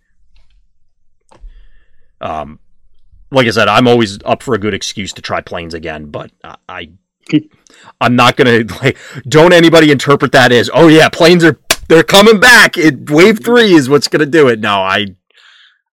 Um, 2.20 2.60
like 3.32 3.48
I 3.48 3.52
said, 3.52 3.68
I'm 3.68 3.88
always 3.88 4.20
up 4.26 4.44
for 4.44 4.54
a 4.54 4.60
good 4.60 4.74
excuse 4.74 5.14
to 5.14 5.22
try 5.22 5.42
planes 5.42 5.74
again, 5.74 6.06
but 6.08 6.32
I, 6.44 6.56
I 6.70 6.90
I'm 8.02 8.16
not 8.16 8.36
gonna 8.38 8.64
like. 8.82 8.98
Don't 9.28 9.54
anybody 9.54 9.92
interpret 9.92 10.32
that 10.34 10.52
as 10.52 10.70
oh 10.74 10.88
yeah, 10.88 11.10
planes 11.10 11.44
are 11.44 11.60
they're 11.88 12.04
coming 12.04 12.40
back. 12.40 12.78
It 12.78 13.10
wave 13.10 13.44
three 13.44 13.74
is 13.74 13.90
what's 13.90 14.08
gonna 14.08 14.26
do 14.26 14.48
it. 14.50 14.60
No, 14.60 14.82
I 14.82 15.08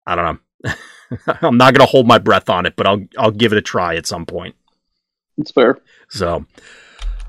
I 0.06 0.14
don't 0.16 0.40
know. 0.64 0.72
I'm 1.42 1.56
not 1.56 1.74
gonna 1.74 1.86
hold 1.86 2.06
my 2.06 2.18
breath 2.18 2.48
on 2.48 2.66
it, 2.66 2.74
but 2.76 2.86
I'll 2.86 3.04
I'll 3.18 3.30
give 3.30 3.52
it 3.52 3.58
a 3.58 3.62
try 3.62 3.96
at 3.96 4.06
some 4.06 4.26
point. 4.26 4.54
It's 5.38 5.50
fair. 5.50 5.78
So, 6.08 6.46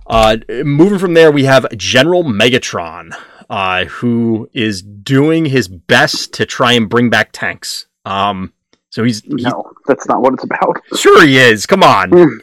uh, 0.08 0.38
moving 0.64 1.00
from 1.00 1.14
there, 1.14 1.32
we 1.32 1.44
have 1.46 1.68
General 1.78 2.24
Megatron, 2.24 3.12
uh, 3.50 3.86
who 3.86 4.50
is 4.54 4.82
doing 4.82 5.46
his 5.46 5.68
best 5.68 6.34
to 6.36 6.46
try 6.46 6.74
and 6.74 6.88
bring 6.90 7.10
back 7.10 7.32
tanks. 7.34 7.88
Um, 8.06 8.54
so 8.90 9.04
he's, 9.04 9.22
he- 9.22 9.44
No, 9.44 9.70
that's 9.88 10.08
not 10.08 10.22
what 10.22 10.34
it's 10.34 10.44
about. 10.46 10.82
sure 10.98 11.26
he 11.26 11.38
is. 11.38 11.66
Come 11.66 11.84
on, 11.84 12.10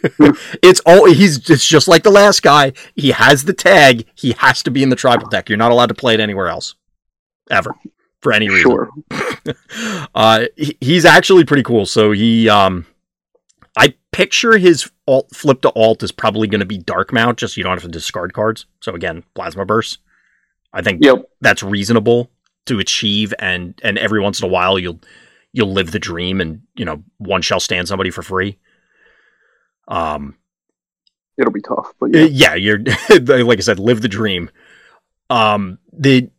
it's 0.62 0.80
all 0.84 1.06
he's. 1.10 1.48
It's 1.48 1.66
just 1.66 1.88
like 1.88 2.02
the 2.02 2.10
last 2.10 2.42
guy. 2.42 2.72
He 2.94 3.12
has 3.12 3.44
the 3.44 3.54
tag. 3.54 4.06
He 4.14 4.32
has 4.38 4.62
to 4.64 4.70
be 4.70 4.82
in 4.82 4.90
the 4.90 4.96
tribal 4.96 5.28
deck. 5.28 5.48
You're 5.48 5.58
not 5.58 5.72
allowed 5.72 5.88
to 5.88 5.94
play 5.94 6.14
it 6.14 6.20
anywhere 6.20 6.48
else, 6.48 6.74
ever, 7.50 7.74
for 8.24 8.32
any 8.32 8.48
reason 8.48 8.62
Sure. 8.72 8.90
uh, 10.14 10.46
he's 10.80 11.04
actually 11.04 11.44
pretty 11.44 11.62
cool. 11.62 11.86
So 11.86 12.10
he, 12.10 12.48
um, 12.48 12.86
I 13.76 13.94
picture 14.10 14.56
his 14.58 14.90
alt, 15.06 15.28
flip 15.34 15.60
to 15.62 15.70
alt 15.76 16.02
is 16.02 16.10
probably 16.10 16.48
going 16.48 16.60
to 16.60 16.66
be 16.66 16.78
dark 16.78 17.12
mount, 17.12 17.38
just 17.38 17.54
so 17.54 17.58
you 17.60 17.62
don't 17.64 17.74
have 17.74 17.82
to 17.82 17.88
discard 17.88 18.32
cards. 18.32 18.66
So 18.80 18.94
again, 18.94 19.22
plasma 19.34 19.64
burst. 19.64 19.98
I 20.72 20.82
think 20.82 21.04
Yep. 21.04 21.30
that's 21.40 21.62
reasonable 21.62 22.30
to 22.66 22.80
achieve, 22.80 23.32
and 23.38 23.78
and 23.84 23.98
every 23.98 24.20
once 24.20 24.40
in 24.40 24.48
a 24.48 24.50
while 24.52 24.78
you'll 24.78 25.00
you'll 25.52 25.72
live 25.72 25.92
the 25.92 25.98
dream, 26.00 26.40
and 26.40 26.62
you 26.74 26.84
know 26.84 27.02
one 27.18 27.42
shall 27.42 27.60
stand 27.60 27.86
somebody 27.86 28.10
for 28.10 28.22
free. 28.22 28.58
Um, 29.86 30.36
It'll 31.36 31.52
be 31.52 31.60
tough, 31.60 31.92
but 32.00 32.14
uh, 32.14 32.18
yeah. 32.20 32.54
yeah, 32.54 32.54
you're 32.54 32.78
like 33.44 33.58
I 33.58 33.62
said, 33.62 33.78
live 33.78 34.00
the 34.02 34.08
dream. 34.08 34.50
Um, 35.30 35.78
the 35.92 36.30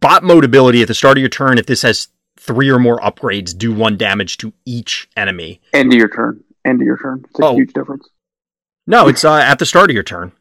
bot 0.00 0.22
mode 0.22 0.44
ability 0.44 0.82
at 0.82 0.88
the 0.88 0.94
start 0.94 1.16
of 1.18 1.20
your 1.20 1.28
turn, 1.28 1.58
if 1.58 1.66
this 1.66 1.82
has 1.82 2.08
three 2.38 2.70
or 2.70 2.78
more 2.78 2.98
upgrades, 3.00 3.56
do 3.56 3.72
one 3.72 3.96
damage 3.96 4.36
to 4.38 4.52
each 4.64 5.08
enemy. 5.16 5.60
End 5.72 5.92
of 5.92 5.98
your 5.98 6.08
turn. 6.08 6.42
End 6.64 6.80
of 6.80 6.86
your 6.86 6.96
turn. 6.98 7.24
It's 7.28 7.40
a 7.40 7.44
Oh. 7.44 7.54
huge 7.54 7.72
difference. 7.72 8.08
No, 8.86 9.08
it's 9.08 9.24
uh, 9.24 9.34
at 9.36 9.58
the 9.58 9.66
start 9.66 9.90
of 9.90 9.94
your 9.94 10.02
turn. 10.02 10.32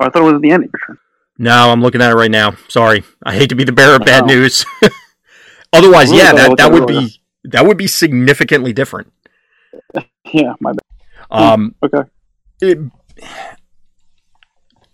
Oh, 0.00 0.06
I 0.06 0.10
thought 0.10 0.22
it 0.22 0.24
was 0.26 0.34
at 0.34 0.40
the 0.42 0.50
end 0.50 0.64
of 0.64 0.70
your 0.72 0.80
turn. 0.86 0.98
No, 1.38 1.70
I'm 1.70 1.82
looking 1.82 2.00
at 2.00 2.10
it 2.10 2.14
right 2.14 2.30
now. 2.30 2.52
Sorry, 2.68 3.04
I 3.22 3.34
hate 3.34 3.50
to 3.50 3.54
be 3.54 3.64
the 3.64 3.72
bearer 3.72 3.96
of 3.96 4.02
bad 4.06 4.22
Wow. 4.22 4.28
news. 4.28 4.64
Otherwise, 5.72 6.08
Really 6.10 6.22
yeah, 6.22 6.32
that 6.32 6.56
that 6.56 6.72
would 6.72 6.86
be 6.86 7.20
that 7.44 7.66
would 7.66 7.76
be 7.76 7.86
significantly 7.86 8.72
different. 8.72 9.12
Yeah, 10.32 10.54
my 10.60 10.72
bad. 10.72 10.80
Um, 11.30 11.74
Okay. 11.84 12.02
it- 12.60 12.78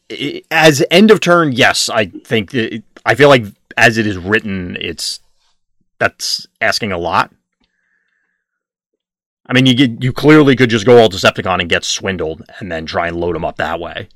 it- 0.08 0.46
as 0.50 0.84
end 0.90 1.10
of 1.10 1.20
turn, 1.20 1.52
yes, 1.52 1.88
I 1.88 2.06
think 2.06 2.52
it, 2.54 2.84
I 3.06 3.14
feel 3.14 3.28
like 3.28 3.44
as 3.76 3.98
it 3.98 4.06
is 4.06 4.16
written, 4.16 4.76
it's 4.80 5.20
that's 5.98 6.46
asking 6.60 6.92
a 6.92 6.98
lot. 6.98 7.32
I 9.46 9.52
mean, 9.52 9.66
you 9.66 9.74
get, 9.74 10.02
you 10.02 10.12
clearly 10.12 10.56
could 10.56 10.70
just 10.70 10.86
go 10.86 10.98
all 10.98 11.08
Decepticon 11.08 11.60
and 11.60 11.68
get 11.68 11.84
swindled, 11.84 12.42
and 12.58 12.70
then 12.70 12.86
try 12.86 13.08
and 13.08 13.16
load 13.16 13.34
them 13.34 13.44
up 13.44 13.56
that 13.56 13.80
way. 13.80 14.08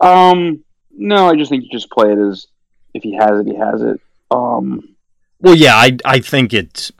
Um, 0.00 0.64
no, 0.92 1.26
I 1.26 1.36
just 1.36 1.50
think 1.50 1.64
you 1.64 1.70
just 1.70 1.90
play 1.90 2.12
it 2.12 2.18
as 2.18 2.46
if 2.94 3.02
he 3.02 3.14
has 3.14 3.40
it, 3.40 3.46
he 3.46 3.56
has 3.56 3.82
it. 3.82 4.00
Um, 4.30 4.96
Well, 5.40 5.54
yeah, 5.54 5.74
I 5.74 5.96
I 6.04 6.20
think 6.20 6.52
it's. 6.52 6.92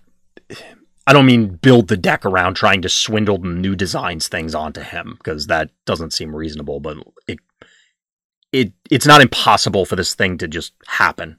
I 1.07 1.13
don't 1.13 1.27
mean 1.27 1.59
build 1.61 1.89
the 1.89 1.97
deck 1.97 2.25
around 2.25 2.55
trying 2.55 2.83
to 2.83 2.89
swindle 2.89 3.39
new 3.39 3.75
designs 3.75 4.29
things 4.29 4.55
onto 4.55 4.81
him 4.81 5.17
because 5.19 5.47
that 5.47 5.71
doesn't 5.85 6.13
seem 6.13 6.37
reasonable. 6.37 6.79
But 6.79 6.99
it 7.27 7.39
it 8.53 8.73
it's 8.91 9.07
not 9.07 9.21
impossible 9.21 9.85
for 9.85 9.97
this 9.97 10.15
thing 10.15 10.39
to 10.39 10.49
just 10.49 10.73
happen. 10.87 11.39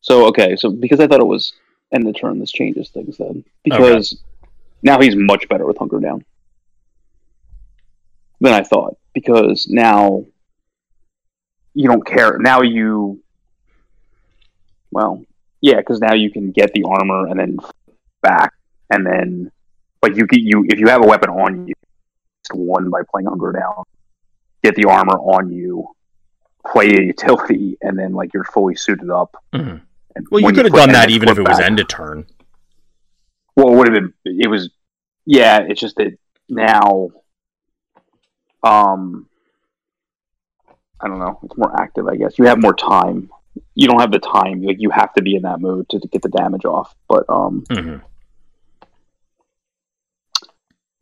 so 0.00 0.26
okay, 0.26 0.56
so 0.56 0.70
because 0.70 1.00
I 1.00 1.06
thought 1.06 1.20
it 1.20 1.26
was 1.26 1.52
end 1.92 2.06
of 2.06 2.16
turn, 2.16 2.38
this 2.38 2.52
changes 2.52 2.90
things 2.90 3.16
then 3.16 3.44
because 3.64 4.22
now 4.82 5.00
he's 5.00 5.16
much 5.16 5.48
better 5.48 5.66
with 5.66 5.78
Hunker 5.78 6.00
Down 6.00 6.24
than 8.40 8.52
I 8.52 8.62
thought 8.62 8.96
because 9.14 9.68
now 9.68 10.24
you 11.74 11.88
don't 11.88 12.06
care. 12.06 12.38
Now 12.38 12.62
you, 12.62 13.22
well, 14.90 15.24
yeah, 15.60 15.76
because 15.76 16.00
now 16.00 16.14
you 16.14 16.30
can 16.30 16.50
get 16.52 16.72
the 16.72 16.84
armor 16.84 17.26
and 17.26 17.38
then 17.38 17.58
back, 18.22 18.52
and 18.90 19.06
then, 19.06 19.50
but 20.00 20.16
you 20.16 20.26
get 20.26 20.40
you 20.40 20.64
if 20.68 20.78
you 20.78 20.88
have 20.88 21.04
a 21.04 21.06
weapon 21.06 21.30
on 21.30 21.66
you, 21.66 21.74
it's 22.42 22.52
one 22.52 22.90
by 22.90 23.02
playing 23.10 23.26
Hunker 23.26 23.52
Down, 23.52 23.84
get 24.62 24.74
the 24.74 24.84
armor 24.84 25.16
on 25.18 25.50
you, 25.52 25.88
play 26.66 26.88
a 26.88 27.02
utility, 27.02 27.76
and 27.82 27.98
then 27.98 28.12
like 28.12 28.32
you're 28.34 28.44
fully 28.44 28.76
suited 28.76 29.10
up. 29.10 29.36
Mhm. 29.54 29.80
And 30.16 30.26
Well, 30.30 30.40
you 30.40 30.52
could 30.52 30.64
have 30.64 30.74
done 30.74 30.92
that 30.92 31.10
even 31.10 31.28
if 31.28 31.38
it 31.38 31.42
flip 31.42 31.48
was 31.48 31.60
end 31.60 31.80
of 31.80 31.88
turn. 31.88 32.26
Well, 33.56 33.72
it 33.72 33.76
would 33.76 33.88
have 33.88 33.94
been. 33.94 34.14
It 34.24 34.48
was. 34.48 34.70
Yeah, 35.26 35.60
it's 35.68 35.80
just 35.80 35.96
that 35.96 36.16
now. 36.48 37.10
Um. 38.62 39.28
I 41.00 41.06
don't 41.06 41.20
know. 41.20 41.38
It's 41.44 41.56
more 41.56 41.80
active, 41.80 42.08
I 42.08 42.16
guess. 42.16 42.38
You 42.38 42.46
have 42.46 42.60
more 42.60 42.74
time. 42.74 43.30
You 43.74 43.86
don't 43.86 44.00
have 44.00 44.10
the 44.10 44.18
time. 44.18 44.62
Like 44.62 44.80
you 44.80 44.90
have 44.90 45.12
to 45.14 45.22
be 45.22 45.36
in 45.36 45.42
that 45.42 45.60
mode 45.60 45.88
to, 45.90 46.00
to 46.00 46.08
get 46.08 46.22
the 46.22 46.28
damage 46.28 46.64
off. 46.64 46.94
But 47.08 47.24
um, 47.28 47.64
hmm 47.70 47.96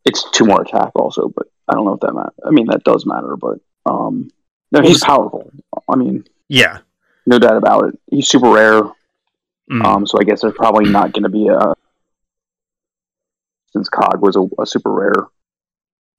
it's 0.07 0.29
two 0.31 0.45
more 0.45 0.61
attack 0.61 0.91
also. 0.95 1.29
But 1.29 1.47
I 1.67 1.73
don't 1.73 1.85
know 1.85 1.93
if 1.93 1.99
that 1.99 2.13
matters. 2.13 2.33
I 2.45 2.51
mean, 2.51 2.67
that 2.67 2.83
does 2.83 3.05
matter. 3.05 3.35
But 3.35 3.59
um, 3.85 4.29
no, 4.71 4.81
he's 4.81 5.03
powerful. 5.03 5.51
I 5.89 5.95
mean, 5.95 6.25
Yeah. 6.49 6.79
no 7.25 7.39
doubt 7.39 7.57
about 7.57 7.85
it. 7.89 7.99
He's 8.09 8.27
super 8.27 8.49
rare. 8.49 8.81
Mhm. 9.69 9.83
Um, 9.85 10.07
so 10.07 10.17
I 10.19 10.23
guess 10.23 10.41
there's 10.41 10.53
probably 10.55 10.89
not 10.89 11.11
going 11.13 11.23
to 11.23 11.29
be 11.29 11.47
a 11.49 11.73
since 13.73 13.89
Cog 13.89 14.21
was 14.21 14.35
a, 14.35 14.47
a 14.61 14.65
super 14.65 14.91
rare. 14.91 15.27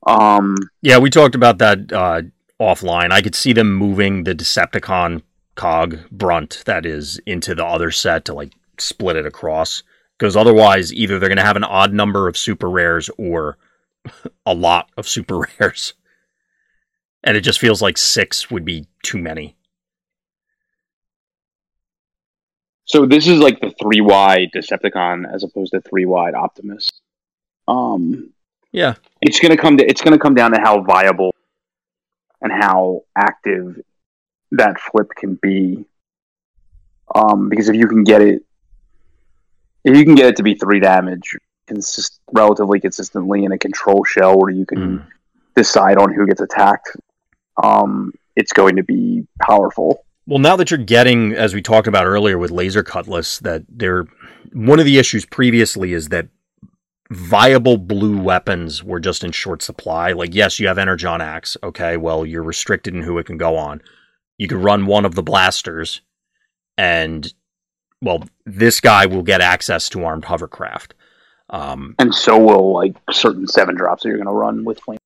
Um, 0.07 0.57
yeah, 0.83 0.99
we 0.99 1.11
talked 1.11 1.35
about 1.35 1.59
that 1.59 1.93
uh, 1.93 2.23
offline. 2.61 3.11
I 3.11 3.23
could 3.23 3.35
see 3.35 3.53
them 3.53 3.75
moving 3.75 4.25
the 4.25 4.35
Decepticon 4.35 5.23
cog 5.55 5.99
brunt 6.13 6.63
that 6.67 6.87
is 6.87 7.19
into 7.27 7.55
the 7.55 7.65
other 7.65 7.91
set 7.91 8.25
to 8.27 8.35
like 8.35 8.53
split 8.79 9.17
it 9.17 9.27
across. 9.27 9.83
Because 10.19 10.37
otherwise, 10.37 10.93
either 10.93 11.19
they're 11.19 11.29
going 11.29 11.39
to 11.39 11.45
have 11.45 11.57
an 11.57 11.65
odd 11.65 11.93
number 11.93 12.29
of 12.29 12.37
super 12.37 12.69
rares 12.69 13.09
or 13.19 13.57
a 14.47 14.55
lot 14.55 14.91
of 14.97 15.09
super 15.09 15.39
rares. 15.61 15.95
And 17.25 17.37
it 17.37 17.41
just 17.41 17.59
feels 17.59 17.83
like 17.83 17.99
six 17.99 18.51
would 18.51 18.65
be 18.65 18.87
too 19.03 19.19
many. 19.19 19.57
so 22.85 23.05
this 23.05 23.27
is 23.27 23.39
like 23.39 23.61
the 23.61 23.71
three 23.81 24.01
wide 24.01 24.49
Decepticon 24.55 25.25
as 25.33 25.45
opposed 25.45 25.73
to 25.73 25.81
three 25.83 26.07
wide 26.07 26.35
Optimus. 26.35 26.89
Um, 27.67 28.33
Yeah. 28.73 28.95
it's 29.21 29.41
gonna 29.41 29.59
come 29.59 29.77
to 29.77 29.85
it's 29.87 30.01
gonna 30.01 30.19
come 30.19 30.35
down 30.35 30.53
to 30.53 30.59
how 30.61 30.81
viable 30.83 31.35
and 32.41 32.51
how 32.51 33.03
active 33.15 33.79
that 34.53 34.81
flip 34.81 35.09
can 35.19 35.35
be. 35.43 35.85
Um, 37.15 37.51
because 37.51 37.69
if 37.69 37.77
you 37.77 37.89
can 37.89 38.05
get 38.05 38.23
it, 38.23 38.43
if 39.85 39.95
you 39.97 40.05
can 40.05 40.15
get 40.15 40.27
it 40.27 40.37
to 40.37 40.43
be 40.43 40.55
three 40.55 40.81
damage, 40.81 41.37
consist 41.69 42.21
relatively 42.33 42.81
consistently 42.81 43.45
in 43.45 43.53
a 43.53 43.59
control 43.59 44.05
shell 44.05 44.39
where 44.39 44.51
you 44.51 44.67
can 44.67 44.79
Mm. 44.79 45.05
decide 45.55 45.99
on 45.99 46.13
who 46.13 46.27
gets 46.27 46.41
attacked, 46.41 46.89
um, 47.63 48.13
it's 48.37 48.53
going 48.53 48.77
to 48.77 48.83
be 48.83 49.27
powerful. 49.43 50.05
Well, 50.27 50.39
now 50.39 50.57
that 50.57 50.71
you're 50.71 50.79
getting, 50.79 51.33
as 51.33 51.55
we 51.55 51.63
talked 51.63 51.87
about 51.87 52.07
earlier 52.07 52.39
with 52.39 52.51
Laser 52.51 52.83
Cutlass, 52.83 53.39
that 53.41 53.63
they're 53.69 54.07
one 54.53 54.79
of 54.79 54.85
the 54.85 54.99
issues 54.99 55.25
previously 55.27 55.93
is 55.93 56.09
that 56.09 56.29
viable 57.11 57.79
blue 57.79 58.19
weapons 58.21 58.85
were 58.85 59.01
just 59.01 59.25
in 59.25 59.33
short 59.33 59.63
supply. 59.63 60.13
Like, 60.13 60.35
yes, 60.35 60.61
you 60.61 60.69
have 60.69 60.79
Energon 60.79 61.21
Axe. 61.21 61.57
Okay, 61.63 61.97
well, 61.97 62.27
you're 62.27 62.43
restricted 62.43 62.95
in 62.95 63.03
who 63.03 63.19
it 63.19 63.25
can 63.27 63.39
go 63.39 63.57
on. 63.57 63.81
You 64.37 64.47
could 64.49 64.63
run 64.63 64.87
one 64.87 65.05
of 65.05 65.15
the 65.15 65.23
blasters, 65.23 66.03
and 66.77 67.33
well, 68.01 68.23
this 68.47 68.81
guy 68.81 69.07
will 69.07 69.23
get 69.23 69.41
access 69.41 69.89
to 69.89 70.05
armed 70.05 70.27
hovercraft. 70.27 70.95
Um, 71.51 71.95
And 71.99 72.15
so 72.15 72.39
will 72.39 72.73
like 72.75 72.95
certain 73.11 73.47
seven 73.47 73.75
drops 73.75 74.03
that 74.03 74.09
you're 74.11 74.19
going 74.19 74.27
to 74.29 74.33
run 74.33 74.65
with 74.65 74.81
flame. 74.81 74.99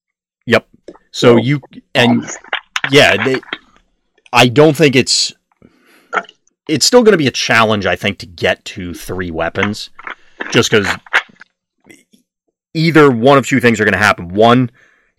yep. 0.47 0.67
So 0.89 0.95
So, 1.13 1.37
you 1.37 1.61
and 1.95 2.25
Um, 2.25 2.29
yeah, 2.91 3.23
they, 3.25 3.41
I 4.33 4.49
don't 4.49 4.77
think 4.77 4.97
it's 4.97 5.33
it's 6.69 6.87
still 6.87 7.03
going 7.03 7.13
to 7.13 7.19
be 7.19 7.27
a 7.27 7.33
challenge. 7.33 7.87
I 7.87 7.97
think 7.97 8.19
to 8.19 8.27
get 8.27 8.65
to 8.67 8.95
three 8.95 9.31
weapons. 9.31 9.91
just 10.51 10.71
because 10.71 10.89
either 12.75 13.11
one 13.11 13.39
of 13.39 13.47
two 13.47 13.61
things 13.61 13.81
are 13.81 13.85
going 13.85 13.93
to 13.93 13.99
happen. 13.99 14.29
One, 14.29 14.71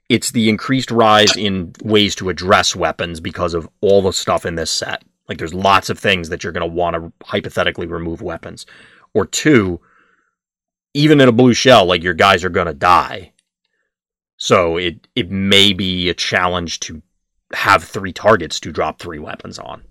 it's 0.10 0.32
the 0.32 0.50
increased 0.50 0.92
rise 0.92 1.36
in 1.36 1.74
ways 1.84 2.16
to 2.16 2.30
address 2.30 2.76
weapons 2.76 3.20
because 3.20 3.54
of 3.54 3.70
all 3.82 4.02
the 4.02 4.12
stuff 4.14 4.46
in 4.46 4.56
this 4.56 4.72
set. 4.72 5.04
Like 5.30 5.38
there's 5.38 5.54
lots 5.54 5.90
of 5.90 5.98
things 6.00 6.30
that 6.30 6.44
you're 6.44 6.52
going 6.54 6.68
to 6.70 6.76
want 6.76 6.96
to 6.96 7.12
hypothetically 7.26 7.88
remove 7.88 8.22
weapons. 8.22 8.66
Or 9.14 9.26
two, 9.26 9.80
even 10.94 11.20
in 11.22 11.28
a 11.28 11.34
blue 11.34 11.54
shell, 11.54 11.86
like 11.86 12.04
your 12.04 12.14
guys 12.14 12.44
are 12.44 12.50
going 12.50 12.68
to 12.68 12.74
die. 12.74 13.32
So 14.38 14.78
it 14.78 15.08
it 15.16 15.32
may 15.32 15.74
be 15.74 16.10
a 16.10 16.14
challenge 16.14 16.80
to 16.82 17.02
have 17.54 17.84
three 17.84 18.12
targets 18.14 18.60
to 18.62 18.72
drop 18.72 19.00
three 19.00 19.20
weapons 19.20 19.60
on. 19.60 19.84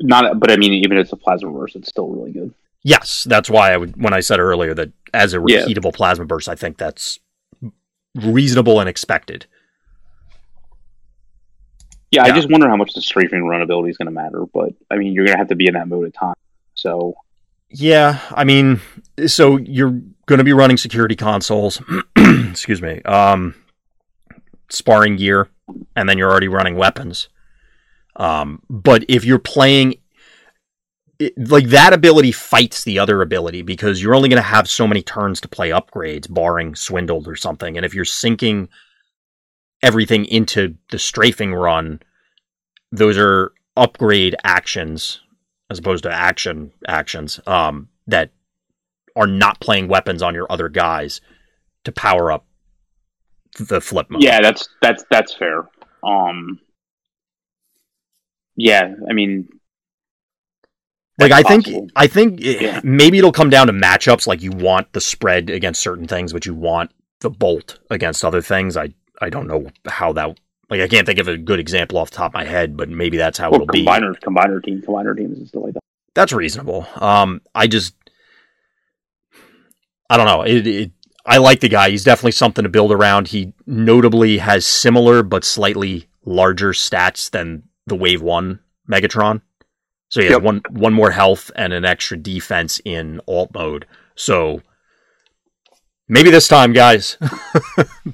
Not, 0.00 0.40
but 0.40 0.50
I 0.50 0.56
mean, 0.56 0.72
even 0.72 0.96
if 0.96 1.04
it's 1.04 1.12
a 1.12 1.16
plasma 1.16 1.52
burst, 1.52 1.76
it's 1.76 1.88
still 1.88 2.08
really 2.08 2.32
good. 2.32 2.52
Yes, 2.82 3.24
that's 3.28 3.48
why 3.48 3.72
I 3.72 3.76
would 3.76 4.02
when 4.02 4.12
I 4.12 4.20
said 4.20 4.40
earlier 4.40 4.74
that 4.74 4.90
as 5.14 5.34
a 5.34 5.42
Yeah. 5.46 5.64
repeatable 5.64 5.94
plasma 5.94 6.24
burst, 6.24 6.48
I 6.48 6.56
think 6.56 6.76
that's 6.78 7.20
reasonable 8.16 8.80
and 8.80 8.88
expected. 8.88 9.46
Yeah, 12.10 12.26
Yeah. 12.26 12.32
I 12.32 12.36
just 12.36 12.50
wonder 12.50 12.68
how 12.68 12.76
much 12.76 12.94
the 12.94 13.00
strafing 13.00 13.44
run 13.44 13.62
ability 13.62 13.90
is 13.90 13.96
going 13.96 14.06
to 14.06 14.12
matter. 14.12 14.44
But 14.52 14.72
I 14.90 14.96
mean, 14.96 15.12
you're 15.12 15.24
going 15.24 15.34
to 15.36 15.38
have 15.38 15.48
to 15.48 15.54
be 15.54 15.68
in 15.68 15.74
that 15.74 15.88
mode 15.88 16.06
at 16.06 16.14
time. 16.14 16.34
So 16.74 17.14
Yeah, 17.72 18.20
I 18.30 18.44
mean, 18.44 18.80
so 19.26 19.56
you're 19.56 20.00
going 20.26 20.38
to 20.38 20.44
be 20.44 20.52
running 20.52 20.76
security 20.76 21.16
consoles, 21.16 21.80
excuse 22.16 22.82
me, 22.82 23.00
um, 23.02 23.54
sparring 24.68 25.16
gear, 25.16 25.48
and 25.96 26.08
then 26.08 26.18
you're 26.18 26.30
already 26.30 26.48
running 26.48 26.76
weapons. 26.76 27.28
Um, 28.16 28.62
but 28.68 29.04
if 29.08 29.24
you're 29.24 29.38
playing, 29.38 29.94
it, 31.18 31.32
like 31.36 31.68
that 31.68 31.94
ability 31.94 32.32
fights 32.32 32.84
the 32.84 32.98
other 32.98 33.22
ability 33.22 33.62
because 33.62 34.02
you're 34.02 34.14
only 34.14 34.28
going 34.28 34.42
to 34.42 34.48
have 34.48 34.68
so 34.68 34.86
many 34.86 35.02
turns 35.02 35.40
to 35.40 35.48
play 35.48 35.70
upgrades, 35.70 36.32
barring 36.32 36.74
swindled 36.74 37.26
or 37.26 37.36
something. 37.36 37.76
And 37.76 37.86
if 37.86 37.94
you're 37.94 38.04
sinking 38.04 38.68
everything 39.82 40.26
into 40.26 40.76
the 40.90 40.98
strafing 40.98 41.54
run, 41.54 42.00
those 42.90 43.16
are 43.16 43.52
upgrade 43.76 44.36
actions 44.44 45.20
as 45.72 45.78
opposed 45.80 46.04
to 46.04 46.12
action 46.12 46.70
actions 46.86 47.40
um, 47.46 47.88
that 48.06 48.30
are 49.16 49.26
not 49.26 49.60
playing 49.60 49.88
weapons 49.88 50.22
on 50.22 50.34
your 50.34 50.46
other 50.50 50.68
guys 50.68 51.20
to 51.84 51.90
power 51.92 52.30
up 52.30 52.46
the 53.58 53.80
flip 53.80 54.06
mode. 54.08 54.22
yeah, 54.22 54.40
that's 54.40 54.68
that's 54.80 55.04
that's 55.10 55.34
fair. 55.34 55.68
Um, 56.04 56.60
yeah, 58.56 58.94
I 59.08 59.12
mean, 59.12 59.48
like 61.18 61.32
I 61.32 61.42
that's 61.42 61.64
think. 61.66 61.90
I 61.96 62.06
think 62.06 62.40
it- 62.40 62.60
Yeah. 62.62 62.80
maybe 62.84 63.18
it'll 63.18 63.32
come 63.32 63.50
down 63.50 63.66
to 63.66 63.72
matchups. 63.72 64.26
Like 64.26 64.42
you 64.42 64.50
want 64.52 64.92
the 64.92 65.00
spread 65.00 65.50
against 65.50 65.80
certain 65.80 66.06
things, 66.06 66.32
but 66.32 66.46
you 66.46 66.54
want 66.54 66.90
the 67.20 67.30
bolt 67.30 67.78
against 67.90 68.24
other 68.24 68.42
things. 68.42 68.76
I 68.76 68.90
I 69.20 69.30
don't 69.30 69.46
know 69.46 69.66
how 69.86 70.12
that. 70.14 70.38
Like 70.72 70.80
I 70.80 70.88
can't 70.88 71.04
think 71.04 71.18
of 71.18 71.28
a 71.28 71.36
good 71.36 71.60
example 71.60 71.98
off 71.98 72.10
the 72.10 72.16
top 72.16 72.30
of 72.30 72.34
my 72.34 72.44
head, 72.46 72.78
but 72.78 72.88
maybe 72.88 73.18
that's 73.18 73.36
how 73.36 73.50
well, 73.50 73.60
it'll 73.60 73.72
be. 73.74 73.84
combiner 73.84 74.18
combiner 74.20 74.64
team 74.64 74.80
combiner 74.80 75.14
teams 75.14 75.36
and 75.36 75.46
stuff 75.46 75.64
like 75.64 75.74
that. 75.74 75.80
That's 76.14 76.32
reasonable. 76.32 76.86
Um, 76.94 77.42
I 77.54 77.66
just, 77.66 77.94
I 80.08 80.16
don't 80.16 80.24
know. 80.24 80.40
It, 80.44 80.66
it, 80.66 80.90
I 81.26 81.36
like 81.36 81.60
the 81.60 81.68
guy. 81.68 81.90
He's 81.90 82.04
definitely 82.04 82.32
something 82.32 82.62
to 82.62 82.70
build 82.70 82.90
around. 82.90 83.28
He 83.28 83.52
notably 83.66 84.38
has 84.38 84.64
similar 84.64 85.22
but 85.22 85.44
slightly 85.44 86.08
larger 86.24 86.70
stats 86.70 87.30
than 87.30 87.64
the 87.86 87.94
Wave 87.94 88.22
One 88.22 88.60
Megatron. 88.90 89.42
So 90.08 90.20
he 90.22 90.28
has 90.28 90.36
Yep. 90.36 90.42
one 90.42 90.62
one 90.70 90.94
more 90.94 91.10
health 91.10 91.50
and 91.54 91.74
an 91.74 91.84
extra 91.84 92.16
defense 92.16 92.80
in 92.86 93.20
alt 93.28 93.50
mode. 93.52 93.84
So 94.14 94.62
maybe 96.08 96.30
this 96.30 96.48
time, 96.48 96.72
guys, 96.72 97.16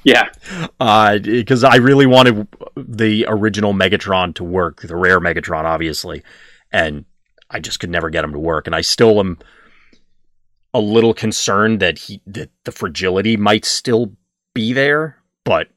Yeah, 0.04 0.28
uh, 0.80 1.18
because 1.18 1.64
I 1.64 1.76
really 1.76 2.06
wanted 2.06 2.46
the 2.76 3.26
original 3.28 3.74
Megatron 3.74 4.34
to 4.36 4.44
work, 4.44 4.82
the 4.82 4.96
rare 4.96 5.20
Megatron, 5.20 5.64
obviously, 5.64 6.22
and 6.72 7.04
I 7.50 7.60
just 7.60 7.80
could 7.80 7.90
never 7.90 8.10
get 8.10 8.24
him 8.24 8.32
to 8.32 8.38
work. 8.38 8.66
And 8.66 8.74
I 8.76 8.80
still 8.82 9.18
am 9.20 9.38
a 10.74 10.80
little 10.80 11.14
concerned 11.14 11.80
that 11.80 11.98
he 11.98 12.20
that 12.26 12.50
the 12.64 12.72
fragility 12.72 13.36
might 13.36 13.64
still 13.64 14.12
be 14.54 14.72
there, 14.72 15.16
but 15.44 15.68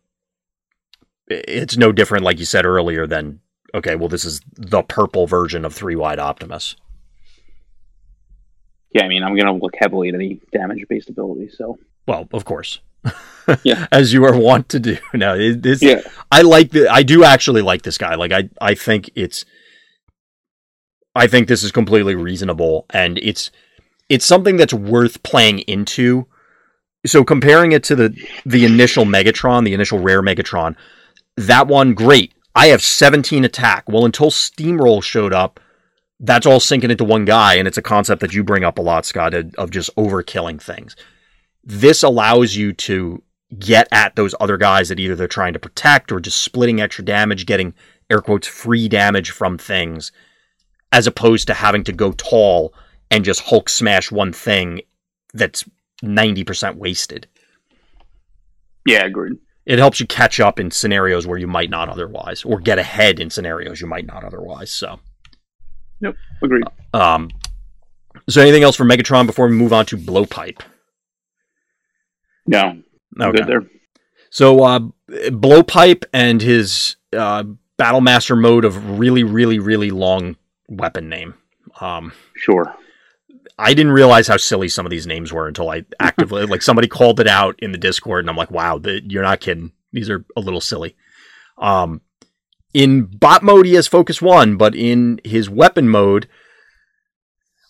it's 1.28 1.78
no 1.78 1.92
different, 1.92 2.24
like 2.26 2.40
you 2.40 2.46
said 2.46 2.66
earlier, 2.66 3.08
than 3.08 3.40
okay, 3.74 3.96
well, 3.96 4.10
this 4.10 4.26
is 4.26 4.42
the 4.56 4.84
purple 4.84 5.28
version 5.28 5.64
of 5.64 5.74
Three 5.74 5.96
Wide 5.96 6.20
Optimus. 6.20 6.76
yeah. 8.94 9.06
I 9.06 9.08
mean, 9.08 9.24
I'm 9.24 9.36
going 9.36 9.46
to 9.46 9.54
look 9.54 9.76
heavily 9.80 10.10
at 10.10 10.16
any 10.16 10.42
damage 10.52 10.86
based 10.90 11.10
ability. 11.10 11.50
So 11.50 11.80
Well, 12.08 12.28
of 12.34 12.46
course. 12.46 12.80
Yeah. 13.64 13.88
As 13.92 14.14
you 14.14 14.26
are 14.26 14.38
wont 14.38 14.70
to 14.70 14.80
do. 14.80 14.98
No, 15.14 15.36
it, 15.36 15.66
it's, 15.66 15.82
yeah, 15.82 16.02
I 16.32 16.42
like 16.42 16.72
the. 16.72 16.88
I 16.88 17.04
do 17.04 17.24
actually 17.24 17.62
like 17.62 17.82
this 17.82 17.98
guy. 17.98 18.16
Like 18.16 18.32
I, 18.32 18.50
I 18.60 18.76
think 18.76 19.10
it's. 19.16 19.46
I 21.14 21.28
think 21.28 21.48
this 21.48 21.64
is 21.64 21.72
completely 21.72 22.16
reasonable, 22.16 22.86
and 22.92 23.18
it's 23.18 23.52
it's 24.10 24.26
something 24.26 24.58
that's 24.58 24.74
worth 24.74 25.24
playing 25.24 25.60
into. 25.60 26.28
So 27.06 27.24
comparing 27.24 27.72
it 27.72 27.84
to 27.86 27.96
the 27.96 28.16
the 28.46 28.66
initial 28.66 29.06
Megatron, 29.06 29.66
the 29.66 29.74
initial 29.74 30.00
rare 30.00 30.22
Megatron, 30.22 30.76
that 31.36 31.68
one 31.68 31.94
great. 31.94 32.34
I 32.54 32.68
have 32.68 32.82
17 32.82 33.46
attack. 33.46 33.86
Well, 33.88 34.06
until 34.06 34.30
Steamroll 34.30 35.02
showed 35.02 35.34
up, 35.34 35.60
that's 36.20 36.46
all 36.46 36.60
sinking 36.60 36.92
into 36.92 37.06
one 37.06 37.24
guy, 37.26 37.56
and 37.56 37.68
it's 37.68 37.78
a 37.78 37.82
concept 37.82 38.22
that 38.22 38.34
you 38.34 38.44
bring 38.44 38.64
up 38.64 38.78
a 38.78 38.82
lot, 38.82 39.06
Scott, 39.06 39.34
of 39.34 39.54
of 39.56 39.72
just 39.72 39.94
overkilling 39.96 40.62
things. 40.62 40.96
This 41.64 42.04
allows 42.04 42.56
you 42.56 42.74
to 42.74 43.22
get 43.60 43.88
at 43.92 44.16
those 44.16 44.34
other 44.40 44.58
guys 44.58 44.90
that 44.90 45.00
either 45.00 45.16
they're 45.16 45.28
trying 45.28 45.54
to 45.54 45.60
protect 45.60 46.12
or 46.12 46.20
just 46.20 46.42
splitting 46.42 46.80
extra 46.82 47.04
damage, 47.04 47.46
getting 47.46 47.74
air 48.10 48.22
quotes 48.22 48.48
free 48.48 48.88
damage 48.90 49.32
from 49.32 49.58
things, 49.58 50.12
as 50.92 51.06
opposed 51.08 51.48
to 51.48 51.54
having 51.54 51.84
to 51.84 51.92
go 51.92 52.12
tall 52.14 52.74
and 53.10 53.26
just 53.26 53.42
Hulk 53.42 53.70
smash 53.70 54.12
one 54.12 54.32
thing 54.34 54.82
that's 55.34 55.64
90% 56.04 56.76
wasted. 56.76 57.28
yeah, 58.86 59.06
agreed. 59.06 59.34
It 59.66 59.78
helps 59.78 60.00
you 60.00 60.08
catch 60.08 60.40
up 60.40 60.60
in 60.60 60.72
scenarios 60.72 61.28
where 61.28 61.38
you 61.38 61.48
might 61.48 61.70
not 61.70 61.88
otherwise, 61.88 62.44
or 62.44 62.60
get 62.60 62.80
ahead 62.80 63.20
in 63.20 63.30
scenarios 63.30 63.80
you 63.80 63.86
might 63.88 64.08
not 64.08 64.24
otherwise. 64.24 64.72
So, 64.72 65.00
nope, 66.02 66.16
Agreed. 66.42 66.64
um, 66.94 67.30
so 68.28 68.42
anything 68.42 68.64
else 68.64 68.76
for 68.76 68.86
Megatron 68.86 69.28
before 69.28 69.48
we 69.48 69.54
move 69.54 69.72
on 69.72 69.86
to 69.88 69.98
Blowpipe? 69.98 70.62
No, 72.52 72.82
Okay. 73.20 73.40
good 73.40 73.48
there. 73.48 73.64
So 74.30 74.64
uh, 74.64 74.80
blowpipe 75.10 76.04
and 76.14 76.42
his 76.42 76.96
uh, 77.16 77.44
battle 77.78 78.02
master 78.02 78.36
mode 78.36 78.64
of 78.66 79.00
really, 79.00 79.24
really, 79.24 79.60
really 79.60 79.92
long 79.92 80.36
weapon 80.70 81.10
name. 81.10 81.34
Um, 81.80 82.14
Sure. 82.36 82.76
I 83.60 83.74
didn't 83.74 83.92
realize 83.92 84.28
how 84.28 84.38
silly 84.38 84.70
some 84.70 84.86
of 84.86 84.90
these 84.90 85.06
names 85.06 85.32
were 85.32 85.48
until 85.48 85.70
I 85.70 85.86
actively 86.00 86.46
like 86.48 86.62
somebody 86.62 86.88
called 86.88 87.20
it 87.20 87.28
out 87.28 87.56
in 87.60 87.72
the 87.72 87.78
Discord, 87.78 88.22
and 88.22 88.30
I'm 88.30 88.36
like, 88.38 88.50
wow, 88.52 88.80
th- 88.80 89.04
you're 89.08 89.22
not 89.24 89.40
kidding. 89.40 89.72
These 89.94 90.10
are 90.10 90.26
a 90.36 90.40
little 90.42 90.62
silly. 90.62 90.96
Um, 91.58 92.02
in 92.74 93.06
bot 93.06 93.44
mode, 93.44 93.66
he 93.66 93.74
has 93.76 93.88
focus 93.88 94.22
one, 94.22 94.56
but 94.58 94.74
in 94.74 95.20
his 95.26 95.50
weapon 95.50 95.90
mode, 95.90 96.28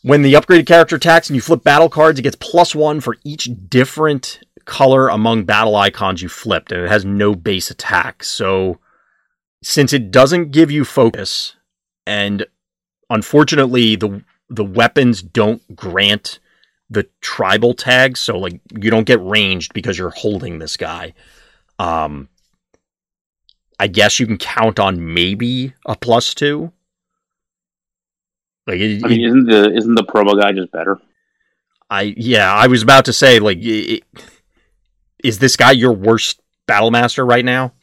when 0.04 0.22
the 0.22 0.34
upgraded 0.34 0.68
character 0.68 0.96
attacks 0.96 1.30
and 1.30 1.36
you 1.36 1.42
flip 1.42 1.64
battle 1.64 1.90
cards, 1.90 2.20
it 2.20 2.24
gets 2.24 2.38
plus 2.40 2.74
one 2.76 3.02
for 3.02 3.18
each 3.24 3.50
different 3.68 4.40
color 4.66 5.07
among 5.07 5.45
battle 5.45 5.76
icons 5.76 6.22
you 6.22 6.30
flipped, 6.30 6.72
and 6.72 6.82
it 6.84 6.89
has 6.89 7.05
no 7.05 7.36
base 7.36 7.70
attack. 7.72 8.24
So, 8.24 8.80
since 9.64 9.93
it 9.93 10.12
doesn't 10.12 10.51
give 10.51 10.72
you 10.72 10.86
focus, 10.86 11.55
and 12.05 12.45
unfortunately 13.09 13.95
the 13.95 14.24
the 14.49 14.64
weapons 14.64 15.22
don't 15.22 15.76
grant 15.76 16.39
the 16.89 17.07
tribal 17.22 17.74
tag, 17.74 18.18
so 18.18 18.38
like 18.38 18.59
you 18.78 18.91
don't 18.91 19.05
get 19.05 19.22
ranged 19.22 19.74
because 19.74 19.97
you're 19.97 20.09
holding 20.09 20.59
this 20.59 20.76
guy. 20.78 21.14
Um, 21.80 22.28
I 23.80 23.88
guess 23.88 24.20
you 24.20 24.28
can 24.28 24.38
count 24.38 24.80
on 24.80 25.14
maybe 25.14 25.74
a 25.86 25.95
plus 25.95 26.34
two. 26.34 26.72
Like, 28.68 28.80
it, 28.80 29.03
I 29.03 29.07
mean, 29.07 29.26
isn't 29.26 29.45
the 29.45 29.74
isn't 29.76 29.95
the 29.95 30.03
promo 30.03 30.39
guy 30.39 30.51
just 30.51 30.72
better? 30.72 30.99
I 31.89 32.14
yeah, 32.16 32.53
I 32.53 32.68
was 32.68 32.84
about 32.84 33.05
to 33.05 33.14
say 33.14 33.39
like, 33.39 33.57
i- 33.57 33.99
i- 33.99 34.01
is 35.24 35.39
this 35.39 35.55
guy 35.55 35.72
your 35.72 35.93
worst 35.93 36.39
battle 36.67 36.91
master 36.91 37.26
right 37.26 37.45
now? 37.45 37.74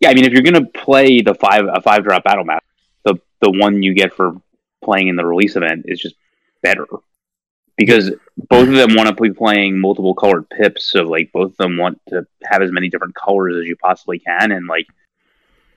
Yeah, 0.00 0.10
I 0.10 0.14
mean, 0.14 0.24
if 0.24 0.32
you're 0.32 0.42
gonna 0.42 0.66
play 0.66 1.20
the 1.22 1.34
five 1.34 1.64
a 1.72 1.80
five 1.80 2.04
drop 2.04 2.24
battle 2.24 2.44
map, 2.44 2.64
the 3.04 3.16
the 3.40 3.50
one 3.50 3.82
you 3.82 3.94
get 3.94 4.12
for 4.12 4.40
playing 4.82 5.08
in 5.08 5.16
the 5.16 5.24
release 5.24 5.56
event 5.56 5.86
is 5.86 6.00
just 6.00 6.16
better 6.62 6.86
because 7.76 8.10
both 8.36 8.68
of 8.68 8.74
them 8.74 8.94
want 8.94 9.08
to 9.08 9.22
be 9.22 9.32
playing 9.32 9.80
multiple 9.80 10.14
colored 10.14 10.48
pips. 10.50 10.90
So 10.90 11.02
like 11.02 11.32
both 11.32 11.52
of 11.52 11.56
them 11.56 11.76
want 11.76 12.00
to 12.08 12.26
have 12.44 12.62
as 12.62 12.70
many 12.70 12.88
different 12.88 13.14
colors 13.14 13.56
as 13.56 13.66
you 13.66 13.76
possibly 13.76 14.18
can, 14.18 14.52
and 14.52 14.66
like 14.66 14.86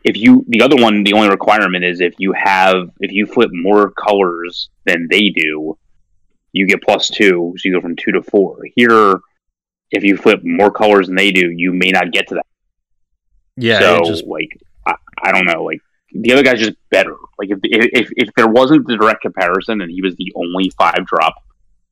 if 0.03 0.17
you 0.17 0.45
the 0.47 0.61
other 0.61 0.75
one, 0.75 1.03
the 1.03 1.13
only 1.13 1.30
requirement 1.30 1.84
is 1.84 2.01
if 2.01 2.15
you 2.17 2.34
have 2.34 2.89
if 2.99 3.11
you 3.11 3.25
flip 3.25 3.51
more 3.53 3.91
colors 3.91 4.69
than 4.86 5.07
they 5.09 5.30
do, 5.30 5.78
you 6.51 6.67
get 6.67 6.82
plus 6.82 7.09
two, 7.09 7.53
so 7.57 7.61
you 7.67 7.73
go 7.73 7.82
from 7.82 7.95
two 7.95 8.11
to 8.11 8.21
four. 8.21 8.59
Here, 8.75 9.19
if 9.92 10.04
you 10.04 10.18
flip 10.18 10.42
more 10.44 10.72
colors 10.72 11.08
than 11.08 11.16
they 11.16 11.32
do, 11.32 11.50
you 11.50 11.74
may 11.74 11.92
not 11.92 12.12
get 12.12 12.28
to 12.30 12.36
that. 12.36 12.46
Yeah, 13.56 13.80
so 13.80 14.04
just 14.06 14.26
like 14.26 14.50
I, 14.86 14.96
I 15.24 15.32
don't 15.32 15.46
know, 15.46 15.64
like 15.64 15.80
the 16.14 16.32
other 16.34 16.44
guy's 16.44 16.60
just 16.60 16.78
better. 16.90 17.16
Like 17.40 17.50
if, 17.50 17.60
if 17.64 18.10
if 18.16 18.30
there 18.36 18.48
wasn't 18.48 18.88
the 18.88 18.98
direct 18.98 19.22
comparison 19.22 19.82
and 19.82 19.92
he 19.92 20.02
was 20.02 20.16
the 20.16 20.32
only 20.36 20.72
five 20.78 21.06
drop 21.06 21.36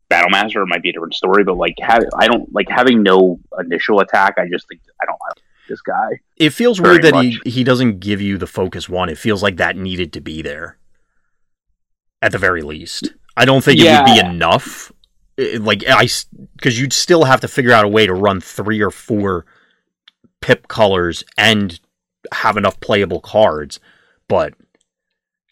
battle 0.10 0.30
master, 0.30 0.62
it 0.62 0.68
might 0.68 0.84
be 0.84 0.90
a 0.90 0.94
different 0.94 1.16
story. 1.16 1.44
But 1.44 1.58
like 1.58 1.76
have, 1.80 2.04
I 2.16 2.28
don't 2.28 2.54
like 2.54 2.70
having 2.70 3.04
no 3.04 3.40
initial 3.60 4.00
attack. 4.00 4.36
I 4.38 4.48
just 4.48 4.68
think 4.68 4.82
I 5.02 5.06
don't 5.06 5.20
like 5.30 5.44
this 5.68 5.82
guy. 5.82 6.20
it 6.38 6.52
feels 6.52 6.80
weird 6.80 7.02
that 7.02 7.14
much. 7.14 7.40
he 7.44 7.50
he 7.50 7.64
doesn't 7.64 8.00
give 8.00 8.22
you 8.22 8.38
the 8.38 8.48
focus 8.48 8.88
one. 8.88 9.10
It 9.10 9.18
feels 9.18 9.42
like 9.42 9.58
that 9.58 9.76
needed 9.76 10.14
to 10.14 10.22
be 10.22 10.42
there 10.42 10.78
at 12.22 12.32
the 12.32 12.38
very 12.38 12.62
least. 12.62 13.14
I 13.38 13.46
don't 13.46 13.64
think 13.64 13.80
it 13.80 13.92
would 13.92 14.06
be 14.06 14.20
enough. 14.20 14.92
It- 15.38 15.62
like 15.62 15.84
I 15.88 16.08
because 16.56 16.80
you'd 16.80 16.94
still 16.94 17.24
have 17.26 17.42
to 17.42 17.48
figure 17.48 17.72
out 17.74 17.86
a 17.86 17.90
way 17.90 18.06
to 18.06 18.14
run 18.14 18.40
three 18.42 18.82
or 18.82 18.92
four 18.92 19.46
pip 20.42 20.68
colors 20.68 21.24
and 21.38 21.80
have 22.34 22.58
enough 22.58 22.80
playable 22.80 23.20
cards. 23.20 23.80
But 24.28 24.54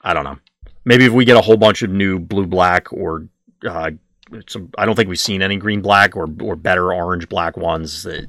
I 0.01 0.13
don't 0.13 0.23
know. 0.23 0.38
Maybe 0.86 1.05
if 1.05 1.11
we 1.13 1.25
get 1.25 1.38
a 1.38 1.41
whole 1.41 1.57
bunch 1.57 1.81
of 1.81 1.89
new 1.89 2.19
blue 2.19 2.45
black 2.45 2.91
or 2.91 3.27
uh, 3.67 3.91
some, 4.47 4.69
I 4.77 4.86
don't 4.86 4.95
think 4.95 5.09
we've 5.09 5.19
seen 5.19 5.41
any 5.41 5.57
green 5.57 5.81
black 5.81 6.15
or 6.15 6.27
or 6.41 6.55
better 6.55 6.93
orange 6.93 7.29
black 7.29 7.55
ones. 7.57 8.03
That, 8.03 8.27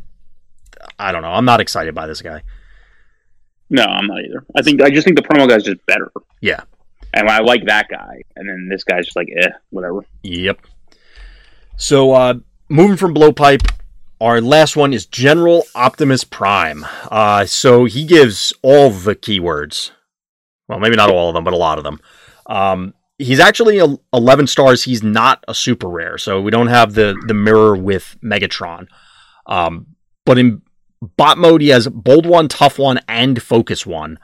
I 0.99 1.13
don't 1.13 1.23
know. 1.23 1.33
I'm 1.33 1.45
not 1.45 1.61
excited 1.61 1.95
by 1.95 2.07
this 2.07 2.21
guy. 2.23 2.43
No, 3.71 3.83
I'm 3.83 4.07
not 4.07 4.21
either. 4.25 4.45
I 4.55 4.63
think 4.63 4.83
I 4.83 4.91
just 4.91 5.05
think 5.05 5.17
the 5.17 5.23
promo 5.23 5.49
guy's 5.49 5.65
just 5.65 5.85
better. 5.87 6.13
Yeah. 6.41 6.61
And 7.15 7.29
I 7.29 7.39
like 7.41 7.65
that 7.67 7.89
guy, 7.89 8.23
and 8.37 8.49
then 8.49 8.69
this 8.69 8.83
guy's 8.85 9.05
just 9.05 9.17
like, 9.17 9.29
eh, 9.37 9.51
whatever. 9.71 10.05
Yep. 10.25 10.61
So 11.77 12.13
uh 12.13 12.35
moving 12.69 12.97
from 12.97 13.15
blowpipe, 13.15 13.69
our 14.21 14.41
last 14.41 14.77
one 14.77 14.93
is 14.93 15.07
General 15.07 15.65
Optimus 15.75 16.25
Prime. 16.25 16.87
Uh 17.11 17.47
so 17.47 17.85
he 17.85 18.05
gives 18.05 18.53
all 18.63 18.91
the 18.91 19.17
keywords. 19.17 19.91
Well, 20.69 20.79
maybe 20.79 20.97
not 20.97 21.11
all 21.11 21.29
of 21.29 21.35
them, 21.35 21.45
but 21.45 21.53
a 21.53 21.59
lot 21.59 21.79
of 21.79 21.85
them. 21.85 22.01
Um 22.47 22.95
he's 23.19 23.41
actually 23.41 23.79
a, 23.79 23.87
11 24.13 24.47
stars. 24.47 24.85
He's 24.85 25.03
not 25.03 25.45
a 25.49 25.55
super 25.55 25.89
rare. 25.89 26.19
So 26.19 26.41
we 26.41 26.51
don't 26.51 26.69
have 26.69 26.95
the 26.95 27.21
the 27.27 27.35
mirror 27.35 27.77
with 27.77 28.17
Megatron. 28.23 28.87
Um 29.47 29.87
but 30.25 30.39
in 30.39 30.63
bot 31.17 31.39
mode 31.39 31.61
he 31.61 31.69
has 31.69 31.89
bold 31.89 32.25
one, 32.25 32.49
tough 32.49 32.79
one 32.79 33.01
and 33.09 33.43
focus 33.43 33.85
one. 33.85 34.19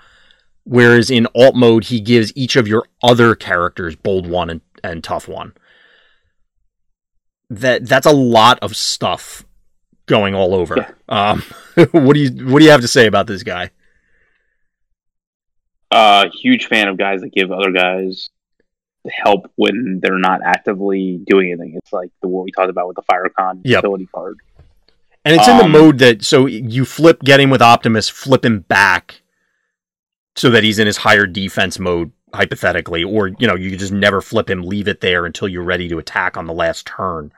Whereas 0.65 1.11
in 1.11 1.27
alt 1.35 1.57
mode, 1.57 1.85
he 1.85 2.01
gives 2.01 2.33
each 2.37 2.55
of 2.55 2.69
your 2.69 2.85
other 3.03 3.35
characters 3.35 3.97
bold 3.97 4.29
one 4.29 4.51
and, 4.51 4.61
and 4.85 5.03
tough 5.03 5.27
one. 5.27 5.53
That 7.51 7.87
that's 7.87 8.07
a 8.07 8.13
lot 8.13 8.61
of 8.61 8.77
stuff 8.77 9.45
going 10.07 10.35
all 10.35 10.55
over. 10.55 10.77
Yeah. 10.77 10.91
Um, 11.09 11.43
what 11.91 12.15
do 12.15 12.21
you 12.21 12.47
what 12.47 12.61
do 12.61 12.65
you 12.65 12.71
have 12.71 12.81
to 12.83 12.89
say 12.89 13.07
about 13.07 13.27
this 13.27 13.43
guy? 13.43 13.71
Uh, 15.91 16.29
huge 16.33 16.67
fan 16.67 16.89
of 16.89 16.97
guys 16.97 17.21
that 17.21 17.33
give 17.33 17.51
other 17.51 17.73
guys 17.73 18.31
help 19.11 19.51
when 19.57 19.99
they're 20.03 20.19
not 20.19 20.41
actively 20.45 21.21
doing 21.27 21.49
anything. 21.49 21.75
It's 21.77 21.93
like 21.93 22.11
the 22.23 22.29
what 22.29 22.45
we 22.45 22.53
talked 22.53 22.71
about 22.71 22.87
with 22.87 22.97
the 22.97 23.03
Firecon 23.03 23.63
Yep. 23.65 23.79
utility 23.83 24.09
card. 24.15 24.37
And 25.25 25.35
it's 25.35 25.49
in 25.49 25.59
the 25.59 25.65
Um, 25.65 25.73
mode 25.73 25.99
that 25.99 26.25
so 26.25 26.47
you 26.47 26.85
flip 26.85 27.23
get 27.23 27.41
him 27.41 27.51
with 27.51 27.61
Optimus, 27.61 28.09
flip 28.09 28.45
him 28.45 28.61
back 28.61 29.23
so 30.37 30.49
that 30.51 30.63
he's 30.63 30.79
in 30.79 30.87
his 30.87 30.99
higher 30.99 31.27
defense 31.27 31.79
mode 31.79 32.13
hypothetically, 32.33 33.03
or 33.03 33.29
you 33.39 33.47
know 33.49 33.57
you 33.57 33.77
just 33.77 33.93
never 33.93 34.21
flip 34.21 34.49
him, 34.49 34.63
leave 34.63 34.87
it 34.87 35.01
there 35.01 35.27
until 35.27 35.49
you're 35.49 35.65
ready 35.65 35.89
to 35.89 35.99
attack 35.99 36.37
on 36.37 36.47
the 36.47 36.55
last 36.55 36.87
turn. 36.87 37.33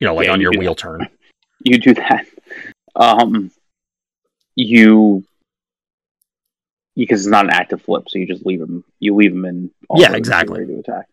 You 0.00 0.06
know, 0.06 0.14
like 0.14 0.26
Yeah, 0.26 0.32
on 0.32 0.40
you 0.40 0.50
your 0.50 0.58
wheel 0.58 0.74
that. 0.74 0.78
turn. 0.80 1.08
You 1.64 1.76
do 1.76 1.92
that. 1.94 2.24
Um, 2.94 3.50
you 4.54 5.24
because 6.94 7.20
it's 7.22 7.30
not 7.30 7.46
an 7.46 7.50
active 7.50 7.82
flip, 7.82 8.04
so 8.08 8.18
you 8.20 8.26
just 8.26 8.46
leave 8.46 8.60
him. 8.60 8.84
You 9.00 9.16
leave 9.16 9.32
him 9.32 9.44
in. 9.44 9.70
all 9.88 10.00
Yeah, 10.00 10.12
exactly. 10.14 10.64
to 10.64 10.78
attack. 10.78 11.06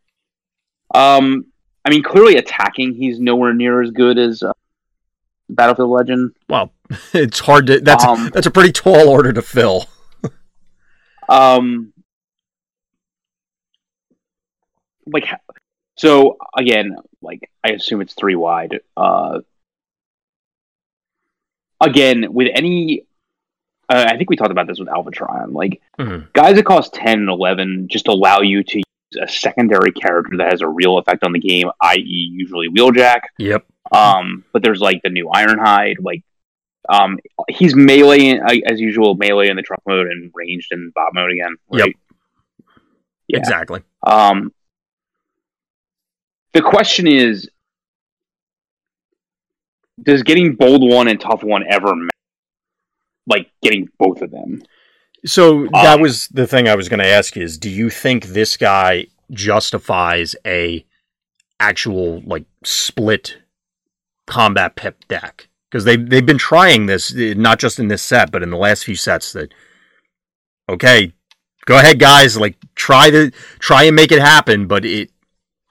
Um, 0.93 1.47
I 1.83 1.89
mean, 1.89 2.03
clearly 2.03 2.37
attacking, 2.37 2.93
he's 2.93 3.19
nowhere 3.19 3.55
near 3.55 3.81
as 3.81 3.89
good 3.89 4.19
as 4.19 4.43
uh, 4.43 4.53
Battlefield 5.49 5.89
Legend. 5.89 6.35
Well, 6.47 6.71
it's 7.13 7.39
hard 7.39 7.65
to 7.67 7.79
that's 7.79 8.03
Um, 8.03 8.29
that's 8.33 8.45
a 8.47 8.51
pretty 8.51 8.71
tall 8.71 9.09
order 9.09 9.33
to 9.33 9.41
fill. 9.41 9.85
Um, 11.27 11.91
like, 15.07 15.25
so 15.97 16.37
again, 16.57 16.95
like 17.21 17.49
I 17.63 17.71
assume 17.71 18.01
it's 18.01 18.13
three 18.13 18.35
wide. 18.35 18.79
Uh, 18.97 19.39
again, 21.81 22.33
with 22.33 22.49
any, 22.53 23.05
uh, 23.89 24.05
I 24.07 24.17
think 24.17 24.29
we 24.29 24.35
talked 24.35 24.51
about 24.51 24.67
this 24.67 24.79
with 24.79 24.87
Galvatron. 24.87 25.53
Like, 25.53 25.81
Mhm. 25.99 26.31
guys 26.33 26.55
that 26.55 26.65
cost 26.65 26.93
ten 26.93 27.19
and 27.19 27.29
eleven 27.29 27.87
just 27.87 28.07
allow 28.07 28.41
you 28.41 28.63
to 28.63 28.77
use 28.77 28.83
a 29.21 29.27
secondary 29.27 29.91
character 29.91 30.37
that 30.37 30.51
has 30.51 30.61
a 30.61 30.67
real 30.67 30.97
effect 30.97 31.23
on 31.23 31.31
the 31.31 31.39
game, 31.39 31.69
i.e., 31.81 32.29
usually 32.33 32.67
Wheeljack. 32.69 33.21
Yep. 33.37 33.65
Um, 33.91 34.43
but 34.51 34.63
there's 34.63 34.81
like 34.81 35.01
the 35.03 35.09
new 35.09 35.27
Ironhide, 35.27 35.97
like 36.01 36.23
um, 36.89 37.19
he's 37.49 37.75
melee 37.75 38.37
uh, 38.39 38.55
as 38.69 38.79
usual, 38.79 39.15
melee 39.15 39.49
in 39.49 39.55
the 39.55 39.61
truck 39.63 39.81
mode 39.87 40.07
and 40.07 40.31
ranged 40.35 40.71
in 40.71 40.91
bot 40.93 41.13
mode 41.13 41.31
again. 41.31 41.55
Yep. 41.71 41.89
Yeah. 43.27 43.39
Exactly. 43.39 43.81
Um, 44.05 44.53
the 46.55 46.61
question 46.61 47.05
is, 47.05 47.49
does 50.01 50.23
getting 50.23 50.55
bold 50.55 50.89
one 50.89 51.09
and 51.09 51.19
tough 51.19 51.43
one 51.43 51.65
ever 51.69 51.93
like 53.27 53.51
getting 53.61 53.89
both 53.99 54.21
of 54.21 54.31
them? 54.31 54.63
So 55.25 55.67
that 55.73 55.95
Um, 55.95 56.01
was 56.01 56.29
the 56.29 56.47
thing 56.47 56.69
I 56.69 56.75
was 56.75 56.87
going 56.87 57.01
to 57.01 57.07
ask 57.07 57.35
is 57.35 57.57
do 57.57 57.69
you 57.69 57.89
think 57.89 58.27
this 58.27 58.55
guy 58.55 59.07
justifies 59.31 60.35
a 60.45 60.85
actual 61.59 62.21
like 62.25 62.45
split 62.63 63.37
combat 64.27 64.77
pep 64.77 65.05
deck? 65.09 65.49
Because 65.69 65.83
they 65.83 65.97
they've 65.97 66.25
been 66.25 66.37
trying 66.37 66.85
this 66.85 67.13
eh, 67.15 67.33
not 67.35 67.59
just 67.59 67.79
in 67.79 67.89
this 67.89 68.01
set 68.01 68.31
but 68.31 68.43
in 68.43 68.49
the 68.49 68.57
last 68.57 68.85
few 68.85 68.95
sets 68.95 69.33
that 69.33 69.53
okay, 70.69 71.11
go 71.65 71.77
ahead 71.77 71.99
guys, 71.99 72.37
like 72.37 72.55
try 72.75 73.09
to 73.09 73.31
try 73.59 73.83
and 73.83 73.95
make 73.95 74.11
it 74.13 74.21
happen, 74.21 74.67
but 74.67 74.85
it 74.85 75.09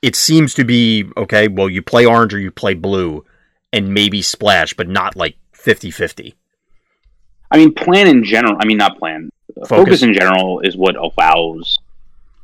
it 0.05 0.15
seems 0.17 0.55
to 0.55 0.65
be 0.65 1.05
okay, 1.17 1.49
well 1.49 1.69
you 1.69 1.83
play 1.83 2.05
orange 2.07 2.35
or 2.35 2.39
you 2.39 2.51
play 2.51 2.75
blue 2.75 3.25
and 3.73 3.93
maybe 3.95 4.21
splash 4.23 4.75
but 4.75 4.89
not 4.89 5.17
like 5.17 5.37
50-50. 5.55 6.35
I 7.51 7.57
mean, 7.57 7.73
plan 7.75 8.07
in 8.09 8.25
general. 8.25 8.57
I 8.61 8.65
mean, 8.67 8.77
not 8.79 8.99
plan. 8.99 9.31
Focus, 9.57 9.69
Focus. 9.69 10.03
in 10.03 10.13
general 10.15 10.61
is 10.61 10.77
what 10.77 10.97
allows 10.97 11.79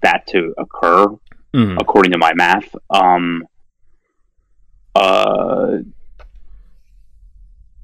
that 0.03 0.27
to 0.29 0.55
occur, 0.57 1.07
Mhm. 1.55 1.81
according 1.81 2.13
to 2.13 2.19
my 2.19 2.33
math. 2.35 2.75
Um, 2.89 3.45
uh, 4.95 5.79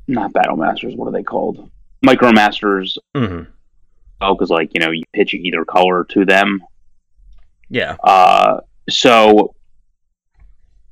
not 0.06 0.32
battle 0.32 0.56
masters. 0.56 0.94
What 0.94 1.08
are 1.08 1.12
they 1.12 1.22
called? 1.24 1.68
Micromasters. 2.04 2.96
Mm-hmm. 3.16 3.50
Oh, 4.20 4.34
because 4.34 4.50
like 4.50 4.70
you 4.74 4.80
know, 4.80 4.90
you 4.92 5.02
pitch 5.12 5.34
either 5.34 5.64
color 5.64 6.04
to 6.10 6.24
them. 6.24 6.62
Yeah. 7.68 7.96
Uh, 8.04 8.60
so 8.88 9.55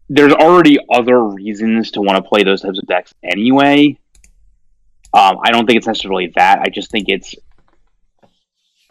there's 0.08 0.32
already 0.32 0.78
other 0.92 1.22
reasons 1.22 1.92
to 1.92 2.00
want 2.00 2.22
to 2.22 2.28
play 2.28 2.42
those 2.44 2.60
types 2.60 2.78
of 2.78 2.86
decks 2.86 3.14
anyway. 3.22 3.98
Um, 5.12 5.38
I 5.42 5.50
don't 5.50 5.66
think 5.66 5.78
it's 5.78 5.86
necessarily 5.86 6.32
that. 6.36 6.60
I 6.60 6.68
just 6.68 6.90
think 6.90 7.08
it's 7.08 7.34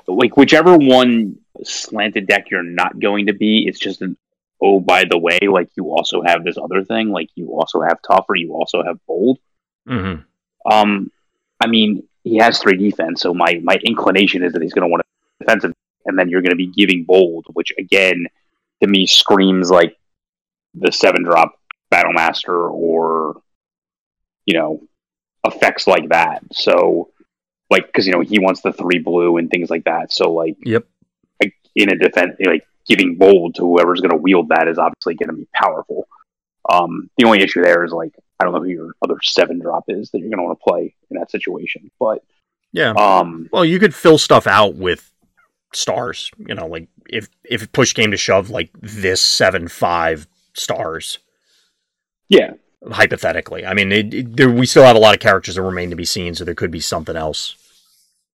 like 0.07 0.37
whichever 0.37 0.77
one 0.77 1.37
slanted 1.63 2.27
deck 2.27 2.49
you're 2.49 2.63
not 2.63 2.99
going 2.99 3.27
to 3.27 3.33
be. 3.33 3.65
It's 3.67 3.79
just 3.79 4.01
an 4.01 4.17
oh, 4.61 4.79
by 4.79 5.03
the 5.03 5.17
way, 5.17 5.39
like 5.41 5.69
you 5.75 5.91
also 5.91 6.21
have 6.23 6.43
this 6.43 6.57
other 6.57 6.83
thing. 6.83 7.09
Like 7.09 7.29
you 7.35 7.49
also 7.51 7.81
have 7.81 7.99
tough, 8.07 8.25
or 8.29 8.35
you 8.35 8.53
also 8.53 8.83
have 8.83 8.97
bold. 9.05 9.39
Mhm. 9.87 10.23
Um, 10.69 11.11
I 11.59 11.67
mean, 11.67 12.07
he 12.23 12.37
has 12.37 12.59
three 12.59 12.77
defense, 12.77 13.21
so 13.21 13.33
my 13.33 13.59
my 13.63 13.75
inclination 13.83 14.43
is 14.43 14.53
that 14.53 14.61
he's 14.61 14.73
going 14.73 14.87
to 14.87 14.91
want 14.91 15.03
a 15.03 15.43
defensive, 15.43 15.73
and 16.05 16.17
then 16.17 16.29
you're 16.29 16.41
going 16.41 16.51
to 16.51 16.55
be 16.55 16.67
giving 16.67 17.03
bold, 17.03 17.45
which 17.53 17.73
again, 17.77 18.25
to 18.81 18.87
me 18.87 19.05
screams 19.05 19.69
like 19.69 19.97
the 20.73 20.91
seven 20.91 21.23
drop 21.23 21.53
battle 21.91 22.13
master 22.13 22.67
or 22.69 23.41
you 24.45 24.57
know 24.57 24.81
effects 25.45 25.87
like 25.87 26.09
that. 26.09 26.41
So, 26.53 27.09
like, 27.69 27.85
because 27.87 28.07
you 28.07 28.13
know 28.13 28.21
he 28.21 28.39
wants 28.39 28.61
the 28.61 28.73
three 28.73 28.99
blue 28.99 29.37
and 29.37 29.49
things 29.49 29.69
like 29.69 29.83
that. 29.85 30.11
So, 30.13 30.31
like, 30.31 30.57
Yep. 30.63 30.85
like 31.41 31.53
in 31.75 31.91
a 31.91 31.97
defense, 31.97 32.35
like 32.45 32.65
giving 32.87 33.15
bold 33.15 33.55
to 33.55 33.61
whoever's 33.61 34.01
going 34.01 34.11
to 34.11 34.17
wield 34.17 34.49
that 34.49 34.67
is 34.67 34.77
obviously 34.77 35.15
going 35.15 35.29
to 35.29 35.35
be 35.35 35.47
powerful. 35.53 36.07
Um, 36.71 37.09
the 37.17 37.25
only 37.25 37.41
issue 37.41 37.61
there 37.61 37.83
is 37.83 37.91
like 37.91 38.13
I 38.39 38.45
don't 38.45 38.53
know 38.53 38.61
who 38.61 38.69
your 38.69 38.91
other 39.01 39.17
seven 39.21 39.59
drop 39.59 39.85
is 39.87 40.09
that 40.11 40.19
you're 40.19 40.29
going 40.29 40.39
to 40.39 40.43
want 40.43 40.59
to 40.59 40.63
play 40.63 40.95
in 41.11 41.17
that 41.17 41.29
situation, 41.31 41.91
but 41.99 42.23
Yeah. 42.71 42.91
um, 42.91 43.49
Well, 43.51 43.65
you 43.65 43.79
could 43.79 43.93
fill 43.93 44.17
stuff 44.17 44.47
out 44.47 44.75
with 44.75 45.11
stars. 45.73 46.31
You 46.37 46.55
know, 46.55 46.67
like 46.67 46.87
if 47.09 47.27
if 47.43 47.69
push 47.73 47.93
came 47.93 48.11
to 48.11 48.17
shove, 48.17 48.49
like 48.49 48.69
this 48.81 49.21
seven 49.21 49.67
five 49.67 50.27
stars. 50.53 51.19
Yeah, 52.29 52.53
hypothetically. 52.91 53.65
I 53.65 53.73
mean, 53.73 53.91
it, 53.91 54.13
it, 54.13 54.37
there, 54.37 54.49
we 54.49 54.65
still 54.65 54.83
have 54.83 54.95
a 54.95 54.99
lot 54.99 55.13
of 55.13 55.19
characters 55.19 55.55
that 55.55 55.61
remain 55.61 55.89
to 55.89 55.95
be 55.95 56.05
seen, 56.05 56.35
so 56.35 56.43
there 56.43 56.55
could 56.55 56.71
be 56.71 56.79
something 56.79 57.15
else 57.15 57.55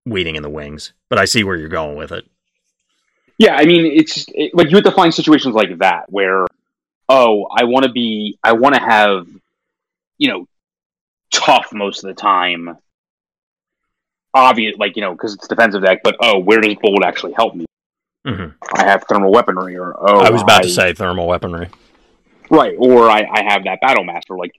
waiting 0.05 0.35
in 0.35 0.43
the 0.43 0.49
wings. 0.49 0.93
But 1.09 1.19
I 1.19 1.25
see 1.25 1.43
where 1.43 1.55
you're 1.55 1.69
going 1.69 1.97
with 1.97 2.11
it. 2.11 2.25
Yeah, 3.37 3.55
I 3.55 3.65
mean, 3.65 3.85
it's 3.85 4.25
it, 4.29 4.53
like 4.53 4.69
you 4.69 4.75
have 4.75 4.85
to 4.85 4.91
find 4.91 5.13
situations 5.13 5.55
like 5.55 5.77
that 5.79 6.11
where, 6.11 6.45
oh, 7.07 7.47
I 7.55 7.63
want 7.65 7.85
to 7.85 7.91
be, 7.91 8.37
I 8.43 8.53
want 8.53 8.75
to 8.75 8.81
have, 8.81 9.27
you 10.17 10.29
know, 10.29 10.47
tough 11.31 11.71
most 11.71 12.03
of 12.03 12.09
the 12.09 12.19
time. 12.19 12.77
Obvious, 14.33 14.77
like 14.77 14.95
you 14.95 15.01
know, 15.01 15.13
because 15.13 15.33
it's 15.33 15.47
defensive 15.47 15.81
deck. 15.81 16.01
But 16.03 16.17
oh, 16.19 16.39
where 16.39 16.61
does 16.61 16.75
bold 16.81 17.03
actually 17.03 17.33
help 17.33 17.55
me? 17.55 17.65
Mm-hmm. 18.27 18.49
I 18.75 18.83
have 18.83 19.05
thermal 19.05 19.31
weaponry, 19.31 19.77
or 19.77 19.95
oh, 19.97 20.19
I 20.19 20.29
was 20.29 20.43
about 20.43 20.59
I, 20.59 20.63
to 20.63 20.69
say 20.69 20.93
thermal 20.93 21.25
weaponry. 21.25 21.69
Right, 22.49 22.75
or 22.77 23.09
I, 23.09 23.27
I 23.31 23.43
have 23.43 23.63
that 23.65 23.79
battle 23.81 24.03
master. 24.03 24.35
Like 24.35 24.53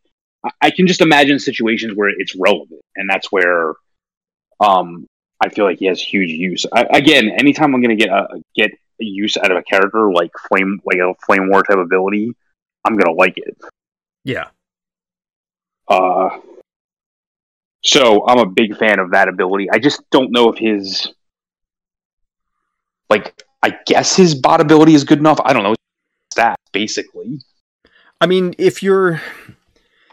I, 0.44 0.50
I 0.62 0.70
can 0.70 0.86
just 0.86 1.00
imagine 1.00 1.38
situations 1.38 1.94
where 1.94 2.08
it's 2.08 2.34
relevant, 2.36 2.80
and 2.96 3.08
that's 3.08 3.30
where 3.32 3.74
um 4.60 5.06
I 5.40 5.48
feel 5.48 5.64
like 5.64 5.78
he 5.78 5.86
has 5.86 6.00
huge 6.00 6.30
use. 6.30 6.66
I, 6.72 6.86
again, 6.92 7.30
anytime 7.30 7.74
I'm 7.74 7.80
going 7.80 7.96
to 7.96 8.04
get 8.04 8.12
a 8.12 8.42
get 8.54 8.70
a 8.72 9.04
use 9.04 9.36
out 9.38 9.50
of 9.50 9.56
a 9.56 9.62
character 9.62 10.12
like 10.12 10.30
flame, 10.48 10.80
like 10.84 10.98
a 10.98 11.14
flame 11.24 11.48
war 11.48 11.62
type 11.62 11.78
ability, 11.78 12.34
I'm 12.84 12.94
going 12.94 13.06
to 13.06 13.12
like 13.12 13.38
it. 13.38 13.56
Yeah. 14.24 14.48
Uh, 15.88 16.38
so 17.82 18.26
I'm 18.26 18.38
a 18.38 18.46
big 18.46 18.76
fan 18.76 18.98
of 18.98 19.12
that 19.12 19.28
ability. 19.28 19.70
I 19.70 19.78
just 19.78 20.02
don't 20.10 20.30
know 20.30 20.52
if 20.52 20.58
his, 20.58 21.08
like, 23.08 23.42
I 23.62 23.76
guess 23.86 24.14
his 24.14 24.34
bot 24.34 24.60
ability 24.60 24.94
is 24.94 25.04
good 25.04 25.18
enough. 25.18 25.40
I 25.42 25.54
don't 25.54 25.62
know 25.62 25.74
stats 26.34 26.56
basically. 26.72 27.40
I 28.20 28.26
mean, 28.26 28.54
if 28.58 28.82
you're, 28.82 29.20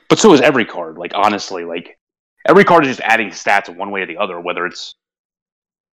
but 0.10 0.20
so 0.20 0.34
is 0.34 0.42
every 0.42 0.66
card. 0.66 0.98
Like 0.98 1.12
honestly, 1.14 1.66
like 1.66 1.98
every 2.48 2.64
card 2.64 2.86
is 2.86 2.98
just 2.98 3.02
adding 3.02 3.30
stats 3.30 3.76
one 3.76 3.92
way 3.92 4.02
or 4.02 4.06
the 4.06 4.18
other. 4.18 4.40
Whether 4.40 4.66
it's 4.66 4.96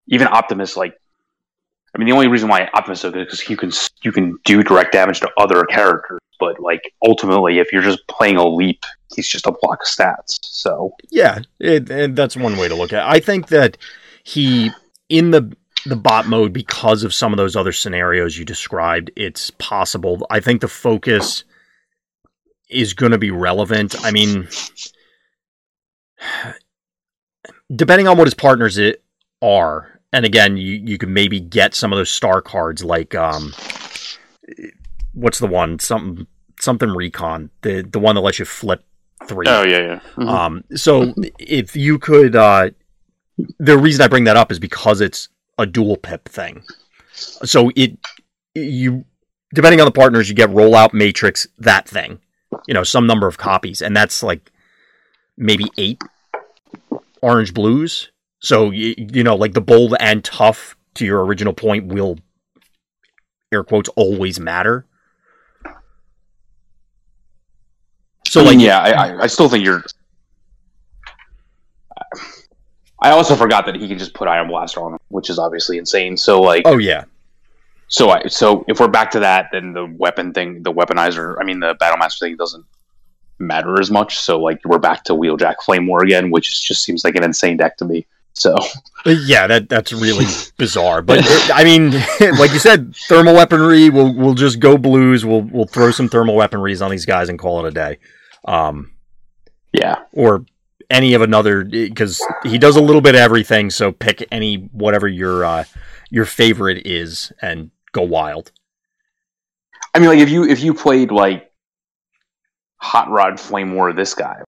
even 0.08 0.26
Optimus, 0.28 0.76
like 0.76 0.94
I 1.94 1.98
mean, 1.98 2.06
the 2.06 2.14
only 2.14 2.28
reason 2.28 2.48
why 2.48 2.68
Optimus 2.74 2.98
is 2.98 3.02
so 3.02 3.10
good 3.10 3.28
is 3.28 3.40
because 3.40 3.50
you 3.50 3.56
can 3.56 3.72
you 4.02 4.12
can 4.12 4.38
do 4.44 4.62
direct 4.62 4.92
damage 4.92 5.20
to 5.20 5.30
other 5.36 5.64
characters. 5.64 6.20
But 6.40 6.60
like 6.60 6.92
ultimately, 7.04 7.58
if 7.58 7.72
you're 7.72 7.82
just 7.82 8.06
playing 8.06 8.36
a 8.36 8.46
leap, 8.46 8.84
he's 9.14 9.28
just 9.28 9.46
a 9.46 9.52
block 9.60 9.80
of 9.82 9.88
stats. 9.88 10.38
So 10.42 10.92
yeah, 11.10 11.40
it, 11.58 11.90
and 11.90 12.16
that's 12.16 12.36
one 12.36 12.56
way 12.56 12.68
to 12.68 12.74
look 12.74 12.92
at. 12.92 13.06
it. 13.06 13.10
I 13.10 13.20
think 13.20 13.48
that 13.48 13.76
he 14.22 14.70
in 15.08 15.30
the 15.30 15.54
the 15.84 15.96
bot 15.96 16.26
mode 16.26 16.52
because 16.52 17.02
of 17.02 17.14
some 17.14 17.32
of 17.32 17.36
those 17.36 17.56
other 17.56 17.72
scenarios 17.72 18.38
you 18.38 18.44
described. 18.44 19.10
It's 19.16 19.50
possible. 19.50 20.26
I 20.30 20.40
think 20.40 20.60
the 20.60 20.68
focus 20.68 21.44
is 22.68 22.94
going 22.94 23.12
to 23.12 23.18
be 23.18 23.30
relevant. 23.30 23.94
I 24.04 24.10
mean, 24.10 24.48
depending 27.74 28.08
on 28.08 28.16
what 28.16 28.26
his 28.26 28.34
partners 28.34 28.78
it 28.78 29.02
are, 29.42 30.00
and 30.12 30.24
again, 30.24 30.56
you 30.56 30.74
you 30.84 30.98
could 30.98 31.08
maybe 31.08 31.40
get 31.40 31.74
some 31.74 31.92
of 31.92 31.98
those 31.98 32.10
star 32.10 32.40
cards 32.40 32.84
like 32.84 33.14
um, 33.14 33.54
what's 35.12 35.38
the 35.38 35.46
one 35.46 35.78
something 35.78 36.26
something 36.60 36.90
recon 36.90 37.50
the 37.62 37.82
the 37.82 37.98
one 37.98 38.14
that 38.14 38.20
lets 38.20 38.38
you 38.38 38.44
flip 38.44 38.84
three. 39.26 39.46
Oh 39.48 39.64
yeah, 39.64 39.78
yeah. 39.78 40.00
Mm-hmm. 40.16 40.28
Um, 40.28 40.64
so 40.74 41.14
if 41.38 41.76
you 41.76 41.98
could, 41.98 42.36
uh, 42.36 42.70
the 43.58 43.78
reason 43.78 44.02
I 44.02 44.08
bring 44.08 44.24
that 44.24 44.36
up 44.36 44.50
is 44.50 44.58
because 44.58 45.00
it's 45.00 45.28
a 45.58 45.66
dual 45.66 45.96
pip 45.96 46.28
thing. 46.28 46.62
So 47.12 47.70
it 47.76 47.98
you 48.54 49.04
depending 49.54 49.80
on 49.80 49.86
the 49.86 49.92
partners, 49.92 50.28
you 50.28 50.34
get 50.34 50.50
rollout 50.50 50.92
matrix 50.92 51.46
that 51.58 51.88
thing, 51.88 52.20
you 52.66 52.74
know, 52.74 52.82
some 52.82 53.06
number 53.06 53.26
of 53.26 53.38
copies, 53.38 53.82
and 53.82 53.96
that's 53.96 54.22
like 54.22 54.50
maybe 55.36 55.66
eight 55.78 56.02
orange 57.22 57.54
blues. 57.54 58.10
So 58.40 58.70
you, 58.70 58.94
you 58.96 59.22
know, 59.22 59.36
like 59.36 59.52
the 59.52 59.60
bold 59.60 59.94
and 60.00 60.24
tough 60.24 60.76
to 60.94 61.04
your 61.04 61.24
original 61.24 61.52
point 61.52 61.86
will 61.86 62.18
air 63.52 63.64
quotes 63.64 63.88
always 63.90 64.38
matter. 64.38 64.86
So, 68.26 68.42
like, 68.42 68.58
yeah, 68.60 68.78
I, 68.78 69.22
I 69.22 69.26
still 69.26 69.48
think 69.48 69.64
you're. 69.64 69.82
I 73.00 73.10
also 73.10 73.34
forgot 73.36 73.64
that 73.66 73.76
he 73.76 73.88
can 73.88 73.98
just 73.98 74.12
put 74.12 74.28
Ion 74.28 74.48
Blaster 74.48 74.80
on 74.80 74.92
him, 74.92 74.98
which 75.08 75.30
is 75.30 75.38
obviously 75.38 75.78
insane. 75.78 76.16
So, 76.16 76.40
like, 76.40 76.62
oh 76.66 76.76
yeah. 76.76 77.04
So, 77.88 78.10
I 78.10 78.26
so 78.28 78.64
if 78.68 78.80
we're 78.80 78.88
back 78.88 79.10
to 79.12 79.20
that, 79.20 79.48
then 79.52 79.72
the 79.72 79.86
weapon 79.86 80.32
thing, 80.32 80.62
the 80.62 80.72
weaponizer, 80.72 81.36
I 81.40 81.44
mean, 81.44 81.60
the 81.60 81.74
Battle 81.74 81.98
Master 81.98 82.26
thing 82.26 82.36
doesn't 82.36 82.64
matter 83.38 83.80
as 83.80 83.90
much. 83.90 84.18
So, 84.18 84.38
like, 84.40 84.60
we're 84.64 84.78
back 84.78 85.04
to 85.04 85.14
Wheeljack 85.14 85.56
Flame 85.64 85.86
War 85.86 86.02
again, 86.02 86.30
which 86.30 86.66
just 86.66 86.82
seems 86.82 87.04
like 87.04 87.16
an 87.16 87.24
insane 87.24 87.56
deck 87.56 87.76
to 87.78 87.84
me. 87.84 88.06
So 88.38 88.54
yeah, 89.04 89.48
that 89.48 89.68
that's 89.68 89.92
really 89.92 90.26
bizarre. 90.58 91.02
But 91.02 91.24
I 91.52 91.64
mean, 91.64 91.90
like 92.38 92.52
you 92.52 92.60
said, 92.60 92.94
thermal 93.08 93.34
weaponry. 93.34 93.90
We'll 93.90 94.14
we'll 94.14 94.34
just 94.34 94.60
go 94.60 94.78
blues. 94.78 95.24
We'll 95.24 95.42
we'll 95.42 95.66
throw 95.66 95.90
some 95.90 96.08
thermal 96.08 96.36
weaponries 96.36 96.84
on 96.84 96.90
these 96.90 97.04
guys 97.04 97.28
and 97.28 97.38
call 97.38 97.64
it 97.64 97.68
a 97.68 97.72
day. 97.72 97.98
Um, 98.44 98.92
yeah, 99.72 99.96
or 100.12 100.44
any 100.88 101.14
of 101.14 101.22
another 101.22 101.64
because 101.64 102.24
he 102.44 102.58
does 102.58 102.76
a 102.76 102.82
little 102.82 103.00
bit 103.00 103.16
of 103.16 103.20
everything. 103.20 103.70
So 103.70 103.90
pick 103.90 104.26
any 104.30 104.68
whatever 104.72 105.08
your 105.08 105.44
uh, 105.44 105.64
your 106.10 106.24
favorite 106.24 106.86
is 106.86 107.32
and 107.42 107.72
go 107.98 108.04
wild. 108.04 108.52
I 109.94 109.98
mean, 109.98 110.08
like 110.08 110.18
if 110.18 110.28
you 110.28 110.44
if 110.44 110.60
you 110.60 110.74
played 110.74 111.10
like 111.10 111.50
Hot 112.76 113.10
Rod 113.10 113.40
Flame 113.40 113.74
War, 113.74 113.92
this 113.92 114.14
guy, 114.14 114.42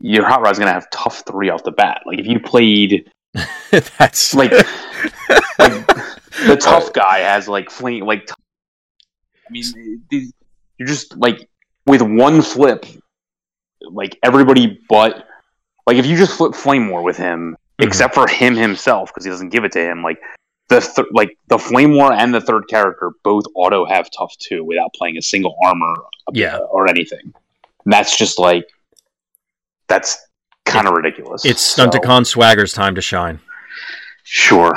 your 0.00 0.26
hot 0.26 0.42
rod's 0.42 0.58
gonna 0.58 0.72
have 0.72 0.90
tough 0.90 1.22
three 1.26 1.48
off 1.50 1.64
the 1.64 1.72
bat. 1.72 2.02
Like 2.06 2.18
if 2.18 2.26
you 2.26 2.40
played, 2.40 3.10
that's 3.70 4.34
like, 4.34 4.52
like 5.58 5.86
the 6.46 6.58
tough 6.60 6.92
guy 6.92 7.18
has 7.20 7.48
like 7.48 7.70
flame. 7.70 8.04
Like, 8.04 8.30
I 9.48 9.50
mean, 9.50 9.64
you're 10.10 10.88
just 10.88 11.16
like 11.16 11.48
with 11.86 12.02
one 12.02 12.42
flip, 12.42 12.84
like 13.80 14.18
everybody 14.22 14.78
but 14.88 15.26
like 15.86 15.96
if 15.96 16.06
you 16.06 16.16
just 16.16 16.36
flip 16.36 16.54
Flame 16.54 16.90
War 16.90 17.02
with 17.02 17.16
him, 17.16 17.52
mm-hmm. 17.52 17.86
except 17.86 18.14
for 18.14 18.28
him 18.28 18.56
himself 18.56 19.10
because 19.10 19.24
he 19.24 19.30
doesn't 19.30 19.50
give 19.50 19.64
it 19.64 19.72
to 19.72 19.80
him, 19.80 20.02
like. 20.02 20.20
The 20.68 20.80
th- 20.80 21.08
like 21.12 21.38
the 21.46 21.58
flame 21.58 21.94
war 21.94 22.12
and 22.12 22.34
the 22.34 22.40
third 22.40 22.64
character 22.68 23.12
both 23.22 23.44
auto 23.54 23.86
have 23.86 24.10
tough 24.10 24.34
two 24.38 24.64
without 24.64 24.92
playing 24.94 25.16
a 25.16 25.22
single 25.22 25.56
armor 25.64 25.94
yeah. 26.32 26.58
or 26.58 26.88
anything. 26.88 27.32
And 27.84 27.92
that's 27.92 28.18
just 28.18 28.38
like 28.38 28.68
that's 29.86 30.18
kind 30.64 30.88
of 30.88 30.94
ridiculous. 30.94 31.44
It's 31.44 31.76
Stunticon 31.76 32.26
so. 32.26 32.32
Swagger's 32.32 32.72
time 32.72 32.96
to 32.96 33.00
shine. 33.00 33.38
Sure. 34.24 34.74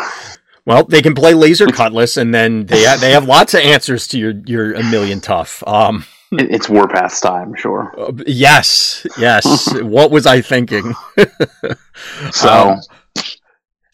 Well, 0.66 0.84
they 0.84 1.02
can 1.02 1.16
play 1.16 1.34
Laser 1.34 1.66
Cutlass, 1.72 2.18
and 2.18 2.34
then 2.34 2.68
they 2.68 2.86
ha- 2.86 2.98
they 3.00 3.12
have 3.12 3.26
lots 3.26 3.56
of 3.56 3.62
answers 3.62 4.08
to 4.10 4.20
your 4.20 4.34
your 4.46 4.74
a 4.74 4.84
million 4.84 5.20
tough. 5.20 5.64
Um, 5.66 6.06
it's 6.32 6.68
Warpath's 6.68 7.20
time, 7.20 7.56
sure. 7.56 7.94
Uh, 7.98 8.12
yes, 8.28 9.06
yes. 9.18 9.74
what 9.82 10.12
was 10.12 10.28
I 10.28 10.42
thinking? 10.42 10.94
so, 12.32 12.50
um, 12.50 12.82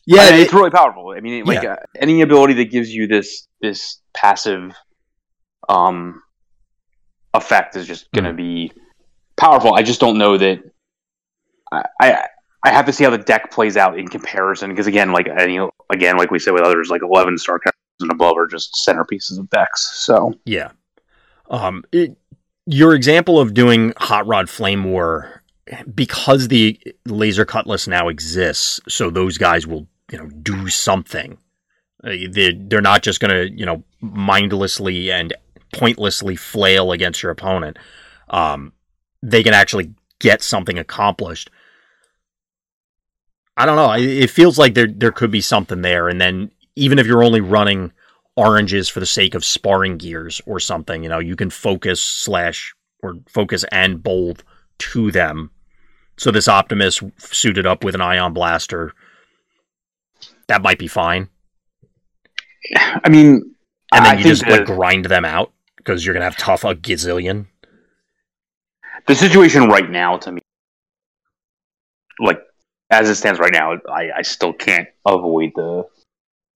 yeah, 0.06 0.22
I 0.22 0.32
mean, 0.32 0.41
it's 0.41 0.53
really 0.53 0.70
powerful. 0.70 1.14
I 1.16 1.20
mean, 1.20 1.45
like 1.45 1.64
yeah. 1.64 1.74
uh, 1.74 1.86
any 1.95 2.22
ability 2.22 2.53
that 2.56 2.72
gives 2.72 2.93
you 2.93 3.08
this 3.08 3.47
this 3.62 3.99
passive 4.14 4.74
um 5.68 6.22
effect 7.34 7.76
is 7.76 7.88
just 7.88 8.12
going 8.12 8.26
to 8.26 8.32
mm. 8.32 8.38
be 8.38 8.72
powerful. 9.36 9.74
I 9.74 9.82
just 9.82 9.99
don't 9.99 10.18
know 10.18 10.38
that 10.38 10.64
I 11.72 12.28
I 12.64 12.72
have 12.72 12.86
to 12.88 12.93
see 12.93 13.03
how 13.03 13.12
the 13.12 13.18
deck 13.18 13.51
plays 13.51 13.78
out 13.78 13.99
in 13.99 14.08
comparison 14.08 14.70
because 14.72 14.88
again, 14.88 15.12
like 15.12 15.28
any 15.28 15.60
again, 15.91 16.18
like 16.18 16.32
we 16.32 16.39
said 16.39 16.53
with 16.53 16.64
others, 16.64 16.89
like 16.89 17.01
eleven 17.03 17.38
star 17.38 17.60
characters 17.60 17.76
and 17.99 18.12
above 18.12 18.38
are 18.38 18.47
just 18.47 18.74
centerpieces 18.88 19.38
of 19.39 19.49
decks. 19.49 20.03
So 20.06 20.34
yeah, 20.45 20.72
um, 21.49 21.84
it, 21.91 22.18
your 22.66 22.95
example 22.95 23.39
of 23.39 23.53
doing 23.53 23.93
Hot 23.97 24.26
Rod 24.26 24.49
Flame 24.49 24.84
War 24.84 25.43
because 25.93 26.47
the 26.47 26.80
laser 27.06 27.45
cutlass 27.45 27.88
now 27.88 28.08
exists, 28.08 28.80
so 28.88 29.10
those 29.10 29.38
guys 29.38 29.68
will 29.68 29.88
you 30.12 30.18
know 30.18 30.28
do 30.28 30.70
something. 30.70 31.38
Uh, 32.03 32.12
they 32.30 32.53
they're 32.53 32.82
not 32.82 33.03
just 33.03 33.20
going 33.20 33.32
to 33.32 33.51
you 33.56 33.66
know 33.66 33.84
mindlessly 34.01 35.12
and 35.12 35.34
pointlessly 35.74 36.36
flail 36.36 36.91
against 36.91 37.24
your 37.24 37.32
opponent. 37.32 37.78
Um, 38.30 38.74
they 39.22 39.43
can 39.43 39.53
actually 39.53 39.93
get 40.20 40.41
something 40.41 40.78
accomplished. 40.78 41.49
I 43.58 43.66
don't 43.66 43.76
know. 43.76 43.91
It 43.93 44.30
feels 44.30 44.58
like 44.58 44.74
there 44.74 44.88
there 44.88 45.12
could 45.12 45.32
be 45.32 45.41
something 45.41 45.82
there, 45.82 46.10
and 46.10 46.20
then 46.20 46.51
even 46.76 46.99
if 46.99 47.08
you're 47.08 47.24
only 47.24 47.41
running 47.41 47.91
oranges 48.36 48.89
for 48.89 48.99
the 48.99 49.06
sake 49.06 49.34
of 49.34 49.45
sparring 49.45 49.97
gears 49.97 50.41
or 50.45 50.60
something, 50.60 51.03
you 51.03 51.10
know, 51.10 51.20
you 51.20 51.36
can 51.36 51.49
focus 51.49 52.01
slash 52.01 52.76
or 53.01 53.16
focus 53.30 53.64
and 53.72 54.03
bold 54.03 54.43
to 54.78 55.12
them. 55.12 55.51
So 56.18 56.32
this 56.32 56.47
Optimus 56.47 57.01
suited 57.18 57.66
up 57.66 57.84
with 57.84 57.95
an 57.95 58.01
ion 58.01 58.34
blaster, 58.34 58.93
that 60.48 60.62
might 60.62 60.80
be 60.80 60.88
fine. 60.88 61.30
I 62.76 63.10
mean, 63.10 63.56
and 63.91 64.06
then 64.06 64.18
I 64.18 64.18
you 64.18 64.24
just 64.24 64.48
like 64.48 64.66
grind 64.66 65.06
them 65.06 65.26
out 65.26 65.52
because 65.78 66.06
you're 66.06 66.14
gonna 66.14 66.26
have 66.26 66.38
tough 66.38 66.64
a 66.64 66.76
gazillion. 66.76 67.48
The 69.08 69.16
situation 69.16 69.68
right 69.68 69.89
now, 69.89 70.18
to 70.18 70.32
me, 70.32 70.41
like 72.20 72.41
as 72.89 73.10
it 73.10 73.16
stands 73.16 73.39
right 73.39 73.54
now, 73.54 73.74
I, 73.89 74.12
I 74.18 74.22
still 74.22 74.54
can't 74.54 74.88
avoid 75.06 75.52
the 75.56 75.86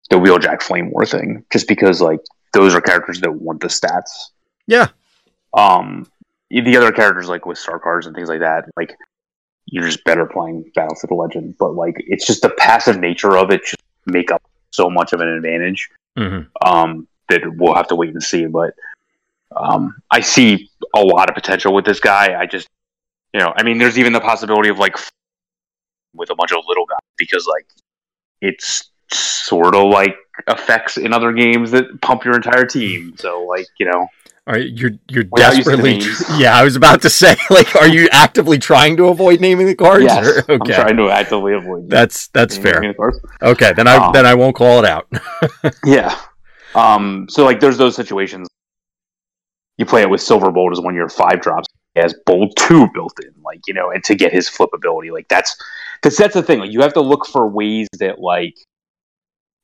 the 0.09 0.17
Wheeljack 0.17 0.61
Flame 0.61 0.91
War 0.91 1.05
thing, 1.05 1.45
just 1.51 1.67
because 1.67 2.01
like 2.01 2.19
those 2.53 2.73
are 2.73 2.81
characters 2.81 3.21
that 3.21 3.31
want 3.31 3.61
the 3.61 3.67
stats. 3.67 4.31
Yeah. 4.65 4.87
Um, 5.53 6.07
the 6.49 6.77
other 6.77 6.91
characters 6.91 7.27
like 7.27 7.45
with 7.45 7.57
star 7.57 7.79
cards 7.79 8.07
and 8.07 8.15
things 8.15 8.29
like 8.29 8.39
that, 8.39 8.65
like 8.75 8.95
you're 9.71 9.85
just 9.85 10.03
better 10.03 10.25
playing 10.25 10.71
Battlefield 10.75 11.17
Legend. 11.17 11.57
But 11.57 11.75
like 11.75 11.95
it's 11.99 12.25
just 12.25 12.41
the 12.41 12.49
passive 12.49 12.99
nature 12.99 13.37
of 13.37 13.51
it 13.51 13.61
just 13.63 13.81
make 14.05 14.31
up 14.31 14.43
so 14.71 14.89
much 14.89 15.13
of 15.13 15.21
an 15.21 15.27
advantage. 15.27 15.89
Mm-hmm. 16.17 16.67
Um, 16.67 17.07
that 17.29 17.41
we'll 17.57 17.75
have 17.75 17.87
to 17.87 17.95
wait 17.95 18.09
and 18.09 18.21
see. 18.21 18.45
But 18.45 18.73
um, 19.55 20.01
I 20.11 20.19
see 20.19 20.69
a 20.95 21.01
lot 21.01 21.29
of 21.29 21.35
potential 21.35 21.73
with 21.73 21.85
this 21.85 21.99
guy. 21.99 22.39
I 22.39 22.45
just, 22.45 22.67
you 23.33 23.39
know, 23.39 23.53
I 23.55 23.63
mean, 23.63 23.77
there's 23.77 23.97
even 23.97 24.13
the 24.13 24.19
possibility 24.19 24.69
of 24.69 24.79
like 24.79 24.97
with 26.13 26.29
a 26.29 26.35
bunch 26.35 26.51
of 26.51 26.59
little 26.67 26.85
guys 26.85 26.97
because 27.17 27.47
like 27.47 27.67
it's 28.41 28.89
sort 29.11 29.75
of 29.75 29.89
like 29.89 30.15
effects 30.47 30.97
in 30.97 31.13
other 31.13 31.31
games 31.31 31.71
that 31.71 32.01
pump 32.01 32.25
your 32.25 32.35
entire 32.35 32.65
team. 32.65 33.15
So 33.17 33.43
like, 33.43 33.67
you 33.77 33.85
know, 33.85 34.07
Right, 34.49 34.71
you're 34.71 34.91
you're 35.07 35.25
Without 35.31 35.53
desperately. 35.53 36.01
Yeah, 36.37 36.57
I 36.57 36.63
was 36.63 36.75
about 36.75 37.03
to 37.03 37.09
say, 37.21 37.35
like, 37.51 37.75
are 37.75 37.87
you 37.87 38.09
actively 38.11 38.57
trying 38.57 38.97
to 38.97 39.05
avoid 39.09 39.41
naming 39.41 39.67
the 39.67 39.75
cards? 39.75 40.05
yes, 40.05 40.25
or- 40.25 40.53
I'm 40.53 40.59
trying 40.61 40.97
to 40.97 41.09
actively 41.11 41.53
avoid 41.53 41.87
That's 41.89 42.29
that's 42.29 42.57
fair. 42.57 42.81
the. 42.81 43.19
Okay, 43.43 43.73
then 43.73 43.87
I 43.87 44.07
Um, 44.07 44.13
then 44.13 44.25
I 44.25 44.33
won't 44.33 44.55
call 44.55 44.79
it 44.83 44.85
out. 44.85 45.07
Yeah. 45.85 46.19
Um, 46.73 47.27
so 47.29 47.45
like 47.45 47.59
there's 47.59 47.77
those 47.77 47.95
situations. 47.95 48.47
You 49.77 49.85
play 49.85 50.01
it 50.01 50.09
with 50.09 50.21
Silverbolt 50.21 50.71
as 50.71 50.79
one 50.81 50.93
of 50.93 50.97
your 50.97 51.09
five 51.09 51.41
drops. 51.41 51.67
He 51.93 52.01
has 52.01 52.15
Bolt 52.25 52.55
two 52.57 52.87
built 52.93 53.13
in, 53.23 53.31
like, 53.43 53.61
you 53.67 53.73
know, 53.73 53.91
and 53.91 54.03
to 54.05 54.15
get 54.15 54.31
his 54.33 54.49
flip 54.49 54.71
ability. 54.73 55.11
Like 55.11 55.27
that's 55.29 55.55
because 56.01 56.17
that's 56.17 56.33
the 56.33 56.41
thing. 56.43 56.59
Like 56.59 56.71
you 56.71 56.81
have 56.81 56.93
to 56.93 57.01
look 57.01 57.27
for 57.27 57.47
ways 57.47 57.87
that 57.99 58.19
like 58.19 58.55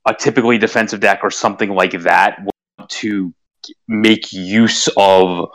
a 0.05 0.13
typically 0.13 0.57
defensive 0.59 0.99
deck 0.99 1.21
or 1.23 1.31
something 1.31 1.71
like 1.71 1.99
that 2.03 2.39
want 2.77 2.89
to 2.89 3.33
make 3.87 4.31
use 4.31 4.87
of 4.97 5.49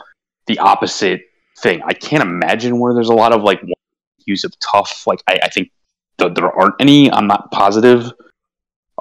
the 0.47 0.59
opposite 0.59 1.23
thing. 1.59 1.83
I 1.85 1.93
can't 1.93 2.23
imagine 2.23 2.79
where 2.79 2.95
there's 2.95 3.09
a 3.09 3.15
lot 3.15 3.33
of 3.33 3.43
like 3.43 3.61
use 4.27 4.45
of 4.45 4.53
tough. 4.61 5.07
Like 5.07 5.23
I, 5.27 5.39
I 5.45 5.49
think 5.49 5.71
th- 6.19 6.35
there 6.35 6.51
aren't 6.51 6.75
any. 6.81 7.11
I'm 7.11 7.27
not 7.27 7.51
positive, 7.51 8.11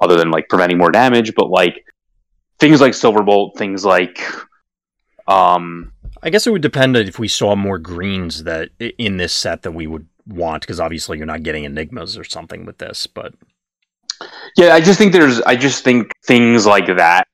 other 0.02 0.18
than 0.18 0.32
like 0.32 0.50
preventing 0.50 0.78
more 0.78 0.92
damage. 0.92 1.34
But 1.36 1.50
like 1.50 1.86
things 2.60 2.82
like 2.82 2.94
Silverbolt, 2.94 3.58
things 3.58 3.86
like 3.86 4.22
um, 5.28 5.94
I 6.24 6.30
guess 6.30 6.48
it 6.48 6.52
would 6.52 6.62
depend 6.62 6.98
if 6.98 7.20
we 7.20 7.28
saw 7.28 7.56
more 7.56 7.78
greens 7.78 8.44
that 8.44 8.70
in 8.80 9.18
this 9.18 9.32
set 9.32 9.62
that 9.62 9.72
we 9.72 9.88
would 9.88 10.08
want, 10.28 10.62
because 10.62 10.80
obviously 10.80 11.18
you're 11.18 11.28
not 11.28 11.44
getting 11.44 11.64
enigmas 11.64 12.18
or 12.18 12.24
something 12.24 12.66
with 12.66 12.80
this. 12.80 13.08
But 13.08 13.36
yeah, 14.58 14.74
I 14.74 14.82
just 14.82 14.98
think 14.98 15.14
there's. 15.14 15.40
I 15.42 15.56
just 15.56 15.84
think 15.84 16.12
things 16.26 16.66
like 16.66 16.88
that, 16.88 17.28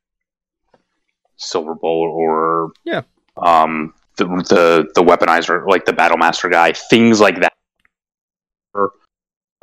Silverbolt 1.40 2.10
or 2.10 2.72
Yeah. 2.84 3.02
um, 3.38 3.94
the 4.18 4.26
the 4.26 4.88
the 4.96 5.04
weaponizer, 5.04 5.68
like 5.68 5.86
the 5.86 5.94
Battle 5.94 6.18
Master 6.18 6.50
guy, 6.50 6.72
things 6.74 7.20
like 7.20 7.40
that, 7.42 7.54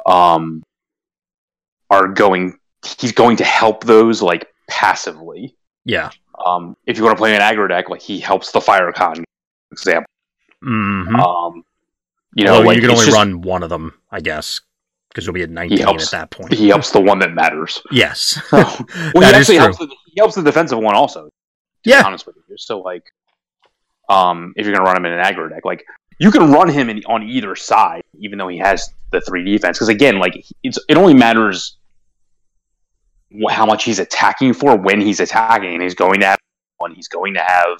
um, 0.07 0.62
are 1.91 2.09
going. 2.09 2.59
He's 2.99 3.12
going 3.12 3.37
to 3.37 3.45
help 3.45 3.85
those 3.85 4.23
like 4.23 4.49
passively. 4.68 5.55
yeah, 5.85 6.11
Um, 6.45 6.77
if 6.87 6.97
you 6.99 7.05
want 7.05 7.16
to 7.16 7.20
play 7.20 7.35
an 7.35 7.41
aggro 7.41 7.68
deck, 7.68 7.89
like 7.89 8.03
he 8.03 8.18
helps 8.18 8.51
the 8.53 8.59
Firecon, 8.61 9.23
example. 9.70 10.07
mm-hmm. 10.64 11.14
Um, 11.16 11.62
you 12.35 12.45
know, 12.45 12.55
Although 12.55 12.66
like 12.68 12.77
you 12.77 12.83
can 12.83 12.91
only 12.91 13.05
just- 13.05 13.16
run 13.16 13.41
one 13.43 13.62
of 13.62 13.68
them, 13.70 13.95
I 14.11 14.20
guess, 14.20 14.61
because 15.11 15.27
you'll 15.27 15.35
be 15.35 15.43
at 15.43 15.51
19 15.51 15.79
helps. 15.79 16.07
at 16.07 16.11
that 16.12 16.31
point. 16.31 16.53
He 16.55 16.68
helps 16.68 16.91
the 16.91 17.01
one 17.01 17.18
that 17.20 17.33
matters. 17.35 17.81
Yes, 17.93 18.41
well, 18.53 18.64
That 19.14 19.14
he 19.14 19.23
actually 19.41 19.57
helps. 19.59 19.79
The, 19.79 19.87
he 20.07 20.14
helps 20.18 20.35
the 20.35 20.43
defensive 20.43 20.79
one 20.79 20.95
also. 20.97 21.29
Yeah. 21.85 22.03
honest 22.05 22.26
with 22.26 22.37
you. 22.49 22.57
So 22.57 22.80
like, 22.80 23.05
um, 24.09 24.53
if 24.57 24.66
you're 24.66 24.74
gonna 24.74 24.85
run 24.85 24.97
him 24.97 25.07
in 25.07 25.12
an 25.12 25.24
aggro 25.24 25.49
deck, 25.49 25.64
like 25.64 25.85
you 26.18 26.30
can 26.30 26.51
run 26.51 26.68
him 26.68 26.89
in, 26.89 27.03
on 27.07 27.22
either 27.22 27.57
side, 27.57 28.03
even 28.18 28.39
though 28.39 28.49
he 28.49 28.59
has 28.59 28.89
the 29.11 29.20
three 29.20 29.45
defense. 29.45 29.78
Because 29.78 29.89
again, 29.89 30.18
like 30.18 30.45
it's 30.62 30.78
it 30.89 30.97
only 30.97 31.14
matters 31.14 31.78
how 33.49 33.66
much 33.66 33.85
he's 33.85 33.99
attacking 33.99 34.53
for 34.53 34.76
when 34.76 35.01
he's 35.01 35.20
attacking, 35.20 35.72
and 35.74 35.83
he's 35.83 35.95
going 35.95 36.20
to 36.20 36.26
have 36.26 36.39
one. 36.78 36.95
He's 36.95 37.09
going 37.09 37.35
to 37.35 37.41
have 37.41 37.78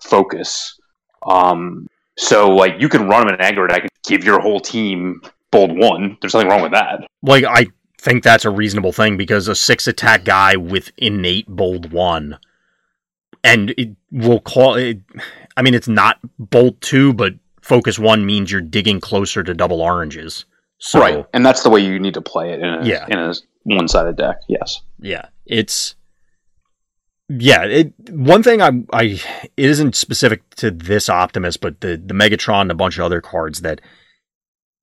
focus. 0.00 0.78
Um, 1.26 1.86
so 2.18 2.54
like 2.54 2.74
you 2.78 2.88
can 2.88 3.08
run 3.08 3.22
him 3.22 3.34
in 3.34 3.40
an 3.40 3.54
aggro 3.54 3.68
deck 3.68 3.82
and 3.82 3.90
give 4.04 4.24
your 4.24 4.40
whole 4.40 4.60
team 4.60 5.20
bold 5.50 5.76
one. 5.76 6.16
There's 6.20 6.34
nothing 6.34 6.48
wrong 6.48 6.62
with 6.62 6.72
that. 6.72 7.06
like 7.22 7.44
I 7.44 7.66
think 8.00 8.24
that's 8.24 8.44
a 8.44 8.50
reasonable 8.50 8.92
thing 8.92 9.16
because 9.16 9.48
a 9.48 9.54
six 9.54 9.86
attack 9.86 10.24
guy 10.24 10.56
with 10.56 10.90
innate 10.96 11.46
bold 11.46 11.92
one, 11.92 12.38
and 13.44 13.70
it 13.76 13.90
will 14.10 14.40
call 14.40 14.74
it. 14.74 14.98
I 15.56 15.62
mean, 15.62 15.74
it's 15.74 15.88
not 15.88 16.18
bolt 16.38 16.80
two, 16.80 17.12
but 17.12 17.34
focus 17.60 17.98
one 17.98 18.24
means 18.26 18.50
you're 18.50 18.60
digging 18.60 19.00
closer 19.00 19.42
to 19.42 19.54
double 19.54 19.80
oranges. 19.80 20.44
So 20.78 21.00
right, 21.00 21.24
and 21.32 21.44
that's 21.46 21.62
the 21.62 21.70
way 21.70 21.80
you 21.80 21.98
need 22.00 22.14
to 22.14 22.20
play 22.22 22.52
it 22.52 22.60
in 22.60 22.68
a 22.68 22.84
Yeah. 22.84 23.06
in 23.08 23.18
a 23.18 23.34
one 23.64 23.88
sided 23.88 24.16
deck. 24.16 24.36
Yes. 24.48 24.80
yeah, 24.98 25.26
it's 25.46 25.94
yeah. 27.28 27.62
It 27.64 27.92
one 28.10 28.42
thing 28.42 28.60
I 28.60 28.70
I 28.92 29.02
it 29.56 29.70
isn't 29.70 29.94
specific 29.94 30.42
to 30.56 30.70
this 30.70 31.08
Optimus, 31.08 31.56
but 31.56 31.80
the 31.80 31.96
the 32.04 32.14
Megatron 32.14 32.62
and 32.62 32.70
a 32.72 32.74
bunch 32.76 32.98
of 32.98 33.04
other 33.04 33.20
cards 33.20 33.60
that. 33.62 33.80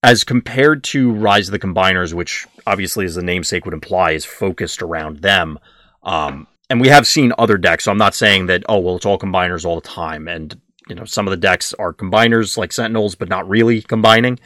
As 0.01 0.23
compared 0.23 0.85
to 0.85 1.11
Rise 1.11 1.49
of 1.49 1.51
the 1.51 1.59
Combiners, 1.59 2.13
which 2.13 2.47
obviously, 2.65 3.03
as 3.03 3.15
the 3.15 3.21
namesake 3.21 3.65
would 3.65 3.73
imply, 3.73 4.11
is 4.11 4.23
focused 4.23 4.81
around 4.81 5.17
them, 5.23 5.59
um, 6.03 6.47
and 6.69 6.79
we 6.79 6.87
have 6.87 7.07
seen 7.07 7.33
other 7.37 7.57
decks. 7.57 7.85
So 7.85 7.91
I'm 7.91 7.97
not 7.97 8.15
saying 8.15 8.47
that 8.47 8.63
oh 8.69 8.79
well, 8.79 8.95
it's 8.95 9.05
all 9.05 9.19
combiners 9.19 9.65
all 9.65 9.75
the 9.75 9.87
time, 9.87 10.27
and 10.27 10.59
you 10.87 10.95
know 10.95 11.05
some 11.05 11.27
of 11.27 11.31
the 11.31 11.37
decks 11.37 11.73
are 11.75 11.93
combiners 11.93 12.57
like 12.57 12.71
Sentinels, 12.71 13.15
but 13.15 13.29
not 13.29 13.47
really 13.47 13.81
combining. 13.81 14.39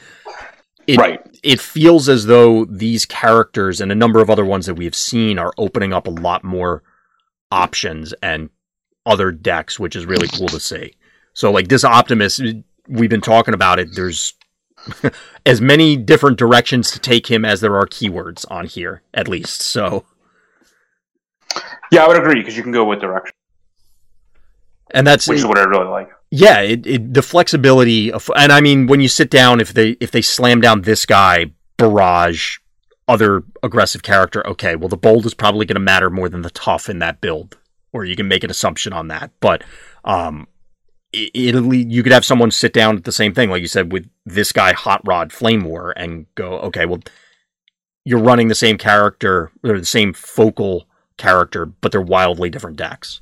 It, 0.86 0.98
right. 0.98 1.22
it 1.44 1.62
feels 1.62 2.10
as 2.10 2.26
though 2.26 2.66
these 2.66 3.06
characters 3.06 3.80
and 3.80 3.90
a 3.92 3.96
number 3.96 4.22
of 4.22 4.30
other 4.30 4.44
ones 4.44 4.66
that 4.66 4.74
we 4.74 4.84
have 4.84 4.96
seen 4.96 5.40
are 5.40 5.54
opening 5.58 5.94
up 5.94 6.08
a 6.08 6.12
lot 6.12 6.44
more 6.44 6.84
options 7.52 8.14
and 8.22 8.50
other 9.06 9.32
decks, 9.32 9.80
which 9.80 9.96
is 9.96 10.06
really 10.06 10.28
cool 10.28 10.50
to 10.50 10.60
see. 10.60 10.94
So, 11.34 11.52
like 11.52 11.68
this 11.68 11.86
Optimus, 11.86 12.42
we've 12.88 13.10
been 13.10 13.22
talking 13.22 13.54
about 13.54 13.80
it. 13.80 13.96
There's 13.96 14.34
as 15.46 15.62
many 15.62 15.96
different 15.96 16.38
directions 16.38 16.92
to 16.92 17.00
take 17.00 17.28
him 17.32 17.46
as 17.46 17.62
there 17.62 17.78
are 17.78 17.86
keywords 17.86 18.46
on 18.52 18.66
here, 18.66 19.02
at 19.14 19.28
least. 19.28 19.62
So, 19.62 20.06
Yeah, 21.91 22.06
I 22.06 22.08
would 22.08 22.18
agree 22.18 22.36
because 22.36 22.58
you 22.58 22.64
can 22.64 22.72
go 22.72 22.86
with 22.86 23.01
direction, 23.01 23.36
and 24.91 25.06
that's 25.06 25.28
which 25.28 25.39
is 25.39 25.45
what 25.45 25.58
I 25.58 25.64
really 25.64 25.89
like. 25.89 26.10
yeah, 26.32 26.62
it, 26.62 26.86
it 26.88 27.14
the 27.14 27.22
flexibility 27.22 28.12
of, 28.12 28.30
and 28.36 28.51
I 28.51 28.62
mean, 28.62 28.88
when 28.88 29.01
you 29.01 29.08
sit 29.08 29.30
down, 29.30 29.60
if 29.60 29.74
they 29.74 29.91
if 29.99 30.12
they 30.12 30.22
slam 30.22 30.62
down 30.62 30.82
this 30.82 31.06
guy, 31.06 31.51
barrage, 31.78 32.58
other 33.08 33.43
aggressive 33.62 34.01
character, 34.01 34.45
okay, 34.47 34.76
well, 34.76 34.89
the 34.89 34.97
bold 34.97 35.26
is 35.26 35.34
probably 35.34 35.66
going 35.66 35.76
to 35.76 35.82
matter 35.82 36.10
more 36.10 36.30
than 36.30 36.41
the 36.41 36.49
tough 36.49 36.89
in 36.89 36.99
that 36.99 37.22
build, 37.22 37.58
or 37.91 38.06
you 38.06 38.16
can 38.16 38.28
make 38.28 38.43
an 38.43 38.49
assumption 38.49 38.93
on 38.93 39.10
that. 39.10 39.32
But 39.39 39.64
um, 40.04 40.47
it, 41.12 41.30
it'll 41.34 41.74
you 41.74 42.01
could 42.01 42.12
have 42.12 42.26
someone 42.26 42.49
sit 42.49 42.74
down 42.74 42.97
at 42.97 43.04
the 43.04 43.12
same 43.12 43.34
thing, 43.34 43.49
like 43.49 43.62
you 43.62 43.68
said, 43.68 43.91
with 43.91 44.10
this 44.26 44.51
guy, 44.51 44.74
Hot 44.74 45.01
Rod 45.06 45.32
Flame 45.32 45.64
War, 45.64 45.93
and 45.95 46.26
go, 46.36 46.60
okay, 46.60 46.86
well, 46.86 47.01
you're 48.04 48.20
running 48.20 48.47
the 48.47 48.56
same 48.56 48.78
character 48.78 49.51
or 49.64 49.80
the 49.80 49.86
same 49.86 50.14
focal 50.14 50.88
character, 51.24 51.66
but 51.66 51.92
they're 51.92 52.02
wildly 52.02 52.50
different 52.50 52.76
decks. 52.78 53.22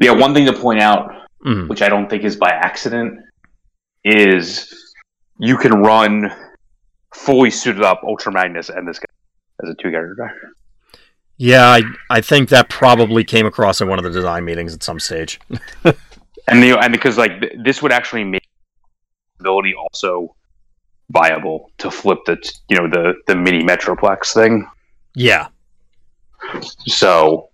Yeah, 0.00 0.12
one 0.12 0.34
thing 0.34 0.46
to 0.46 0.52
point 0.52 0.80
out, 0.80 1.12
Mhm. 1.44 1.68
which 1.68 1.82
I 1.82 1.88
don't 1.88 2.08
think 2.10 2.24
is 2.24 2.36
by 2.36 2.48
accident, 2.50 3.20
is 4.04 4.92
you 5.38 5.56
can 5.56 5.72
run 5.82 6.32
fully 7.14 7.50
suited 7.50 7.82
up 7.82 8.00
Ultra 8.02 8.32
Magnus 8.32 8.68
and 8.70 8.88
this 8.88 8.98
guy 8.98 9.04
as 9.62 9.70
a 9.70 9.74
two 9.74 9.90
character 9.90 10.16
deck. 10.24 10.34
Yeah, 11.36 11.66
I 11.66 11.82
I 12.10 12.20
think 12.20 12.48
that 12.48 12.68
probably 12.68 13.24
came 13.24 13.46
across 13.46 13.80
in 13.80 13.88
one 13.88 13.98
of 13.98 14.04
the 14.04 14.10
design 14.10 14.44
meetings 14.44 14.74
at 14.74 14.82
some 14.82 14.98
stage. 15.00 15.38
And 16.46 16.62
the 16.62 16.78
and 16.78 16.92
because 16.92 17.16
like 17.16 17.40
th- 17.40 17.54
this 17.64 17.80
would 17.80 17.90
actually 17.90 18.22
make 18.22 18.46
ability 19.40 19.72
also 19.74 20.36
viable 21.10 21.70
to 21.78 21.90
flip 21.90 22.18
the 22.26 22.36
you 22.68 22.76
know 22.76 22.86
the 22.86 23.14
the 23.26 23.34
mini 23.34 23.62
Metroplex 23.62 24.34
thing. 24.34 24.68
Yeah, 25.14 25.48
So 26.86 27.50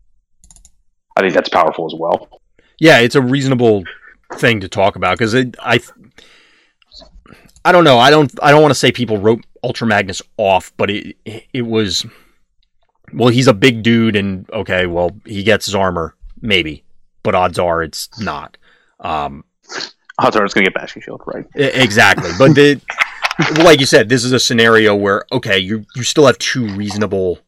I 1.16 1.20
think 1.20 1.34
that's 1.34 1.48
powerful 1.48 1.86
as 1.86 1.94
well. 1.98 2.40
yeah, 2.78 2.98
it's 3.00 3.14
a 3.14 3.20
reasonable 3.22 3.84
thing 4.34 4.60
to 4.60 4.68
talk 4.68 4.96
about 4.96 5.18
because 5.18 5.34
I 5.34 5.80
I 7.64 7.72
don't 7.72 7.84
know. 7.84 7.98
I 7.98 8.10
don't 8.10 8.32
I 8.42 8.50
don't 8.50 8.62
want 8.62 8.70
to 8.72 8.78
say 8.78 8.90
people 8.92 9.18
wrote 9.18 9.44
Ultra 9.62 9.86
Magnus 9.86 10.22
off, 10.38 10.72
but 10.76 10.88
it 10.90 11.16
it 11.52 11.62
was 11.62 12.06
well, 13.12 13.28
he's 13.28 13.48
a 13.48 13.54
big 13.54 13.82
dude, 13.82 14.16
and 14.16 14.48
okay, 14.52 14.86
well, 14.86 15.10
he 15.26 15.42
gets 15.42 15.66
his 15.66 15.74
armor. 15.74 16.14
maybe, 16.40 16.84
but 17.22 17.34
odds 17.34 17.58
are 17.58 17.82
it's 17.82 18.08
not. 18.20 18.56
Um, 19.00 19.44
odds 20.18 20.36
are 20.36 20.44
it's 20.44 20.54
going 20.54 20.64
to 20.64 20.70
get 20.70 20.74
Bashing 20.80 21.02
Shield, 21.02 21.20
right? 21.26 21.44
Exactly, 21.54 22.30
but 22.38 22.54
the 22.54 22.80
like 23.64 23.80
you 23.80 23.86
said, 23.86 24.08
this 24.08 24.24
is 24.24 24.32
a 24.32 24.38
scenario 24.40 24.94
where 24.94 25.24
okay, 25.32 25.58
you 25.58 25.84
you 25.96 26.02
still 26.04 26.26
have 26.26 26.38
two 26.38 26.66
reasonable 26.76 27.38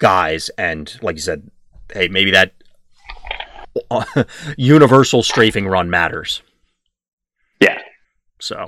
guys, 0.00 0.50
and 0.58 0.98
like 1.02 1.14
you 1.14 1.22
said, 1.22 1.48
hey, 1.92 2.08
maybe 2.08 2.32
that 2.32 2.52
universal 4.56 5.22
strafing 5.22 5.68
run 5.68 5.88
matters. 5.88 6.42
Yeah. 7.60 7.78
So, 8.40 8.66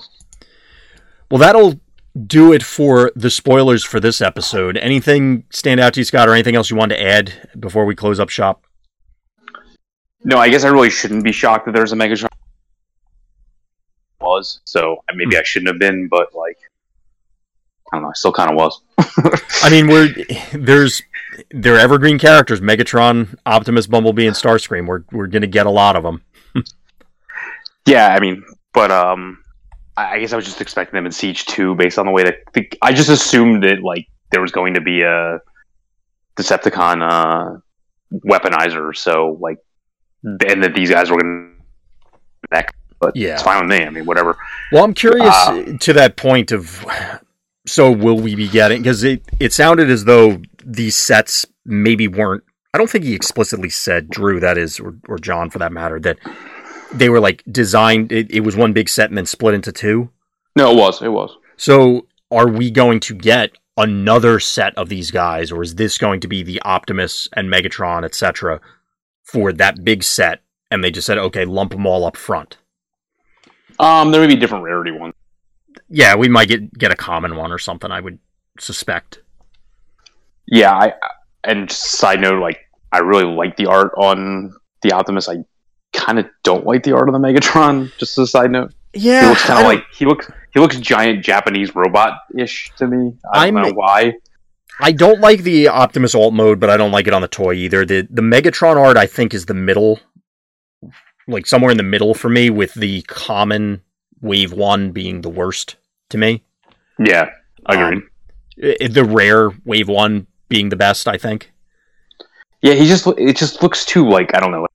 well, 1.31 1.39
that'll 1.39 1.81
do 2.27 2.53
it 2.53 2.63
for 2.63 3.11
the 3.17 3.31
spoilers 3.31 3.83
for 3.83 3.99
this 3.99 4.21
episode. 4.21 4.77
Anything 4.77 5.45
stand 5.51 5.81
out 5.81 5.95
to 5.95 6.01
you, 6.01 6.05
Scott, 6.05 6.29
or 6.29 6.33
anything 6.33 6.55
else 6.55 6.71
you 6.71 6.77
want 6.77 6.91
to 6.91 7.03
add 7.03 7.49
before 7.59 7.85
we 7.85 7.95
close 7.95 8.21
up 8.21 8.29
shop? 8.29 8.65
No, 10.25 10.37
I 10.39 10.49
guess 10.49 10.65
I 10.65 10.69
really 10.69 10.91
shouldn't 10.91 11.25
be 11.25 11.33
shocked 11.33 11.67
that 11.67 11.73
there's 11.73 11.93
a 11.93 11.97
Megatron. 11.97 12.29
Was 14.21 14.61
so 14.65 15.03
maybe 15.15 15.37
I 15.37 15.43
shouldn't 15.43 15.69
have 15.69 15.81
been, 15.81 16.07
but 16.07 16.33
like 16.33 16.57
I 17.93 17.97
don't 17.97 18.03
know, 18.03 18.11
I 18.11 18.13
still 18.15 18.33
kind 18.33 18.51
of 18.51 18.57
was. 18.57 18.81
I 19.65 19.71
mean, 19.71 19.89
we're 19.89 20.15
there's 20.53 21.03
they're 21.51 21.79
evergreen 21.79 22.19
characters: 22.19 22.61
Megatron, 22.61 23.37
Optimus, 23.47 23.87
Bumblebee, 23.87 24.27
and 24.27 24.37
Starscream. 24.37 24.87
We're 24.87 25.03
we're 25.13 25.27
gonna 25.27 25.47
get 25.47 25.67
a 25.67 25.71
lot 25.71 25.97
of 25.97 26.03
them. 26.03 26.23
yeah, 27.87 28.15
I 28.15 28.21
mean, 28.21 28.45
but 28.73 28.91
um, 28.91 29.43
I 29.97 30.19
guess 30.19 30.33
I 30.33 30.37
was 30.37 30.45
just 30.45 30.61
expecting 30.61 30.97
them 30.97 31.07
in 31.07 31.13
Siege 31.13 31.45
Two 31.47 31.75
based 31.75 31.99
on 31.99 32.07
the 32.07 32.13
way 32.13 32.25
that 32.25 32.37
the, 32.53 32.71
I 32.83 32.93
just 32.93 33.09
assumed 33.09 33.63
that 33.65 33.83
like 33.83 34.07
there 34.31 34.41
was 34.41 34.53
going 34.53 34.75
to 34.75 34.81
be 34.81 35.03
a 35.03 35.41
Decepticon 36.37 37.03
uh, 37.03 37.59
weaponizer, 38.27 38.97
so 38.97 39.39
like, 39.41 39.59
and 40.25 40.63
that 40.63 40.75
these 40.75 40.91
guys 40.91 41.11
were 41.11 41.21
going 41.21 41.57
to 42.51 42.65
but 43.01 43.17
yeah. 43.17 43.35
it's 43.35 43.43
fine 43.43 43.61
with 43.61 43.69
me. 43.69 43.85
I 43.85 43.91
mean, 43.91 44.07
whatever. 44.07 44.39
Well, 44.71 44.85
I'm 44.85 44.95
curious 44.95 45.35
uh, 45.35 45.77
to 45.81 45.93
that 45.95 46.17
point 46.17 46.53
of 46.53 46.85
so 47.67 47.91
will 47.91 48.17
we 48.17 48.35
be 48.35 48.49
getting 48.49 48.81
because 48.81 49.03
it 49.03 49.23
it 49.41 49.53
sounded 49.53 49.91
as 49.91 50.05
though 50.05 50.41
these 50.65 50.97
sets 50.97 51.47
maybe 51.65 52.09
weren't. 52.09 52.45
I 52.75 52.79
don't 52.79 52.89
think 52.89 53.05
he 53.05 53.15
explicitly 53.15 53.69
said 53.69 54.09
Drew 54.09 54.41
that 54.41 54.57
is 54.57 54.81
or, 54.81 54.95
or 55.09 55.19
John 55.19 55.51
for 55.51 55.59
that 55.59 55.73
matter 55.73 56.01
that 56.01 56.19
they 56.93 57.09
were 57.09 57.21
like 57.21 57.43
designed. 57.51 58.13
It, 58.13 58.31
it 58.31 58.41
was 58.41 58.57
one 58.57 58.73
big 58.73 58.89
set 58.89 59.11
and 59.11 59.19
then 59.19 59.27
split 59.27 59.55
into 59.55 59.73
two. 59.73 60.11
No, 60.57 60.73
it 60.73 60.77
was. 60.77 61.03
It 61.03 61.09
was. 61.09 61.37
So 61.57 62.07
are 62.31 62.49
we 62.49 62.71
going 62.71 63.01
to 63.01 63.15
get 63.15 63.53
another 63.77 64.41
set 64.41 64.77
of 64.77 64.89
these 64.89 65.11
guys, 65.11 65.51
or 65.51 65.63
is 65.63 65.75
this 65.77 65.99
going 65.99 66.21
to 66.21 66.29
be 66.29 66.43
the 66.43 66.61
Optimus 66.63 67.29
and 67.35 67.49
Megatron, 67.49 68.05
etc., 68.05 68.61
for 69.23 69.53
that 69.53 69.85
big 69.85 70.03
set? 70.03 70.41
And 70.71 70.83
they 70.83 70.91
just 70.91 71.07
said, 71.07 71.19
okay, 71.19 71.45
lump 71.45 71.73
them 71.73 71.87
all 71.87 72.05
up 72.05 72.17
front. 72.17 72.57
Um, 73.79 74.11
there 74.11 74.21
may 74.21 74.27
be 74.27 74.41
different 74.41 74.65
rarity 74.65 74.93
ones. 74.93 75.15
Yeah, 75.89 76.17
we 76.17 76.29
might 76.29 76.49
get 76.49 76.77
get 76.79 76.93
a 76.93 76.97
common 76.97 77.37
one 77.37 77.53
or 77.53 77.59
something. 77.59 77.91
I 77.91 78.01
would 78.01 78.19
suspect. 78.59 79.22
Yeah, 80.53 80.75
I 80.75 80.93
and 81.45 81.73
side 81.73 82.21
note, 82.21 82.39
like 82.39 82.59
I 82.93 82.99
really 82.99 83.25
like 83.25 83.57
the 83.57 83.67
art 83.67 83.93
on 83.97 84.55
the 84.83 84.93
Optimus. 84.93 85.27
I 85.27 85.37
kind 85.95 86.19
of 86.19 86.27
don't 86.43 86.67
like 86.67 86.83
the 86.83 86.95
art 86.95 87.09
of 87.09 87.15
the 87.15 87.19
Megatron. 87.19 87.91
Just 87.99 88.19
as 88.19 88.25
a 88.25 88.27
side 88.27 88.51
note. 88.51 88.75
Yeah, 88.93 89.23
he 89.23 89.29
looks 89.29 89.43
kind 89.45 89.61
of 89.61 89.65
like 89.65 89.85
he 89.91 90.05
looks 90.05 90.31
he 90.53 90.61
looks 90.61 90.77
giant 90.77 91.25
Japanese 91.25 91.75
robot 91.75 92.19
ish 92.37 92.71
to 92.77 92.87
me. 92.87 93.17
I 93.33 93.47
don't 93.47 93.57
I'm, 93.57 93.65
know 93.65 93.73
why. 93.73 94.13
I 94.79 94.93
don't 94.93 95.21
like 95.21 95.43
the 95.43 95.69
Optimus 95.69 96.15
alt 96.15 96.35
mode, 96.35 96.61
but 96.61 96.69
I 96.69 96.77
don't 96.77 96.93
like 96.93 97.07
it 97.07 97.15
on 97.15 97.23
the 97.23 97.29
toy 97.29 97.55
either. 97.55 97.87
The 97.87 98.07
the 98.11 98.21
Megatron 98.21 98.77
art 98.77 98.99
I 98.99 99.07
think 99.07 99.33
is 99.33 99.47
the 99.47 99.55
middle 99.55 100.01
like 101.27 101.47
somewhere 101.47 101.71
in 101.71 101.79
the 101.79 101.83
middle 101.83 102.13
for 102.13 102.29
me, 102.29 102.51
with 102.51 102.75
the 102.75 103.01
common 103.03 103.81
wave 104.21 104.53
one 104.53 104.93
being 104.93 105.23
the 105.23 105.31
worst 105.31 105.77
to 106.11 106.19
me. 106.19 106.45
Yeah, 106.99 107.31
agreed. 107.65 108.03
Um, 108.03 108.09
the 108.91 109.05
rare 109.05 109.49
wave 109.65 109.89
one 109.89 110.27
being 110.53 110.69
the 110.69 110.77
best, 110.77 111.09
I 111.09 111.17
think. 111.17 111.51
Yeah, 112.61 112.75
he 112.75 112.87
just 112.87 113.07
it 113.07 113.37
just 113.37 113.63
looks 113.63 113.87
too 113.87 114.07
like 114.07 114.37
I 114.37 114.41
don't 114.41 114.53
know, 114.53 114.67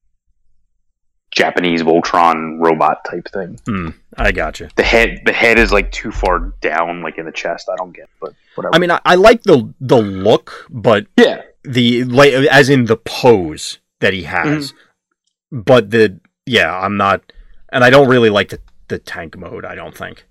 Japanese 1.31 1.83
Voltron 1.83 2.57
robot 2.59 3.05
type 3.09 3.29
thing. 3.31 3.59
Mm, 3.67 3.93
I 4.17 4.31
got 4.31 4.59
you. 4.59 4.69
The 4.75 4.83
head 4.83 5.21
the 5.25 5.31
head 5.31 5.59
is 5.59 5.71
like 5.71 5.91
too 5.91 6.11
far 6.11 6.39
down, 6.61 7.03
like 7.03 7.19
in 7.19 7.25
the 7.25 7.31
chest. 7.31 7.69
I 7.71 7.75
don't 7.75 7.93
get, 7.93 8.09
but 8.19 8.33
whatever. 8.55 8.75
I 8.75 8.79
mean, 8.79 8.89
I, 8.89 8.99
I 9.05 9.15
like 9.15 9.43
the 9.43 9.71
the 9.79 10.01
look, 10.01 10.65
but 10.71 11.05
yeah, 11.15 11.43
the 11.63 12.03
like 12.05 12.33
as 12.33 12.69
in 12.69 12.85
the 12.85 12.97
pose 12.97 13.77
that 13.99 14.13
he 14.13 14.23
has, 14.23 14.71
mm-hmm. 14.71 15.61
but 15.61 15.91
the 15.91 16.19
yeah, 16.47 16.75
I'm 16.75 16.97
not, 16.97 17.31
and 17.69 17.83
I 17.83 17.91
don't 17.91 18.09
really 18.09 18.31
like 18.31 18.49
the 18.49 18.59
the 18.87 18.97
tank 18.97 19.37
mode. 19.37 19.63
I 19.63 19.75
don't 19.75 19.95
think, 19.95 20.25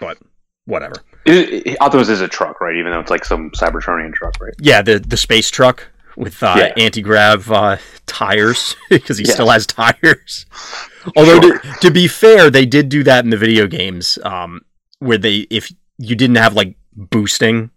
but 0.00 0.18
whatever. 0.64 0.96
It, 1.24 1.66
it, 1.66 1.76
Optimus 1.80 2.08
is 2.08 2.20
a 2.20 2.28
truck, 2.28 2.60
right? 2.60 2.76
Even 2.76 2.92
though 2.92 3.00
it's 3.00 3.10
like 3.10 3.24
some 3.24 3.50
Cybertronian 3.50 4.12
truck, 4.12 4.40
right? 4.40 4.54
Yeah, 4.58 4.82
the 4.82 4.98
the 4.98 5.16
space 5.16 5.50
truck 5.50 5.88
with 6.16 6.42
uh, 6.42 6.54
yeah. 6.56 6.72
anti 6.76 7.02
grav 7.02 7.50
uh, 7.50 7.76
tires 8.06 8.76
because 8.90 9.18
he 9.18 9.24
yeah. 9.24 9.34
still 9.34 9.48
has 9.48 9.66
tires. 9.66 10.46
Although 11.16 11.40
sure. 11.40 11.58
to, 11.58 11.72
to, 11.80 11.90
be 11.90 12.06
fair, 12.06 12.50
they 12.50 12.66
did 12.66 12.88
do 12.88 13.02
that 13.04 13.24
in 13.24 13.30
the 13.30 13.36
video 13.36 13.66
games, 13.66 14.18
um, 14.24 14.60
where 14.98 15.18
they 15.18 15.46
if 15.50 15.72
you 15.98 16.16
didn't 16.16 16.36
have 16.36 16.54
like 16.54 16.76
boosting, 16.94 17.70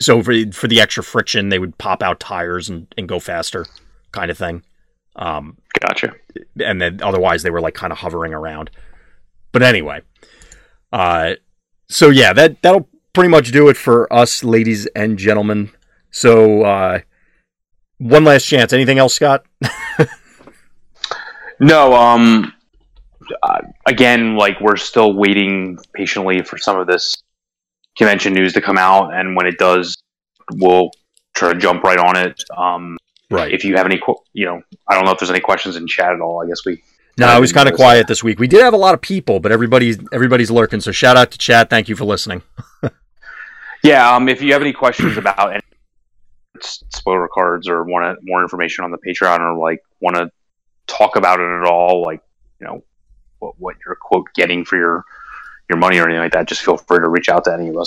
so 0.00 0.22
for 0.22 0.34
for 0.52 0.68
the 0.68 0.80
extra 0.80 1.02
friction, 1.02 1.48
they 1.48 1.58
would 1.58 1.78
pop 1.78 2.02
out 2.02 2.20
tires 2.20 2.68
and, 2.68 2.92
and 2.96 3.08
go 3.08 3.18
faster, 3.20 3.66
kind 4.12 4.30
of 4.30 4.38
thing. 4.38 4.62
Um, 5.16 5.58
gotcha. 5.80 6.14
And 6.60 6.80
then 6.80 7.00
otherwise 7.02 7.42
they 7.42 7.50
were 7.50 7.60
like 7.60 7.74
kind 7.74 7.92
of 7.92 7.98
hovering 7.98 8.34
around. 8.34 8.70
But 9.52 9.62
anyway, 9.62 10.02
uh, 10.92 11.34
so 11.94 12.10
yeah, 12.10 12.32
that 12.32 12.60
that'll 12.62 12.88
pretty 13.12 13.28
much 13.28 13.52
do 13.52 13.68
it 13.68 13.76
for 13.76 14.12
us, 14.12 14.42
ladies 14.42 14.86
and 14.96 15.16
gentlemen. 15.18 15.70
So 16.10 16.62
uh, 16.62 17.00
one 17.98 18.24
last 18.24 18.46
chance. 18.46 18.72
Anything 18.72 18.98
else, 18.98 19.14
Scott? 19.14 19.44
no. 21.60 21.94
Um. 21.94 22.52
Uh, 23.42 23.60
again, 23.86 24.36
like 24.36 24.60
we're 24.60 24.76
still 24.76 25.14
waiting 25.14 25.78
patiently 25.94 26.42
for 26.42 26.58
some 26.58 26.78
of 26.78 26.86
this 26.86 27.16
convention 27.96 28.34
news 28.34 28.52
to 28.54 28.60
come 28.60 28.76
out, 28.76 29.14
and 29.14 29.36
when 29.36 29.46
it 29.46 29.56
does, 29.56 29.96
we'll 30.54 30.90
try 31.34 31.52
to 31.52 31.58
jump 31.58 31.84
right 31.84 31.98
on 31.98 32.16
it. 32.16 32.42
Um, 32.56 32.98
Right. 33.30 33.52
If 33.52 33.64
you 33.64 33.76
have 33.76 33.86
any, 33.86 34.00
you 34.32 34.46
know, 34.46 34.60
I 34.88 34.94
don't 34.94 35.04
know 35.04 35.10
if 35.10 35.18
there's 35.18 35.30
any 35.30 35.40
questions 35.40 35.76
in 35.76 35.86
chat 35.86 36.12
at 36.12 36.20
all. 36.20 36.42
I 36.42 36.46
guess 36.46 36.64
we. 36.64 36.82
No, 37.16 37.36
it 37.36 37.40
was 37.40 37.52
kind 37.52 37.68
of 37.68 37.76
quiet 37.76 38.08
this 38.08 38.24
week. 38.24 38.40
We 38.40 38.48
did 38.48 38.62
have 38.62 38.74
a 38.74 38.78
lot 38.78 38.94
of 38.94 39.00
people, 39.00 39.38
but 39.38 39.52
everybody's 39.52 39.98
everybody's 40.12 40.50
lurking. 40.50 40.80
So 40.80 40.90
shout 40.90 41.16
out 41.16 41.30
to 41.30 41.38
chat. 41.38 41.70
Thank 41.70 41.88
you 41.88 41.94
for 41.94 42.04
listening. 42.04 42.42
yeah. 43.84 44.14
Um. 44.14 44.28
If 44.28 44.42
you 44.42 44.52
have 44.52 44.62
any 44.62 44.72
questions 44.72 45.16
about 45.16 45.52
any 45.52 45.62
spoiler 46.60 47.28
cards 47.32 47.68
or 47.68 47.84
want 47.84 48.18
more 48.22 48.42
information 48.42 48.84
on 48.84 48.90
the 48.90 48.98
Patreon 48.98 49.40
or 49.40 49.56
like 49.58 49.80
want 50.00 50.16
to 50.16 50.30
talk 50.86 51.16
about 51.16 51.38
it 51.38 51.60
at 51.60 51.70
all, 51.70 52.02
like 52.02 52.20
you 52.60 52.66
know 52.66 52.82
what 53.38 53.54
what 53.58 53.76
you're 53.86 53.94
quote 53.94 54.26
getting 54.34 54.64
for 54.64 54.76
your 54.76 55.04
your 55.68 55.78
money 55.78 55.98
or 55.98 56.04
anything 56.04 56.20
like 56.20 56.32
that, 56.32 56.48
just 56.48 56.62
feel 56.62 56.76
free 56.76 56.98
to 56.98 57.08
reach 57.08 57.28
out 57.28 57.44
to 57.44 57.52
any 57.52 57.68
of 57.68 57.76
us. 57.76 57.86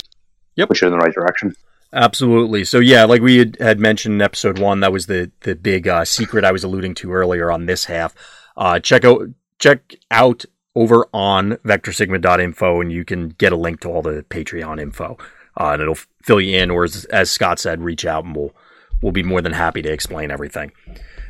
Yep. 0.56 0.68
Push 0.68 0.82
you 0.82 0.88
in 0.88 0.92
the 0.92 0.98
right 0.98 1.14
direction. 1.14 1.54
Absolutely. 1.92 2.64
So 2.64 2.80
yeah, 2.80 3.04
like 3.04 3.22
we 3.22 3.38
had, 3.38 3.56
had 3.60 3.80
mentioned 3.80 4.16
in 4.16 4.22
episode 4.22 4.58
one, 4.58 4.80
that 4.80 4.92
was 4.92 5.06
the 5.06 5.30
the 5.40 5.54
big 5.54 5.86
uh, 5.86 6.04
secret 6.04 6.44
I 6.44 6.52
was 6.52 6.64
alluding 6.64 6.94
to 6.96 7.12
earlier 7.12 7.50
on 7.50 7.66
this 7.66 7.84
half. 7.84 8.14
Uh, 8.58 8.80
check 8.80 9.04
out 9.04 9.22
check 9.58 9.94
out 10.10 10.44
over 10.74 11.08
on 11.14 11.52
vectorsigma.info 11.64 12.80
and 12.80 12.92
you 12.92 13.04
can 13.04 13.30
get 13.30 13.52
a 13.52 13.56
link 13.56 13.80
to 13.80 13.88
all 13.88 14.02
the 14.02 14.24
Patreon 14.28 14.80
info. 14.80 15.16
Uh, 15.58 15.70
and 15.72 15.82
it'll 15.82 15.96
fill 16.22 16.40
you 16.40 16.56
in, 16.56 16.70
or 16.70 16.84
as, 16.84 17.04
as, 17.06 17.30
Scott 17.30 17.58
said, 17.58 17.82
reach 17.82 18.04
out 18.04 18.24
and 18.24 18.36
we'll 18.36 18.54
we'll 19.02 19.12
be 19.12 19.22
more 19.22 19.40
than 19.40 19.52
happy 19.52 19.82
to 19.82 19.90
explain 19.90 20.30
everything. 20.30 20.72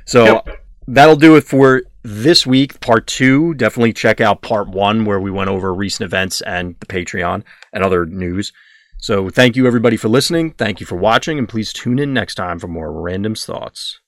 So 0.04 0.24
yep. 0.24 0.64
that'll 0.86 1.16
do 1.16 1.36
it 1.36 1.44
for 1.44 1.82
this 2.02 2.46
week, 2.46 2.80
part 2.80 3.06
two. 3.06 3.54
Definitely 3.54 3.92
check 3.92 4.20
out 4.20 4.42
part 4.42 4.68
one 4.68 5.04
where 5.04 5.20
we 5.20 5.30
went 5.30 5.50
over 5.50 5.72
recent 5.72 6.06
events 6.06 6.40
and 6.42 6.76
the 6.80 6.86
Patreon 6.86 7.42
and 7.72 7.84
other 7.84 8.04
news. 8.04 8.52
So 8.98 9.30
thank 9.30 9.56
you 9.56 9.66
everybody 9.66 9.96
for 9.96 10.08
listening. 10.08 10.52
Thank 10.52 10.80
you 10.80 10.86
for 10.86 10.96
watching, 10.96 11.38
and 11.38 11.48
please 11.48 11.72
tune 11.72 11.98
in 11.98 12.12
next 12.12 12.34
time 12.34 12.58
for 12.58 12.68
more 12.68 12.92
Random's 12.92 13.46
Thoughts. 13.46 14.00